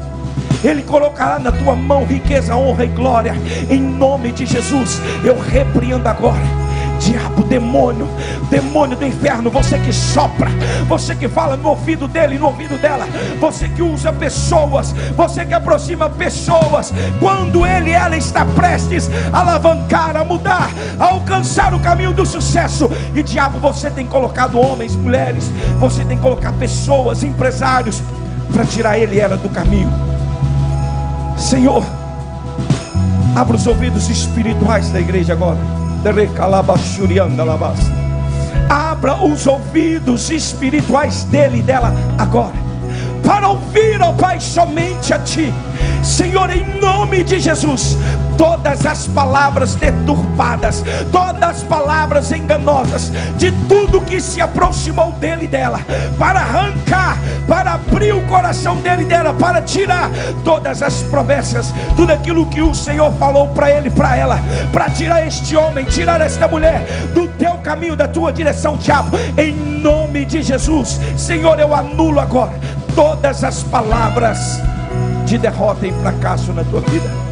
Ele 0.64 0.82
colocará 0.82 1.40
na 1.40 1.52
tua 1.52 1.76
mão 1.76 2.06
riqueza, 2.06 2.56
honra 2.56 2.86
e 2.86 2.88
glória. 2.88 3.36
Em 3.70 3.82
nome 3.82 4.32
de 4.32 4.46
Jesus, 4.46 5.02
eu 5.24 5.38
repreendo 5.40 6.08
agora. 6.08 6.64
Diabo, 7.00 7.44
demônio, 7.44 8.08
demônio 8.50 8.96
do 8.96 9.06
inferno, 9.06 9.50
você 9.50 9.78
que 9.78 9.92
sopra, 9.92 10.50
você 10.88 11.14
que 11.14 11.28
fala 11.28 11.58
no 11.58 11.70
ouvido 11.70 12.08
dele, 12.08 12.38
no 12.38 12.46
ouvido 12.46 12.80
dela, 12.80 13.06
você 13.42 13.68
que 13.68 13.82
usa 13.82 14.14
pessoas, 14.14 14.94
você 15.18 15.44
que 15.44 15.54
aproxima 15.54 16.10
pessoas, 16.10 16.94
quando 17.20 17.66
ele 17.66 17.92
ela 17.92 18.16
está 18.16 18.46
prestes 18.46 19.10
a 19.34 19.40
alavancar, 19.42 20.16
a 20.16 20.24
mudar, 20.24 20.70
a 20.98 21.06
alcançar 21.06 21.74
o 21.74 21.80
caminho 21.80 22.14
do 22.14 22.26
sucesso. 22.26 22.90
E 23.14 23.22
diabo, 23.22 23.60
você 23.60 23.90
tem 23.90 24.06
colocado 24.06 24.58
homens, 24.58 24.96
mulheres, 24.96 25.52
você 25.80 26.06
tem 26.06 26.18
colocado 26.18 26.58
pessoas, 26.58 27.22
empresários, 27.22 28.02
para 28.54 28.64
tirar 28.66 28.98
ele 28.98 29.18
e 29.18 29.20
ela 29.20 29.36
do 29.36 29.50
caminho. 29.50 30.13
Senhor, 31.38 31.84
abra 33.36 33.56
os 33.56 33.68
ouvidos 33.68 34.10
espirituais 34.10 34.90
da 34.90 35.00
igreja 35.00 35.34
agora. 35.34 35.60
Abra 38.70 39.24
os 39.24 39.46
ouvidos 39.48 40.30
espirituais 40.30 41.24
dele 41.26 41.60
e 41.60 41.62
dela 41.62 41.94
agora 42.18 42.64
para 43.24 43.50
ouvir, 43.50 44.02
ó 44.02 44.12
Pai, 44.12 44.40
somente 44.40 45.14
a 45.14 45.20
Ti. 45.20 45.52
Senhor, 46.04 46.50
em 46.52 46.80
nome 46.80 47.24
de 47.24 47.40
Jesus, 47.40 47.98
todas 48.38 48.86
as 48.86 49.08
palavras 49.08 49.76
deturpadas, 49.76 50.84
todas 51.12 51.44
as 51.44 51.64
palavras 51.64 52.32
enganosas, 52.32 53.12
de 53.38 53.52
tudo 53.68 54.02
que 54.02 54.20
se 54.20 54.42
aproximou 54.42 55.12
dele 55.14 55.46
e 55.46 55.48
dela, 55.48 55.80
para 56.18 56.40
arrancar, 56.40 57.18
para 57.48 57.74
abrir 57.74 58.14
o 58.14 58.22
coração 58.28 58.78
dele 58.78 59.04
e 59.04 59.06
dela, 59.06 59.34
para 59.34 59.62
tirar 59.62 60.10
todas 60.44 60.82
as 60.82 61.02
promessas, 61.04 61.74
tudo 61.96 62.12
aquilo 62.12 62.46
que 62.48 62.62
o 62.62 62.74
Senhor 62.74 63.12
falou 63.14 63.48
para 63.50 63.72
ele 63.72 63.88
e 63.88 63.92
para 63.92 64.16
ela, 64.16 64.40
para 64.72 64.90
tirar 64.90 65.26
este 65.26 65.56
homem, 65.56 65.86
tirar 65.86 66.22
esta 66.22 66.48
mulher 66.48 66.86
do 67.14 67.28
teu 67.28 67.54
caminho, 67.58 67.96
da 67.96 68.08
tua 68.08 68.32
direção, 68.32 68.78
diabo, 68.78 69.18
em 69.38 69.54
nome 69.54 70.26
de 70.26 70.42
Jesus, 70.42 71.00
Senhor, 71.18 71.60
eu 71.60 71.74
anulo 71.74 72.20
agora 72.20 72.54
todas 72.96 73.44
as 73.44 73.64
palavras 73.64 74.62
de 75.26 75.38
derrota 75.38 75.88
e 75.88 75.92
fracasso 75.94 76.54
na 76.54 76.64
tua 76.64 76.82
vida. 76.82 77.23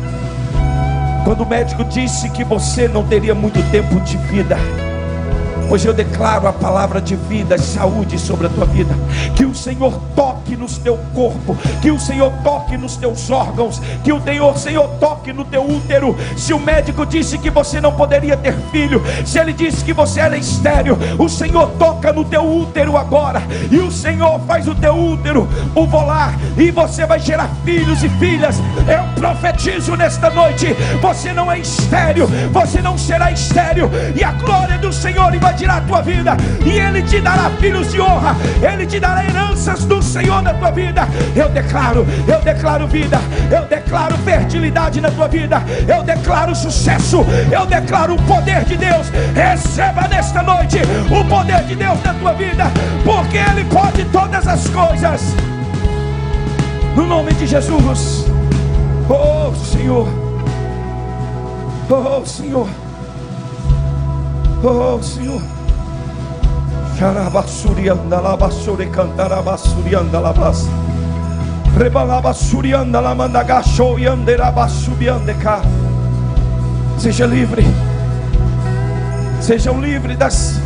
Quando 1.24 1.42
o 1.42 1.46
médico 1.46 1.84
disse 1.84 2.30
que 2.30 2.44
você 2.44 2.88
não 2.88 3.08
teria 3.08 3.36
muito 3.36 3.62
tempo 3.72 4.00
de 4.02 4.18
vida, 4.18 4.58
Hoje 5.72 5.88
eu 5.88 5.94
declaro 5.94 6.50
a 6.50 6.52
palavra 6.52 7.00
de 7.00 7.16
vida, 7.16 7.58
saúde 7.58 8.20
sobre 8.20 8.48
a 8.48 8.50
tua 8.50 8.66
vida. 8.66 8.94
Que 9.38 9.46
o 9.46 9.56
Senhor 9.56 9.98
toque 10.14 10.58
no 10.58 10.68
teu 10.68 10.98
corpo, 11.16 11.58
que 11.82 11.90
o 11.90 11.98
Senhor 11.98 12.30
toque 12.44 12.76
nos 12.76 12.98
teus 12.98 13.32
órgãos, 13.32 13.82
que 14.04 14.12
o 14.12 14.22
Senhor, 14.22 14.58
Senhor 14.58 14.88
toque 15.00 15.32
no 15.32 15.46
teu 15.46 15.64
útero. 15.64 16.18
Se 16.36 16.54
o 16.54 16.60
médico 16.60 17.06
disse 17.06 17.38
que 17.38 17.50
você 17.50 17.80
não 17.80 17.94
poderia 17.94 18.36
ter 18.36 18.54
filho, 18.70 19.02
se 19.26 19.40
ele 19.40 19.54
disse 19.54 19.82
que 19.86 19.94
você 19.94 20.20
era 20.20 20.36
estéreo, 20.36 20.98
o 21.18 21.30
Senhor 21.30 21.72
toca 21.80 22.12
no 22.12 22.26
teu 22.26 22.44
útero 22.44 22.98
agora, 22.98 23.42
e 23.72 23.78
o 23.78 23.90
Senhor 23.90 24.42
faz 24.42 24.68
o 24.68 24.76
teu 24.76 24.94
útero 24.94 25.48
volar, 25.88 26.38
e 26.58 26.70
você 26.70 27.06
vai 27.06 27.20
gerar 27.20 27.50
filhos 27.64 28.04
e 28.04 28.10
filhas. 28.10 28.58
Eu 28.88 29.04
profetizo 29.16 29.96
nesta 29.96 30.30
noite: 30.30 30.68
você 31.02 31.32
não 31.32 31.50
é 31.50 31.60
estéreo, 31.60 32.28
você 32.52 32.82
não 32.82 32.98
será 32.98 33.32
estéreo, 33.32 33.90
e 34.14 34.22
a 34.22 34.34
glória 34.34 34.78
do 34.78 34.92
Senhor 34.92 35.34
invadirá 35.62 35.78
a 35.78 35.82
tua 35.82 36.02
vida, 36.02 36.38
e 36.66 36.80
Ele 36.80 37.02
te 37.04 37.20
dará 37.22 37.50
filhos 37.60 37.92
de 37.92 38.02
honra, 38.02 38.36
Ele 38.62 38.86
te 38.86 39.00
dará 39.00 39.24
heranças 39.24 39.86
do 39.86 40.02
Senhor 40.02 40.42
na 40.42 40.54
tua 40.54 40.72
vida. 40.72 41.08
Eu 41.36 41.50
declaro, 41.50 42.06
eu 42.28 42.40
declaro 42.42 42.88
vida, 42.88 43.20
eu 43.52 43.66
declaro 43.68 44.18
fertilidade 44.20 45.00
na 45.00 45.12
tua 45.12 45.28
vida, 45.28 45.62
eu 45.88 46.04
declaro 46.04 46.56
sucesso, 46.56 47.26
eu 47.52 47.66
declaro 47.66 48.16
o 48.16 48.22
poder 48.24 48.64
de 48.66 48.78
Deus. 48.78 49.10
Receba 49.34 50.08
nesta 50.08 50.42
noite 50.42 50.80
o 51.10 51.24
poder 51.26 51.64
de 51.64 51.76
Deus 51.76 52.02
na 52.04 52.14
tua 52.16 52.34
vida, 52.34 52.66
porque 53.04 53.38
Ele 53.38 53.64
pode 53.66 54.04
todas 54.06 54.48
as 54.48 54.68
coisas. 54.70 55.36
No 56.96 57.06
nome 57.06 57.34
de 57.34 57.48
Jesus, 57.48 58.26
oh 59.10 59.54
Senhor, 59.56 60.08
oh 61.90 62.26
Senhor. 62.26 62.91
Oh 64.64 65.02
Senhor. 65.02 65.42
Xarabassurianda 66.96 68.22
labassure 68.22 68.86
cantarabassurianda 68.92 70.20
labas. 70.20 70.68
Rebalabassurianda 71.76 73.02
lamandagacho 73.02 73.98
yanderabassubiandeca. 73.98 75.62
Seja 77.00 77.26
livre. 77.26 77.66
Sejam 79.42 79.82
livres 79.82 80.16
das, 80.16 80.62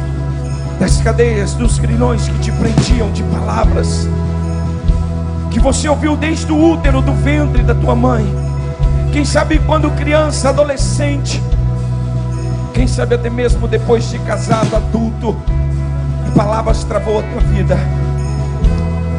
das 0.78 0.98
cadeias, 0.98 1.54
dos 1.54 1.80
grilhões 1.80 2.28
que 2.28 2.40
te 2.40 2.52
prendiam 2.52 3.10
de 3.14 3.24
palavras. 3.24 4.10
Que 5.52 5.60
você 5.62 5.88
ouviu 5.88 6.18
desde 6.18 6.52
o 6.52 6.72
útero 6.72 7.02
do 7.02 7.14
ventre 7.14 7.64
da 7.64 7.74
tua 7.74 7.96
mãe. 7.96 8.26
Quem 9.14 9.24
sabe 9.24 9.58
quando 9.60 9.90
criança, 9.92 10.50
adolescente 10.50 11.42
quem 12.76 12.86
sabe 12.86 13.16
até 13.16 13.30
mesmo 13.30 13.70
depois 13.70 14.10
de 14.10 14.20
casado, 14.20 14.76
adulto, 14.76 15.34
palavras 16.36 16.84
travou 16.84 17.20
a 17.20 17.24
tua 17.24 17.40
vida. 17.42 17.78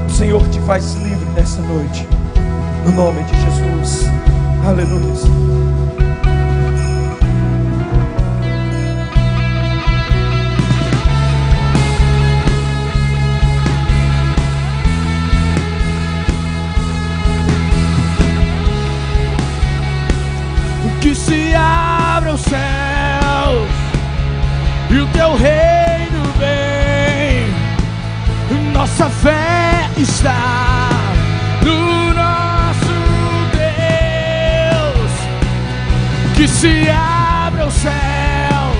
O 0.06 0.10
Senhor 0.10 0.46
te 0.48 0.60
faz 0.60 0.92
livre 0.94 1.24
nessa 1.34 1.62
noite. 1.62 2.06
No 2.84 2.92
nome 2.92 3.22
de 3.24 3.34
Jesus. 3.40 4.04
Aleluia. 4.64 5.06
que 21.00 21.14
se 21.14 21.54
abra 21.54 22.32
o 22.32 22.38
céu 22.38 22.85
e 24.90 24.98
o 24.98 25.06
teu 25.08 25.36
reino 25.36 26.22
vem. 26.38 27.46
Nossa 28.72 29.08
fé 29.08 29.88
está 29.96 30.88
no 31.62 32.14
nosso 32.14 32.94
Deus, 33.52 35.12
que 36.36 36.48
se 36.48 36.88
abra 36.90 37.66
os 37.66 37.74
céus 37.74 38.76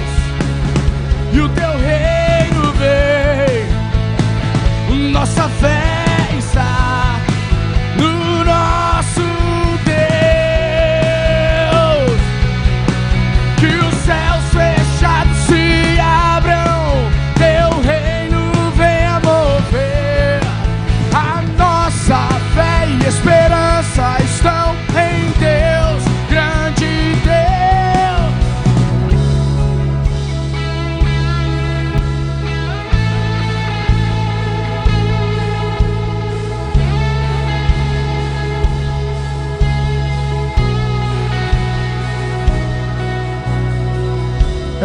e 1.32 1.40
o 1.40 1.48
teu 1.50 1.70
reino 1.78 2.72
vem. 2.72 3.66
Nossa 5.12 5.48
fé 5.48 5.96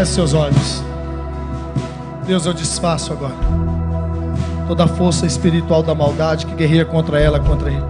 Feche 0.02 0.14
seus 0.14 0.34
olhos. 0.34 0.84
Deus, 2.26 2.48
eu 2.48 2.54
desfaço 2.54 3.14
agora 3.14 3.36
toda 4.68 4.86
a 4.86 4.88
força 4.88 5.28
espiritual 5.28 5.84
da 5.84 5.94
maldade 5.94 6.48
que 6.48 6.56
guerreia 6.56 6.84
contra 6.84 7.20
ela, 7.20 7.40
contra 7.40 7.70
ele. 7.70 7.84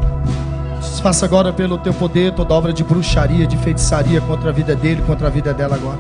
Faça 1.02 1.26
agora 1.26 1.54
pelo 1.54 1.78
teu 1.78 1.94
poder 1.94 2.34
toda 2.34 2.54
obra 2.54 2.74
de 2.74 2.84
bruxaria, 2.84 3.48
de 3.48 3.56
feitiçaria 3.56 4.20
contra 4.20 4.50
a 4.50 4.52
vida 4.52 4.76
dele, 4.76 5.02
contra 5.08 5.28
a 5.28 5.30
vida 5.30 5.54
dela 5.54 5.76
agora. 5.76 6.00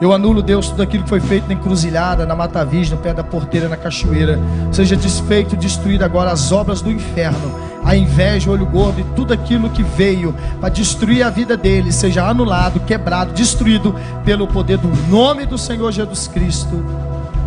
Eu 0.00 0.12
anulo, 0.12 0.40
Deus, 0.40 0.68
tudo 0.68 0.82
aquilo 0.82 1.02
que 1.02 1.08
foi 1.08 1.20
feito 1.20 1.48
na 1.48 1.54
encruzilhada, 1.54 2.24
na 2.24 2.36
mata 2.36 2.64
virgem, 2.64 2.94
no 2.94 3.02
pé 3.02 3.12
da 3.12 3.24
porteira, 3.24 3.68
na 3.68 3.76
cachoeira. 3.76 4.38
Seja 4.70 4.94
desfeito, 4.94 5.56
destruído 5.56 6.04
agora 6.04 6.30
as 6.30 6.52
obras 6.52 6.80
do 6.80 6.92
inferno, 6.92 7.52
a 7.84 7.96
inveja, 7.96 8.50
o 8.50 8.52
olho 8.52 8.66
gordo 8.66 9.00
e 9.00 9.04
tudo 9.16 9.32
aquilo 9.32 9.70
que 9.70 9.82
veio 9.82 10.34
para 10.60 10.68
destruir 10.68 11.22
a 11.22 11.30
vida 11.30 11.56
dele, 11.56 11.92
seja 11.92 12.26
anulado, 12.26 12.80
quebrado, 12.80 13.32
destruído 13.32 13.94
pelo 14.24 14.46
poder 14.46 14.78
do 14.78 14.88
nome 15.08 15.46
do 15.46 15.56
Senhor 15.56 15.90
Jesus 15.90 16.28
Cristo. 16.28 16.84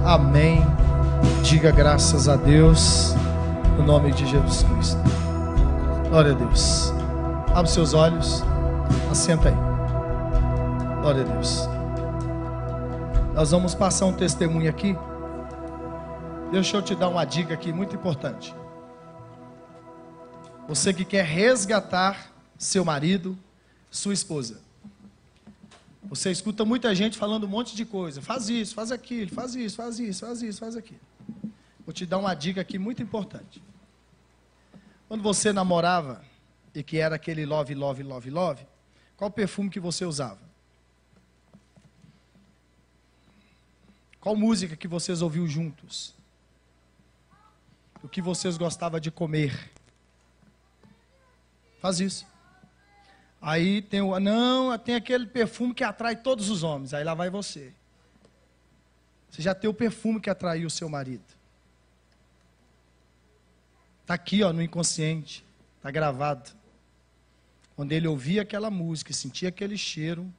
Amém. 0.05 0.65
Diga 1.43 1.71
graças 1.71 2.27
a 2.27 2.35
Deus, 2.35 3.15
no 3.77 3.85
nome 3.85 4.11
de 4.11 4.25
Jesus 4.25 4.63
Cristo. 4.63 4.99
Glória 6.09 6.31
a 6.31 6.35
Deus. 6.35 6.93
Abre 7.53 7.69
seus 7.69 7.93
olhos, 7.93 8.43
assenta 9.11 9.49
aí. 9.49 9.55
Glória 11.01 11.21
a 11.21 11.25
Deus. 11.25 11.69
Nós 13.33 13.51
vamos 13.51 13.73
passar 13.73 14.05
um 14.05 14.13
testemunho 14.13 14.69
aqui. 14.69 14.97
Deixa 16.51 16.77
eu 16.77 16.81
te 16.81 16.95
dar 16.95 17.09
uma 17.09 17.25
dica 17.25 17.53
aqui 17.53 17.73
muito 17.73 17.95
importante. 17.95 18.55
Você 20.73 20.91
que 20.91 21.05
quer 21.05 21.23
resgatar 21.23 22.33
seu 22.57 22.83
marido, 22.83 23.37
sua 23.91 24.11
esposa. 24.11 24.59
Você 26.05 26.31
escuta 26.31 26.65
muita 26.65 26.95
gente 26.95 27.15
falando 27.15 27.43
um 27.43 27.47
monte 27.47 27.75
de 27.75 27.85
coisa. 27.85 28.23
Faz 28.23 28.49
isso, 28.49 28.73
faz 28.73 28.91
aquilo, 28.91 29.29
faz 29.29 29.53
isso, 29.53 29.75
faz 29.75 29.99
isso, 29.99 30.25
faz 30.25 30.41
isso, 30.41 30.59
faz 30.59 30.75
aquilo. 30.75 30.99
Vou 31.85 31.93
te 31.93 32.07
dar 32.07 32.17
uma 32.17 32.33
dica 32.33 32.59
aqui 32.59 32.79
muito 32.79 33.03
importante. 33.03 33.61
Quando 35.07 35.21
você 35.21 35.53
namorava 35.53 36.25
e 36.73 36.81
que 36.81 36.97
era 36.97 37.17
aquele 37.17 37.45
love, 37.45 37.75
love, 37.75 38.01
love, 38.01 38.31
love, 38.31 38.65
qual 39.15 39.29
perfume 39.29 39.69
que 39.69 39.79
você 39.79 40.05
usava? 40.05 40.41
Qual 44.19 44.35
música 44.35 44.75
que 44.75 44.87
vocês 44.87 45.21
ouviram 45.21 45.47
juntos? 45.47 46.15
O 48.01 48.09
que 48.09 48.23
vocês 48.23 48.57
gostavam 48.57 48.99
de 48.99 49.11
comer? 49.11 49.71
Faz 51.83 51.99
isso. 51.99 52.25
Aí 53.41 53.81
tem 53.81 53.99
o. 53.99 54.17
Não, 54.17 54.79
tem 54.79 54.95
aquele 54.95 55.25
perfume 55.27 55.73
que 55.73 55.83
atrai 55.83 56.15
todos 56.15 56.49
os 56.49 56.63
homens. 56.63 56.93
Aí 56.93 57.03
lá 57.03 57.13
vai 57.13 57.29
você. 57.29 57.73
Você 59.29 59.41
já 59.41 59.53
tem 59.53 59.69
o 59.69 59.73
perfume 59.73 60.21
que 60.21 60.29
atraiu 60.29 60.67
o 60.67 60.71
seu 60.71 60.87
marido. 60.87 61.25
Está 63.99 64.13
aqui, 64.13 64.41
ó, 64.43 64.53
no 64.53 64.61
inconsciente. 64.61 65.43
Está 65.75 65.91
gravado. 65.91 66.51
Quando 67.75 67.91
ele 67.91 68.07
ouvia 68.07 68.43
aquela 68.43 68.71
música 68.71 69.11
e 69.11 69.13
sentia 69.13 69.49
aquele 69.49 69.77
cheiro, 69.77 70.33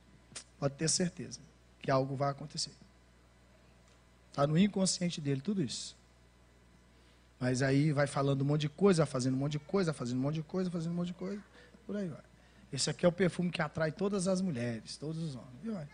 pode 0.58 0.76
ter 0.76 0.88
certeza 0.88 1.40
que 1.82 1.90
algo 1.90 2.16
vai 2.16 2.30
acontecer. 2.30 2.72
Está 4.30 4.46
no 4.46 4.56
inconsciente 4.56 5.20
dele 5.20 5.42
tudo 5.42 5.62
isso. 5.62 5.94
Mas 7.38 7.62
aí 7.62 7.92
vai 7.92 8.06
falando 8.06 8.42
um 8.42 8.44
monte 8.44 8.62
de 8.62 8.68
coisa, 8.68 9.04
fazendo 9.04 9.34
um 9.34 9.38
monte 9.38 9.52
de 9.52 9.58
coisa, 9.58 9.92
fazendo 9.92 10.18
um 10.18 10.22
monte 10.22 10.34
de 10.36 10.42
coisa, 10.42 10.70
fazendo 10.70 10.92
um 10.92 10.96
monte 10.96 11.08
de 11.08 11.14
coisa. 11.14 11.42
Por 11.86 11.96
aí 11.96 12.08
vai. 12.08 12.22
Esse 12.72 12.90
aqui 12.90 13.04
é 13.04 13.08
o 13.08 13.12
perfume 13.12 13.50
que 13.50 13.62
atrai 13.62 13.92
todas 13.92 14.26
as 14.26 14.40
mulheres, 14.40 14.96
todos 14.96 15.22
os 15.22 15.34
homens. 15.36 15.88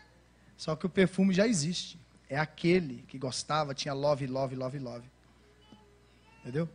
Só 0.57 0.76
que 0.76 0.86
o 0.86 0.88
perfume 0.88 1.34
já 1.34 1.47
existe. 1.47 1.99
É 2.28 2.38
aquele 2.38 3.03
que 3.09 3.18
gostava, 3.18 3.74
tinha 3.74 3.93
love, 3.93 4.26
love, 4.26 4.55
love, 4.55 4.78
love. 4.78 5.11
Entendeu? 6.41 6.68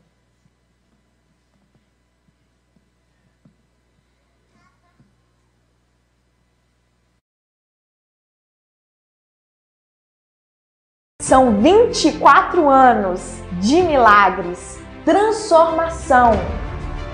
São 11.28 11.60
24 11.60 12.70
anos 12.70 13.20
de 13.60 13.82
milagres, 13.82 14.78
transformação, 15.04 16.34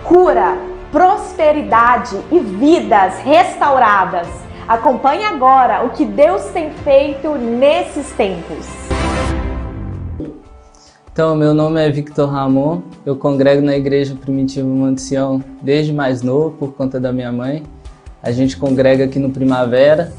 cura, 0.04 0.58
prosperidade 0.92 2.20
e 2.30 2.40
vidas 2.40 3.20
restauradas. 3.20 4.28
Acompanhe 4.68 5.24
agora 5.24 5.86
o 5.86 5.92
que 5.92 6.04
Deus 6.04 6.44
tem 6.48 6.72
feito 6.72 7.36
nesses 7.36 8.12
tempos. 8.12 8.68
Então, 11.14 11.34
meu 11.34 11.54
nome 11.54 11.82
é 11.82 11.90
Victor 11.90 12.30
Ramon, 12.30 12.82
eu 13.06 13.16
congrego 13.16 13.62
na 13.62 13.78
Igreja 13.78 14.14
Primitiva 14.14 14.68
Mansião 14.68 15.42
desde 15.62 15.94
mais 15.94 16.22
novo, 16.22 16.52
por 16.58 16.74
conta 16.74 17.00
da 17.00 17.14
minha 17.14 17.32
mãe. 17.32 17.64
A 18.22 18.34
gente 18.34 18.58
congrega 18.58 19.06
aqui 19.06 19.20
no 19.20 19.30
Primavera 19.30 20.12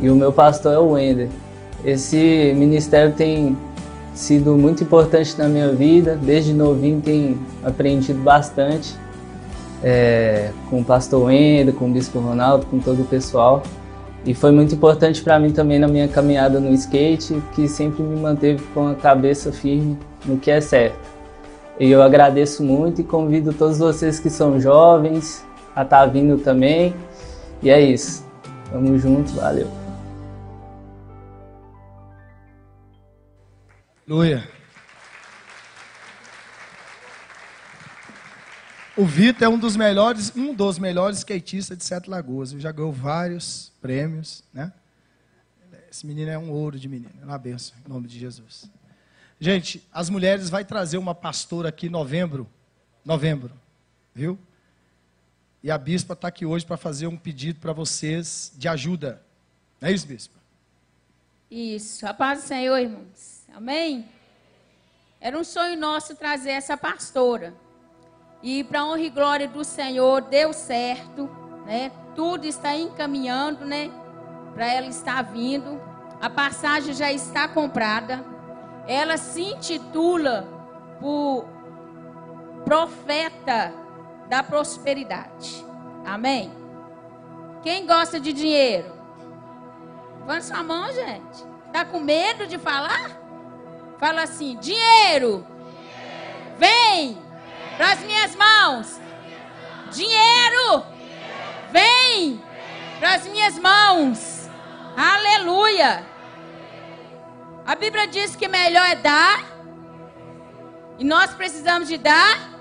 e 0.00 0.10
o 0.10 0.16
meu 0.16 0.32
pastor 0.32 0.74
é 0.74 0.78
o 0.78 0.94
Wender. 0.94 1.28
Esse 1.86 2.52
ministério 2.56 3.14
tem 3.14 3.56
sido 4.12 4.56
muito 4.56 4.82
importante 4.82 5.38
na 5.38 5.48
minha 5.48 5.68
vida. 5.68 6.18
Desde 6.20 6.52
novinho 6.52 7.00
tenho 7.00 7.38
aprendido 7.62 8.20
bastante 8.24 8.92
é, 9.84 10.50
com 10.68 10.80
o 10.80 10.84
pastor 10.84 11.26
Wendel, 11.26 11.72
com 11.72 11.88
o 11.88 11.92
bispo 11.92 12.18
Ronaldo, 12.18 12.66
com 12.66 12.80
todo 12.80 13.02
o 13.02 13.04
pessoal. 13.04 13.62
E 14.24 14.34
foi 14.34 14.50
muito 14.50 14.74
importante 14.74 15.22
para 15.22 15.38
mim 15.38 15.52
também 15.52 15.78
na 15.78 15.86
minha 15.86 16.08
caminhada 16.08 16.58
no 16.58 16.74
skate, 16.74 17.40
que 17.54 17.68
sempre 17.68 18.02
me 18.02 18.18
manteve 18.18 18.64
com 18.74 18.88
a 18.88 18.94
cabeça 18.96 19.52
firme 19.52 19.96
no 20.24 20.38
que 20.38 20.50
é 20.50 20.60
certo. 20.60 20.98
E 21.78 21.88
eu 21.88 22.02
agradeço 22.02 22.64
muito 22.64 23.00
e 23.00 23.04
convido 23.04 23.52
todos 23.52 23.78
vocês 23.78 24.18
que 24.18 24.28
são 24.28 24.58
jovens 24.58 25.46
a 25.76 25.82
estar 25.82 26.00
tá 26.00 26.06
vindo 26.06 26.36
também. 26.38 26.92
E 27.62 27.70
é 27.70 27.80
isso. 27.80 28.26
Tamo 28.72 28.98
junto, 28.98 29.32
valeu. 29.34 29.68
Aleluia. 34.08 34.48
O 38.96 39.04
Vitor 39.04 39.42
é 39.42 39.48
um 39.48 39.58
dos 39.58 39.74
melhores, 39.74 40.32
um 40.36 40.54
dos 40.54 40.78
melhores 40.78 41.18
skatistas 41.18 41.76
de 41.76 41.82
Sete 41.82 42.08
Lagoas. 42.08 42.52
Ele 42.52 42.60
já 42.60 42.70
ganhou 42.70 42.92
vários 42.92 43.72
prêmios, 43.80 44.44
né? 44.54 44.72
Esse 45.90 46.06
menino 46.06 46.30
é 46.30 46.38
um 46.38 46.52
ouro 46.52 46.78
de 46.78 46.88
menino, 46.88 47.10
é 47.20 47.24
uma 47.24 47.36
benção, 47.36 47.76
em 47.84 47.88
nome 47.88 48.06
de 48.06 48.16
Jesus. 48.16 48.70
Gente, 49.40 49.84
as 49.92 50.08
mulheres 50.08 50.48
vai 50.48 50.64
trazer 50.64 50.98
uma 50.98 51.14
pastora 51.14 51.70
aqui 51.70 51.88
em 51.88 51.90
novembro, 51.90 52.48
novembro, 53.04 53.52
viu? 54.14 54.38
E 55.64 55.70
a 55.70 55.76
bispa 55.76 56.12
está 56.12 56.28
aqui 56.28 56.46
hoje 56.46 56.64
para 56.64 56.76
fazer 56.76 57.08
um 57.08 57.16
pedido 57.16 57.58
para 57.58 57.72
vocês 57.72 58.52
de 58.56 58.68
ajuda. 58.68 59.20
Não 59.80 59.88
é 59.88 59.92
isso, 59.92 60.06
bispa? 60.06 60.38
Isso. 61.50 62.06
A 62.06 62.14
paz 62.14 62.42
do 62.42 62.46
Senhor, 62.46 62.78
irmãos. 62.78 63.35
Amém? 63.56 64.06
Era 65.18 65.38
um 65.38 65.42
sonho 65.42 65.78
nosso 65.78 66.14
trazer 66.14 66.50
essa 66.50 66.76
pastora. 66.76 67.54
E 68.42 68.62
para 68.62 68.84
honra 68.84 69.00
e 69.00 69.08
glória 69.08 69.48
do 69.48 69.64
Senhor, 69.64 70.20
deu 70.20 70.52
certo, 70.52 71.24
né? 71.64 71.90
Tudo 72.14 72.44
está 72.44 72.76
encaminhando, 72.76 73.64
né? 73.64 73.90
Para 74.52 74.66
ela 74.70 74.88
estar 74.88 75.22
vindo. 75.22 75.80
A 76.20 76.28
passagem 76.28 76.92
já 76.92 77.10
está 77.10 77.48
comprada. 77.48 78.22
Ela 78.86 79.16
se 79.16 79.40
intitula 79.40 80.46
por 81.00 81.46
profeta 82.62 83.72
da 84.28 84.42
prosperidade. 84.42 85.64
Amém? 86.04 86.52
Quem 87.62 87.86
gosta 87.86 88.20
de 88.20 88.34
dinheiro? 88.34 88.92
Levanta 90.20 90.42
sua 90.42 90.62
mão, 90.62 90.92
gente. 90.92 91.46
Tá 91.72 91.86
com 91.86 92.00
medo 92.00 92.46
de 92.46 92.58
falar? 92.58 93.25
Fala 93.98 94.22
assim: 94.22 94.56
dinheiro, 94.56 95.46
vem 96.58 97.18
para 97.76 97.92
as 97.92 98.00
minhas 98.00 98.36
mãos. 98.36 99.00
Dinheiro, 99.90 100.84
vem 101.70 102.42
para 102.98 103.14
as 103.14 103.26
minhas 103.26 103.58
mãos. 103.58 104.48
Aleluia. 104.96 106.04
A 107.66 107.74
Bíblia 107.74 108.06
diz 108.06 108.36
que 108.36 108.48
melhor 108.48 108.86
é 108.86 108.94
dar. 108.96 109.44
E 110.98 111.04
nós 111.04 111.34
precisamos 111.34 111.88
de 111.88 111.98
dar 111.98 112.56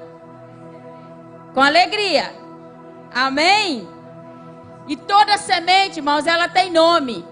com 1.53 1.61
alegria. 1.61 2.33
Amém? 3.13 3.87
E 4.87 4.95
toda 4.95 5.37
semente, 5.37 5.99
irmãos, 5.99 6.27
ela 6.27 6.47
tem 6.49 6.69
nome. 6.69 7.25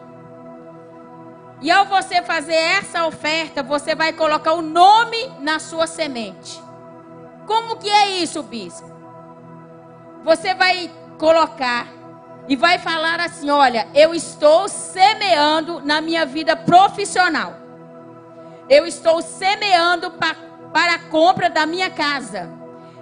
E 1.64 1.72
ao 1.72 1.86
você 1.86 2.22
fazer 2.22 2.56
essa 2.56 3.08
oferta, 3.08 3.64
você 3.64 3.96
vai 3.96 4.12
colocar 4.12 4.52
o 4.52 4.62
nome 4.62 5.32
na 5.40 5.60
sua 5.60 5.88
semente. 5.88 6.62
Como 7.48 7.78
que 7.78 7.90
é 7.90 8.18
isso, 8.18 8.44
bispo? 8.44 8.92
Você 10.26 10.54
vai 10.54 10.92
colocar 11.18 11.88
e 12.50 12.58
vai 12.58 12.80
falar 12.80 13.22
assim: 13.22 13.50
olha, 13.50 13.88
eu 13.96 14.14
estou 14.14 14.68
semeando 14.68 15.80
na 15.80 16.02
minha 16.02 16.26
vida 16.26 16.54
profissional. 16.54 17.56
Eu 18.70 18.86
estou 18.86 19.22
semeando 19.22 20.12
pa, 20.12 20.36
para 20.74 20.96
a 20.96 21.00
compra 21.00 21.50
da 21.50 21.66
minha 21.66 21.90
casa. 21.90 22.52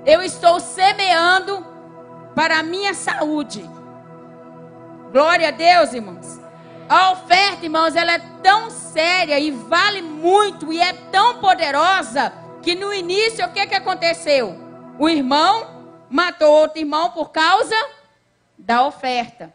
Eu 0.06 0.22
estou 0.22 0.60
semeando 0.60 1.66
para 2.36 2.60
a 2.60 2.64
minha 2.64 2.94
saúde. 2.94 3.68
Glória 5.12 5.48
a 5.48 5.52
Deus, 5.52 5.94
irmãos. 5.94 6.41
A 6.92 7.12
oferta, 7.12 7.64
irmãos, 7.64 7.96
ela 7.96 8.12
é 8.12 8.20
tão 8.44 8.70
séria 8.70 9.40
e 9.40 9.50
vale 9.50 10.02
muito 10.02 10.74
e 10.74 10.82
é 10.82 10.92
tão 10.92 11.40
poderosa 11.40 12.34
que 12.62 12.76
no 12.76 12.94
início 12.94 13.46
o 13.46 13.54
que, 13.54 13.66
que 13.66 13.76
aconteceu? 13.76 14.60
O 15.00 15.08
irmão 15.08 16.06
matou 16.10 16.52
outro 16.52 16.80
irmão 16.80 17.12
por 17.12 17.30
causa 17.30 17.78
da 18.58 18.86
oferta. 18.86 19.54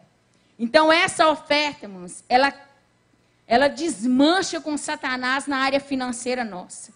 Então 0.57 0.91
essa 0.91 1.29
oferta, 1.29 1.85
irmãos, 1.85 2.23
ela 2.27 2.51
ela 3.45 3.67
desmancha 3.67 4.59
com 4.59 4.75
Satanás 4.75 5.45
na 5.45 5.57
área 5.57 5.79
financeira 5.79 6.43
nossa. 6.43 6.91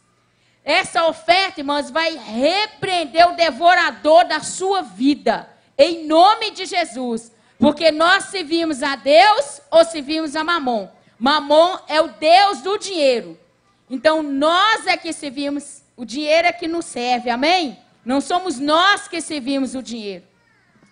Essa 0.66 1.06
oferta, 1.06 1.60
irmãos, 1.60 1.92
vai 1.92 2.18
repreender 2.18 3.28
o 3.28 3.36
devorador 3.36 4.26
da 4.26 4.40
sua 4.40 4.82
vida, 4.82 5.48
em 5.78 6.08
nome 6.08 6.50
de 6.50 6.66
Jesus. 6.66 7.32
Porque 7.62 7.92
nós 7.92 8.26
servimos 8.26 8.82
a 8.82 8.96
Deus 8.96 9.62
ou 9.70 9.86
servimos 9.86 10.36
a 10.36 10.44
Mamon. 10.44 10.90
Mamon 11.20 11.78
é 11.88 12.02
o 12.02 12.08
Deus 12.08 12.64
do 12.64 12.76
dinheiro. 12.80 13.40
Então 13.88 14.24
nós 14.24 14.88
é 14.88 14.98
que 14.98 15.14
servimos, 15.14 15.84
o 15.96 16.04
dinheiro 16.04 16.48
é 16.48 16.52
que 16.52 16.68
nos 16.68 16.86
serve, 16.86 17.30
amém? 17.30 17.78
Não 18.04 18.20
somos 18.20 18.58
nós 18.58 19.08
que 19.08 19.22
servimos 19.22 19.76
o 19.76 19.84
dinheiro. 19.84 20.24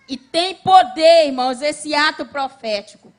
E 0.07 0.15
tem 0.15 0.53
poder, 0.53 1.26
irmãos, 1.26 1.59
esse 1.63 1.95
ato 1.95 2.24
profético. 2.24 3.11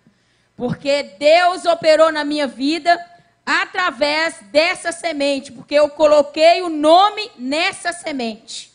Porque 0.56 1.02
Deus 1.18 1.64
operou 1.64 2.12
na 2.12 2.22
minha 2.24 2.46
vida 2.46 3.04
através 3.44 4.38
dessa 4.52 4.92
semente, 4.92 5.50
porque 5.50 5.74
eu 5.74 5.88
coloquei 5.88 6.62
o 6.62 6.68
nome 6.68 7.32
nessa 7.36 7.92
semente. 7.92 8.70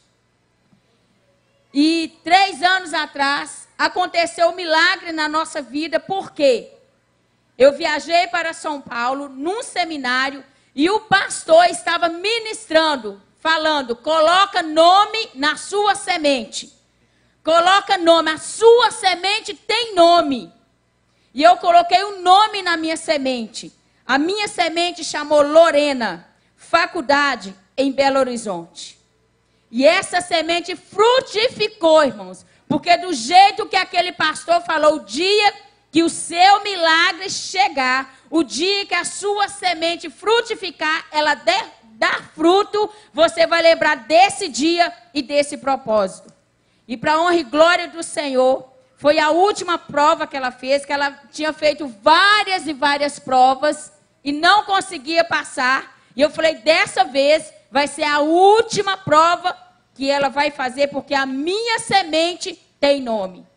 E 1.73 2.19
três 2.25 2.61
anos 2.61 2.93
atrás 2.93 3.64
aconteceu 3.77 4.49
um 4.49 4.55
milagre 4.55 5.11
na 5.11 5.27
nossa 5.27 5.61
vida, 5.61 5.99
por 5.99 6.31
quê? 6.31 6.71
Eu 7.57 7.73
viajei 7.73 8.27
para 8.27 8.53
São 8.53 8.81
Paulo 8.81 9.29
num 9.29 9.63
seminário 9.63 10.43
e 10.73 10.89
o 10.89 11.01
pastor 11.01 11.65
estava 11.65 12.09
ministrando, 12.09 13.21
falando: 13.39 13.95
coloca 13.95 14.61
nome 14.61 15.29
na 15.35 15.55
sua 15.55 15.95
semente. 15.95 16.73
Coloca 17.43 17.97
nome, 17.97 18.31
a 18.31 18.37
sua 18.39 18.89
semente 18.89 19.53
tem 19.53 19.93
nome. 19.93 20.51
E 21.33 21.43
eu 21.43 21.55
coloquei 21.57 22.03
o 22.03 22.15
um 22.15 22.21
nome 22.21 22.63
na 22.63 22.75
minha 22.75 22.97
semente. 22.97 23.71
A 24.05 24.17
minha 24.17 24.47
semente 24.47 25.03
chamou 25.03 25.41
Lorena, 25.41 26.27
faculdade 26.55 27.55
em 27.77 27.91
Belo 27.91 28.19
Horizonte. 28.19 28.99
E 29.69 29.85
essa 29.85 30.21
semente 30.21 30.75
frutificou, 30.75 32.03
irmãos. 32.03 32.45
Porque 32.67 32.97
do 32.97 33.13
jeito 33.13 33.67
que 33.67 33.75
aquele 33.75 34.11
pastor 34.11 34.61
falou, 34.61 34.95
o 34.95 35.05
dia 35.05 35.53
que 35.91 36.03
o 36.03 36.09
seu 36.09 36.61
milagre 36.63 37.29
chegar, 37.29 38.15
o 38.29 38.43
dia 38.43 38.85
que 38.85 38.93
a 38.93 39.05
sua 39.05 39.47
semente 39.47 40.09
frutificar, 40.09 41.05
ela 41.11 41.35
der, 41.35 41.65
dar 41.93 42.21
fruto, 42.35 42.89
você 43.13 43.47
vai 43.47 43.61
lembrar 43.61 43.95
desse 43.95 44.47
dia 44.47 44.91
e 45.13 45.21
desse 45.21 45.57
propósito. 45.57 46.33
E 46.87 46.97
para 46.97 47.19
honra 47.19 47.35
e 47.35 47.43
glória 47.43 47.87
do 47.87 48.03
Senhor, 48.03 48.69
foi 48.97 49.19
a 49.19 49.29
última 49.29 49.77
prova 49.77 50.27
que 50.27 50.35
ela 50.35 50.51
fez, 50.51 50.85
que 50.85 50.93
ela 50.93 51.11
tinha 51.31 51.53
feito 51.53 51.87
várias 52.01 52.67
e 52.67 52.73
várias 52.73 53.19
provas 53.19 53.91
e 54.23 54.31
não 54.31 54.63
conseguia 54.63 55.23
passar. 55.23 55.97
E 56.15 56.21
eu 56.21 56.29
falei: 56.29 56.55
dessa 56.55 57.03
vez 57.03 57.53
vai 57.71 57.87
ser 57.87 58.03
a 58.03 58.19
última 58.19 58.97
prova 58.97 59.55
que 59.95 60.11
ela 60.11 60.29
vai 60.29 60.51
fazer, 60.51 60.89
porque 60.89 61.15
a 61.15 61.25
minha 61.25 61.79
semente 61.79 62.53
tem 62.79 63.01
nome. 63.01 63.47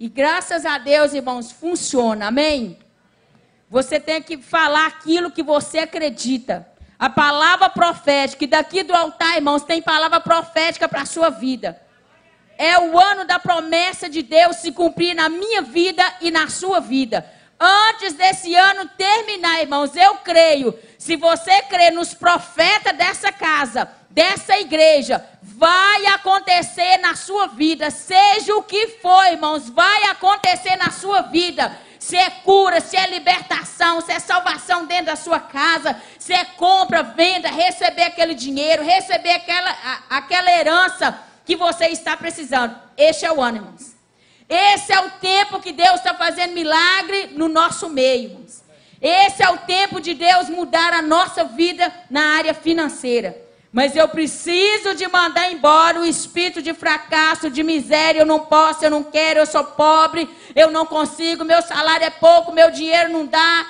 E 0.00 0.08
graças 0.08 0.66
a 0.66 0.78
Deus, 0.78 1.14
irmãos, 1.14 1.52
funciona, 1.52 2.26
amém? 2.26 2.76
Você 3.70 4.00
tem 4.00 4.20
que 4.20 4.38
falar 4.38 4.86
aquilo 4.86 5.30
que 5.30 5.42
você 5.42 5.78
acredita. 5.78 6.66
A 6.98 7.08
palavra 7.08 7.70
profética, 7.70 8.42
e 8.42 8.48
daqui 8.48 8.82
do 8.82 8.92
altar, 8.92 9.36
irmãos, 9.36 9.62
tem 9.62 9.80
palavra 9.80 10.18
profética 10.20 10.88
para 10.88 11.02
a 11.02 11.06
sua 11.06 11.30
vida 11.30 11.80
é 12.58 12.76
o 12.76 12.98
ano 12.98 13.24
da 13.24 13.38
promessa 13.38 14.10
de 14.10 14.20
Deus 14.20 14.56
se 14.56 14.72
cumprir 14.72 15.14
na 15.14 15.28
minha 15.28 15.62
vida 15.62 16.02
e 16.20 16.28
na 16.28 16.48
sua 16.48 16.80
vida. 16.80 17.24
Antes 17.60 18.12
desse 18.14 18.54
ano 18.54 18.88
terminar, 18.96 19.60
irmãos, 19.60 19.96
eu 19.96 20.16
creio. 20.16 20.78
Se 20.96 21.16
você 21.16 21.62
crê 21.62 21.90
nos 21.90 22.14
profetas 22.14 22.96
dessa 22.96 23.32
casa, 23.32 23.90
dessa 24.10 24.58
igreja, 24.58 25.24
vai 25.42 26.06
acontecer 26.06 26.98
na 26.98 27.16
sua 27.16 27.48
vida, 27.48 27.90
seja 27.90 28.54
o 28.54 28.62
que 28.62 28.98
for, 29.02 29.26
irmãos, 29.26 29.68
vai 29.68 30.04
acontecer 30.04 30.76
na 30.76 30.90
sua 30.90 31.22
vida. 31.22 31.76
Se 31.98 32.16
é 32.16 32.30
cura, 32.30 32.80
se 32.80 32.96
é 32.96 33.10
libertação, 33.10 34.00
se 34.00 34.12
é 34.12 34.20
salvação 34.20 34.86
dentro 34.86 35.06
da 35.06 35.16
sua 35.16 35.40
casa, 35.40 36.00
se 36.18 36.32
é 36.32 36.44
compra, 36.44 37.02
venda, 37.02 37.48
receber 37.48 38.04
aquele 38.04 38.34
dinheiro, 38.34 38.84
receber 38.84 39.32
aquela, 39.32 39.70
a, 39.70 40.18
aquela 40.18 40.50
herança 40.50 41.18
que 41.44 41.56
você 41.56 41.86
está 41.86 42.16
precisando. 42.16 42.78
Este 42.96 43.26
é 43.26 43.32
o 43.32 43.42
ano, 43.42 43.58
irmãos. 43.58 43.97
Esse 44.48 44.92
é 44.92 45.00
o 45.00 45.10
tempo 45.10 45.60
que 45.60 45.72
Deus 45.72 45.96
está 45.96 46.14
fazendo 46.14 46.54
milagre 46.54 47.30
no 47.34 47.48
nosso 47.48 47.88
meio. 47.88 48.46
Esse 49.00 49.42
é 49.42 49.50
o 49.50 49.58
tempo 49.58 50.00
de 50.00 50.14
Deus 50.14 50.48
mudar 50.48 50.92
a 50.92 51.02
nossa 51.02 51.44
vida 51.44 51.92
na 52.10 52.36
área 52.36 52.54
financeira. 52.54 53.48
Mas 53.70 53.94
eu 53.94 54.08
preciso 54.08 54.94
de 54.94 55.06
mandar 55.06 55.52
embora 55.52 56.00
o 56.00 56.04
espírito 56.04 56.62
de 56.62 56.72
fracasso, 56.72 57.50
de 57.50 57.62
miséria. 57.62 58.20
Eu 58.20 58.26
não 58.26 58.40
posso, 58.40 58.84
eu 58.84 58.90
não 58.90 59.04
quero, 59.04 59.40
eu 59.40 59.46
sou 59.46 59.62
pobre, 59.62 60.28
eu 60.56 60.70
não 60.70 60.86
consigo, 60.86 61.44
meu 61.44 61.60
salário 61.60 62.06
é 62.06 62.10
pouco, 62.10 62.50
meu 62.50 62.70
dinheiro 62.70 63.12
não 63.12 63.26
dá. 63.26 63.66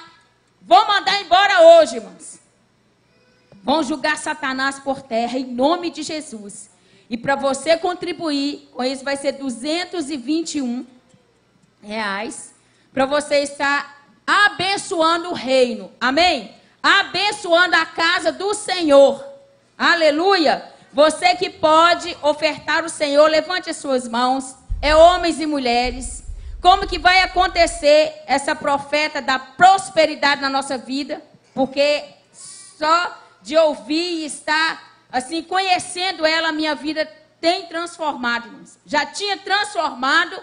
Vou 0.63 0.87
mandar 0.87 1.21
embora 1.21 1.63
hoje, 1.63 1.97
irmãos. 1.97 2.39
Vão 3.63 3.83
julgar 3.83 4.17
Satanás 4.17 4.79
por 4.79 5.03
terra, 5.03 5.37
em 5.37 5.45
nome 5.45 5.91
de 5.91 6.03
Jesus. 6.03 6.68
E 7.11 7.17
para 7.17 7.35
você 7.35 7.77
contribuir, 7.77 8.69
com 8.73 8.85
isso 8.85 9.05
vai 9.05 9.17
ser 9.17 9.33
221 9.33 10.87
reais. 11.83 12.55
Para 12.93 13.07
você 13.07 13.41
estar 13.41 14.07
abençoando 14.27 15.31
o 15.31 15.35
reino. 15.35 15.91
Amém? 16.01 16.55
Abençoando 16.83 17.77
a 17.77 17.87
casa 17.87 18.31
do 18.31 18.53
Senhor. 18.53 19.25
Aleluia. 19.77 20.71
Você 20.93 21.35
que 21.35 21.49
pode 21.49 22.17
ofertar 22.23 22.85
o 22.85 22.89
Senhor, 22.89 23.27
levante 23.29 23.71
as 23.71 23.77
suas 23.77 24.07
mãos. 24.07 24.55
É 24.83 24.95
homens 24.95 25.41
e 25.41 25.47
mulheres. 25.47 26.25
Como 26.61 26.87
que 26.87 26.99
vai 26.99 27.23
acontecer 27.23 28.23
essa 28.27 28.55
profeta 28.55 29.23
da 29.23 29.39
prosperidade 29.39 30.43
na 30.43 30.51
nossa 30.51 30.77
vida? 30.77 31.23
Porque 31.55 32.05
só 32.33 33.17
de 33.43 33.57
ouvir 33.57 34.23
e 34.23 34.27
estar 34.27 34.88
assim, 35.11 35.43
conhecendo 35.43 36.25
ela, 36.25 36.53
minha 36.53 36.75
vida 36.75 37.07
tem 37.41 37.67
transformado. 37.67 38.51
Já 38.85 39.07
tinha 39.07 39.37
transformado, 39.37 40.41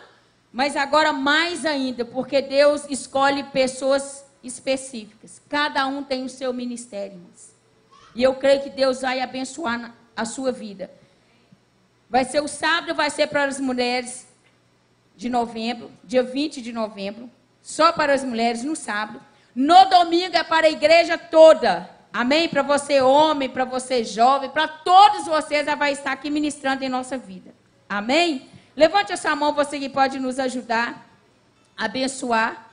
mas 0.52 0.76
agora 0.76 1.12
mais 1.12 1.66
ainda, 1.66 2.06
porque 2.06 2.42
Deus 2.42 2.86
escolhe 2.90 3.44
pessoas 3.44 4.26
específicas. 4.44 5.42
Cada 5.50 5.86
um 5.88 6.04
tem 6.04 6.24
o 6.24 6.30
seu 6.30 6.54
ministério. 6.54 7.20
E 8.16 8.24
eu 8.24 8.36
creio 8.36 8.62
que 8.62 8.70
Deus 8.70 9.02
vai 9.02 9.20
abençoar 9.20 9.94
a 10.16 10.24
sua 10.26 10.52
vida. 10.52 10.90
Vai 12.10 12.24
ser 12.24 12.42
o 12.42 12.48
sábado, 12.48 12.96
vai 12.96 13.10
ser 13.10 13.28
para 13.28 13.44
as 13.44 13.60
mulheres 13.60 14.28
de 15.18 15.30
novembro, 15.30 15.92
dia 16.04 16.24
20 16.24 16.62
de 16.62 16.72
novembro, 16.72 17.30
só 17.62 17.92
para 17.92 18.14
as 18.14 18.24
mulheres 18.24 18.64
no 18.64 18.76
sábado. 18.76 19.22
No 19.54 19.86
domingo 19.86 20.36
é 20.38 20.44
para 20.44 20.68
a 20.68 20.70
igreja 20.70 21.18
toda. 21.18 21.90
Amém? 22.16 22.48
Para 22.48 22.62
você, 22.62 23.02
homem, 23.02 23.50
para 23.50 23.66
você, 23.66 24.02
jovem, 24.02 24.50
para 24.50 24.70
todos 24.70 25.26
vocês, 25.26 25.68
ela 25.68 25.76
vai 25.76 25.92
estar 25.92 26.14
aqui 26.14 26.30
ministrando 26.30 26.82
em 26.82 26.88
nossa 26.88 27.18
vida. 27.18 27.54
Amém? 27.90 28.48
Levante 28.74 29.12
a 29.12 29.18
sua 29.18 29.36
mão, 29.36 29.54
você 29.54 29.78
que 29.78 29.90
pode 29.90 30.18
nos 30.18 30.40
ajudar, 30.40 31.06
abençoar. 31.76 32.72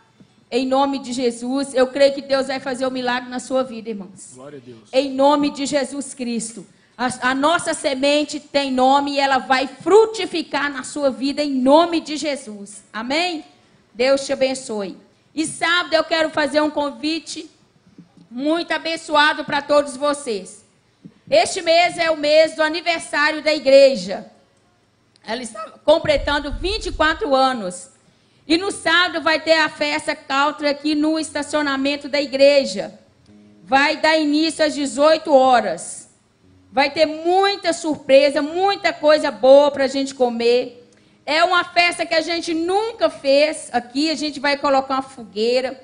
Em 0.48 0.64
nome 0.64 1.00
de 1.00 1.12
Jesus, 1.12 1.74
eu 1.74 1.88
creio 1.88 2.14
que 2.14 2.22
Deus 2.22 2.46
vai 2.46 2.60
fazer 2.60 2.84
o 2.84 2.88
um 2.88 2.92
milagre 2.92 3.28
na 3.28 3.40
sua 3.40 3.64
vida, 3.64 3.90
irmãos. 3.90 4.30
Glória 4.32 4.58
a 4.58 4.64
Deus. 4.64 4.88
Em 4.92 5.10
nome 5.10 5.50
de 5.50 5.66
Jesus 5.66 6.14
Cristo. 6.14 6.64
A, 6.96 7.30
a, 7.30 7.34
nossa 7.34 7.74
semente 7.74 8.38
tem 8.38 8.70
nome 8.70 9.14
e 9.14 9.18
ela 9.18 9.38
vai 9.38 9.66
frutificar 9.66 10.72
na 10.72 10.84
sua 10.84 11.10
vida 11.10 11.42
em 11.42 11.50
nome 11.50 12.00
de 12.00 12.16
Jesus. 12.16 12.84
Amém? 12.92 13.44
Deus 13.92 14.24
te 14.24 14.32
abençoe. 14.32 14.96
E 15.34 15.44
sábado 15.46 15.94
eu 15.94 16.04
quero 16.04 16.30
fazer 16.30 16.60
um 16.60 16.70
convite 16.70 17.50
muito 18.32 18.72
abençoado 18.72 19.44
para 19.44 19.60
todos 19.60 19.94
vocês. 19.94 20.64
Este 21.30 21.60
mês 21.60 21.98
é 21.98 22.10
o 22.10 22.16
mês 22.16 22.56
do 22.56 22.62
aniversário 22.62 23.42
da 23.42 23.52
igreja. 23.52 24.26
Ela 25.22 25.42
está 25.42 25.60
completando 25.84 26.50
24 26.50 27.34
anos. 27.34 27.90
E 28.48 28.56
no 28.56 28.70
sábado 28.70 29.22
vai 29.22 29.38
ter 29.38 29.58
a 29.58 29.68
festa 29.68 30.16
country 30.16 30.66
aqui 30.66 30.94
no 30.94 31.18
estacionamento 31.18 32.08
da 32.08 32.22
igreja. 32.22 32.98
Vai 33.62 33.98
dar 33.98 34.16
início 34.16 34.64
às 34.64 34.74
18 34.74 35.32
horas. 35.32 36.08
Vai 36.72 36.90
ter 36.90 37.04
muita 37.04 37.74
surpresa, 37.74 38.40
muita 38.40 38.94
coisa 38.94 39.30
boa 39.30 39.70
para 39.70 39.84
a 39.84 39.88
gente 39.88 40.14
comer. 40.14 40.90
É 41.26 41.44
uma 41.44 41.64
festa 41.64 42.06
que 42.06 42.14
a 42.14 42.22
gente 42.22 42.54
nunca 42.54 43.10
fez 43.10 43.68
aqui. 43.72 44.10
A 44.10 44.14
gente 44.14 44.40
vai 44.40 44.56
colocar 44.56 44.94
uma 44.94 45.02
fogueira 45.02 45.78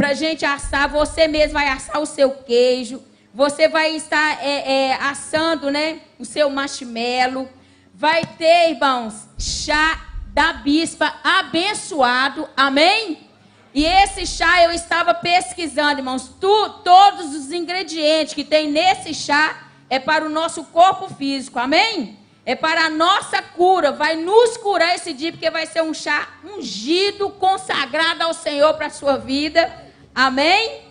para 0.00 0.14
gente 0.14 0.46
assar. 0.46 0.88
Você 0.88 1.28
mesmo 1.28 1.52
vai 1.52 1.68
assar 1.68 2.00
o 2.00 2.06
seu 2.06 2.30
queijo. 2.30 3.02
Você 3.34 3.68
vai 3.68 3.94
estar 3.94 4.42
é, 4.42 4.88
é, 4.88 4.94
assando 4.94 5.70
né, 5.70 6.00
o 6.18 6.24
seu 6.24 6.48
marshmallow. 6.48 7.46
Vai 7.94 8.24
ter, 8.24 8.70
irmãos, 8.70 9.28
chá 9.38 10.06
da 10.28 10.54
bispa 10.54 11.14
abençoado. 11.22 12.48
Amém? 12.56 13.28
E 13.74 13.84
esse 13.84 14.26
chá 14.26 14.64
eu 14.64 14.72
estava 14.72 15.12
pesquisando, 15.12 16.00
irmãos. 16.00 16.30
Tu, 16.40 16.68
todos 16.82 17.34
os 17.34 17.52
ingredientes 17.52 18.32
que 18.32 18.42
tem 18.42 18.70
nesse 18.70 19.12
chá 19.12 19.68
é 19.90 19.98
para 19.98 20.24
o 20.24 20.30
nosso 20.30 20.64
corpo 20.64 21.14
físico. 21.14 21.58
Amém? 21.58 22.18
É 22.46 22.54
para 22.56 22.86
a 22.86 22.90
nossa 22.90 23.42
cura, 23.42 23.92
vai 23.92 24.16
nos 24.16 24.56
curar 24.56 24.94
esse 24.94 25.12
dia, 25.12 25.30
porque 25.30 25.50
vai 25.50 25.66
ser 25.66 25.82
um 25.82 25.92
chá 25.92 26.26
ungido, 26.42 27.28
consagrado 27.28 28.22
ao 28.22 28.32
Senhor 28.32 28.72
para 28.74 28.86
a 28.86 28.90
sua 28.90 29.18
vida. 29.18 29.89
Amém? 30.14 30.82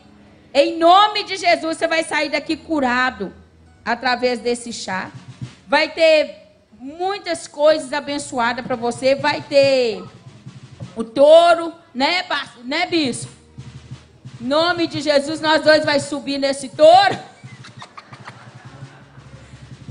Em 0.53 0.77
nome 0.77 1.23
de 1.23 1.37
Jesus, 1.37 1.77
você 1.77 1.87
vai 1.87 2.03
sair 2.03 2.29
daqui 2.29 2.57
curado 2.57 3.33
através 3.85 4.39
desse 4.39 4.73
chá. 4.73 5.11
Vai 5.67 5.89
ter 5.89 6.35
muitas 6.79 7.47
coisas 7.47 7.93
abençoadas 7.93 8.65
para 8.65 8.75
você. 8.75 9.15
Vai 9.15 9.41
ter 9.41 10.03
o 10.95 11.03
touro, 11.03 11.73
né, 11.93 12.25
né, 12.63 12.85
bispo? 12.87 13.31
Em 14.41 14.45
nome 14.45 14.87
de 14.87 15.01
Jesus, 15.01 15.41
nós 15.41 15.61
dois 15.61 15.85
vai 15.85 15.99
subir 15.99 16.37
nesse 16.37 16.69
touro. 16.69 17.19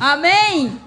Amém? 0.01 0.81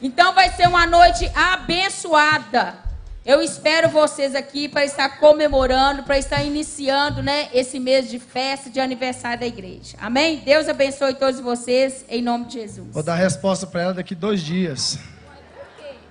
Então 0.00 0.32
vai 0.32 0.50
ser 0.50 0.68
uma 0.68 0.86
noite 0.86 1.30
abençoada. 1.34 2.76
Eu 3.24 3.40
espero 3.40 3.88
vocês 3.88 4.34
aqui 4.34 4.68
para 4.68 4.84
estar 4.84 5.20
comemorando, 5.20 6.02
para 6.02 6.18
estar 6.18 6.42
iniciando, 6.42 7.22
né, 7.22 7.48
esse 7.54 7.78
mês 7.78 8.10
de 8.10 8.18
festa 8.18 8.68
de 8.68 8.80
aniversário 8.80 9.38
da 9.38 9.46
igreja. 9.46 9.96
Amém? 10.00 10.42
Deus 10.44 10.68
abençoe 10.68 11.14
todos 11.14 11.38
vocês 11.38 12.04
em 12.08 12.20
nome 12.20 12.46
de 12.46 12.54
Jesus. 12.54 12.88
Vou 12.90 13.02
dar 13.02 13.12
a 13.12 13.16
resposta 13.16 13.64
para 13.64 13.82
ela 13.82 13.94
daqui 13.94 14.16
dois 14.16 14.40
dias. 14.40 14.98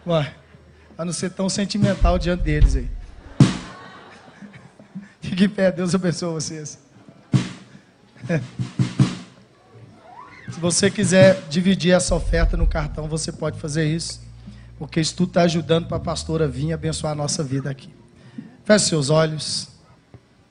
Ué, 0.08 0.34
a 0.98 1.04
não 1.04 1.12
ser 1.12 1.32
tão 1.32 1.50
sentimental 1.50 2.18
diante 2.18 2.44
deles 2.44 2.78
aí. 2.78 2.90
Fique 5.20 5.44
em 5.44 5.50
pé, 5.50 5.70
Deus 5.70 5.94
abençoe 5.94 6.34
vocês. 6.34 6.80
Se 10.50 10.60
você 10.62 10.90
quiser 10.90 11.42
dividir 11.50 11.94
essa 11.94 12.16
oferta 12.16 12.56
no 12.56 12.66
cartão, 12.66 13.10
você 13.10 13.34
pode 13.34 13.60
fazer 13.60 13.84
isso, 13.86 14.22
porque 14.82 15.00
isso 15.00 15.16
tudo 15.16 15.28
está 15.28 15.44
ajudando 15.44 15.86
para 15.86 15.98
a 15.98 16.00
pastora 16.00 16.48
vir 16.48 16.74
abençoar 16.74 17.14
a 17.14 17.16
nossa 17.16 17.44
vida 17.44 17.70
aqui. 17.70 17.94
Feche 18.66 18.86
seus 18.86 19.12
olhos. 19.12 19.68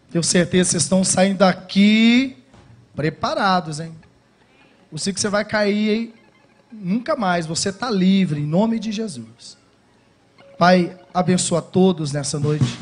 Tenho 0.09 0.23
certeza 0.23 0.69
que 0.69 0.71
vocês 0.71 0.85
estão 0.85 1.03
saindo 1.03 1.39
daqui 1.39 2.37
preparados, 2.95 3.81
hein? 3.81 3.93
Sei 4.97 5.13
que 5.13 5.21
você 5.21 5.29
vai 5.29 5.45
cair, 5.45 5.91
hein? 5.91 6.15
Nunca 6.71 7.17
mais. 7.17 7.45
Você 7.45 7.71
está 7.71 7.91
livre, 7.91 8.41
em 8.41 8.47
nome 8.47 8.79
de 8.79 8.93
Jesus. 8.93 9.59
Pai, 10.57 10.97
abençoa 11.13 11.61
todos 11.61 12.13
nessa 12.13 12.39
noite. 12.39 12.79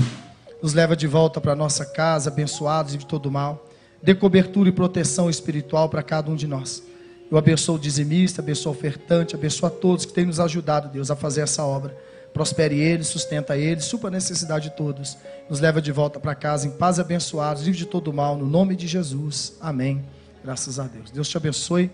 Nos 0.62 0.74
leva 0.74 0.94
de 0.94 1.06
volta 1.06 1.40
para 1.40 1.56
nossa 1.56 1.86
casa, 1.86 2.28
abençoados 2.28 2.94
de 2.94 3.06
todo 3.06 3.30
mal. 3.30 3.66
Dê 4.02 4.14
cobertura 4.14 4.68
e 4.68 4.72
proteção 4.72 5.30
espiritual 5.30 5.88
para 5.88 6.02
cada 6.02 6.30
um 6.30 6.36
de 6.36 6.46
nós. 6.46 6.82
Eu 7.30 7.36
abençoo 7.36 7.76
o 7.76 7.78
dizimista, 7.78 8.40
abençoo 8.40 8.72
o 8.72 8.76
ofertante, 8.76 9.34
abençoo 9.34 9.66
a 9.66 9.70
todos 9.70 10.06
que 10.06 10.12
têm 10.12 10.24
nos 10.24 10.40
ajudado, 10.40 10.88
Deus, 10.88 11.10
a 11.10 11.16
fazer 11.16 11.42
essa 11.42 11.64
obra. 11.64 11.96
Prospere 12.32 12.78
eles, 12.78 13.08
sustenta 13.08 13.56
eles, 13.56 13.84
supra 13.84 14.08
a 14.08 14.10
necessidade 14.10 14.70
de 14.70 14.76
todos. 14.76 15.18
Nos 15.48 15.60
leva 15.60 15.82
de 15.82 15.92
volta 15.92 16.18
para 16.18 16.34
casa 16.34 16.66
em 16.66 16.70
paz 16.70 16.98
abençoados, 16.98 17.64
livre 17.64 17.78
de 17.78 17.86
todo 17.86 18.12
mal, 18.12 18.36
no 18.36 18.46
nome 18.46 18.76
de 18.76 18.86
Jesus. 18.86 19.54
Amém. 19.60 20.04
Graças 20.42 20.78
a 20.78 20.84
Deus. 20.84 21.10
Deus 21.10 21.28
te 21.28 21.36
abençoe. 21.36 21.90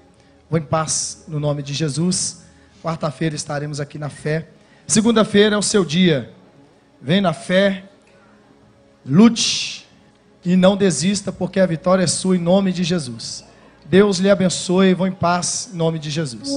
Vou 0.49 0.59
em 0.59 0.63
paz 0.63 1.25
no 1.27 1.41
nome 1.41 1.63
de 1.63 1.73
Jesus. 1.73 2.43
Quarta-feira 2.83 3.35
estaremos 3.35 3.81
aqui 3.81 3.99
na 3.99 4.09
fé. 4.09 4.49
Segunda-feira 4.87 5.57
é 5.57 5.59
o 5.59 5.63
seu 5.63 5.85
dia. 5.85 6.31
Vem 7.01 7.21
na 7.21 7.33
fé, 7.33 7.85
lute 9.05 9.89
e 10.45 10.57
não 10.57 10.77
desista, 10.77 11.33
porque 11.33 11.59
a 11.59 11.67
vitória 11.67 12.05
é 12.05 12.07
sua 12.07 12.37
em 12.37 12.41
nome 12.41 12.73
de 12.73 12.85
Jesus. 12.85 13.45
Deus 13.85 14.19
lhe 14.19 14.31
abençoe. 14.31 14.95
Vou 14.95 15.07
em 15.07 15.13
paz, 15.13 15.71
em 15.73 15.77
nome 15.77 15.99
de 15.99 16.11
Jesus. 16.11 16.51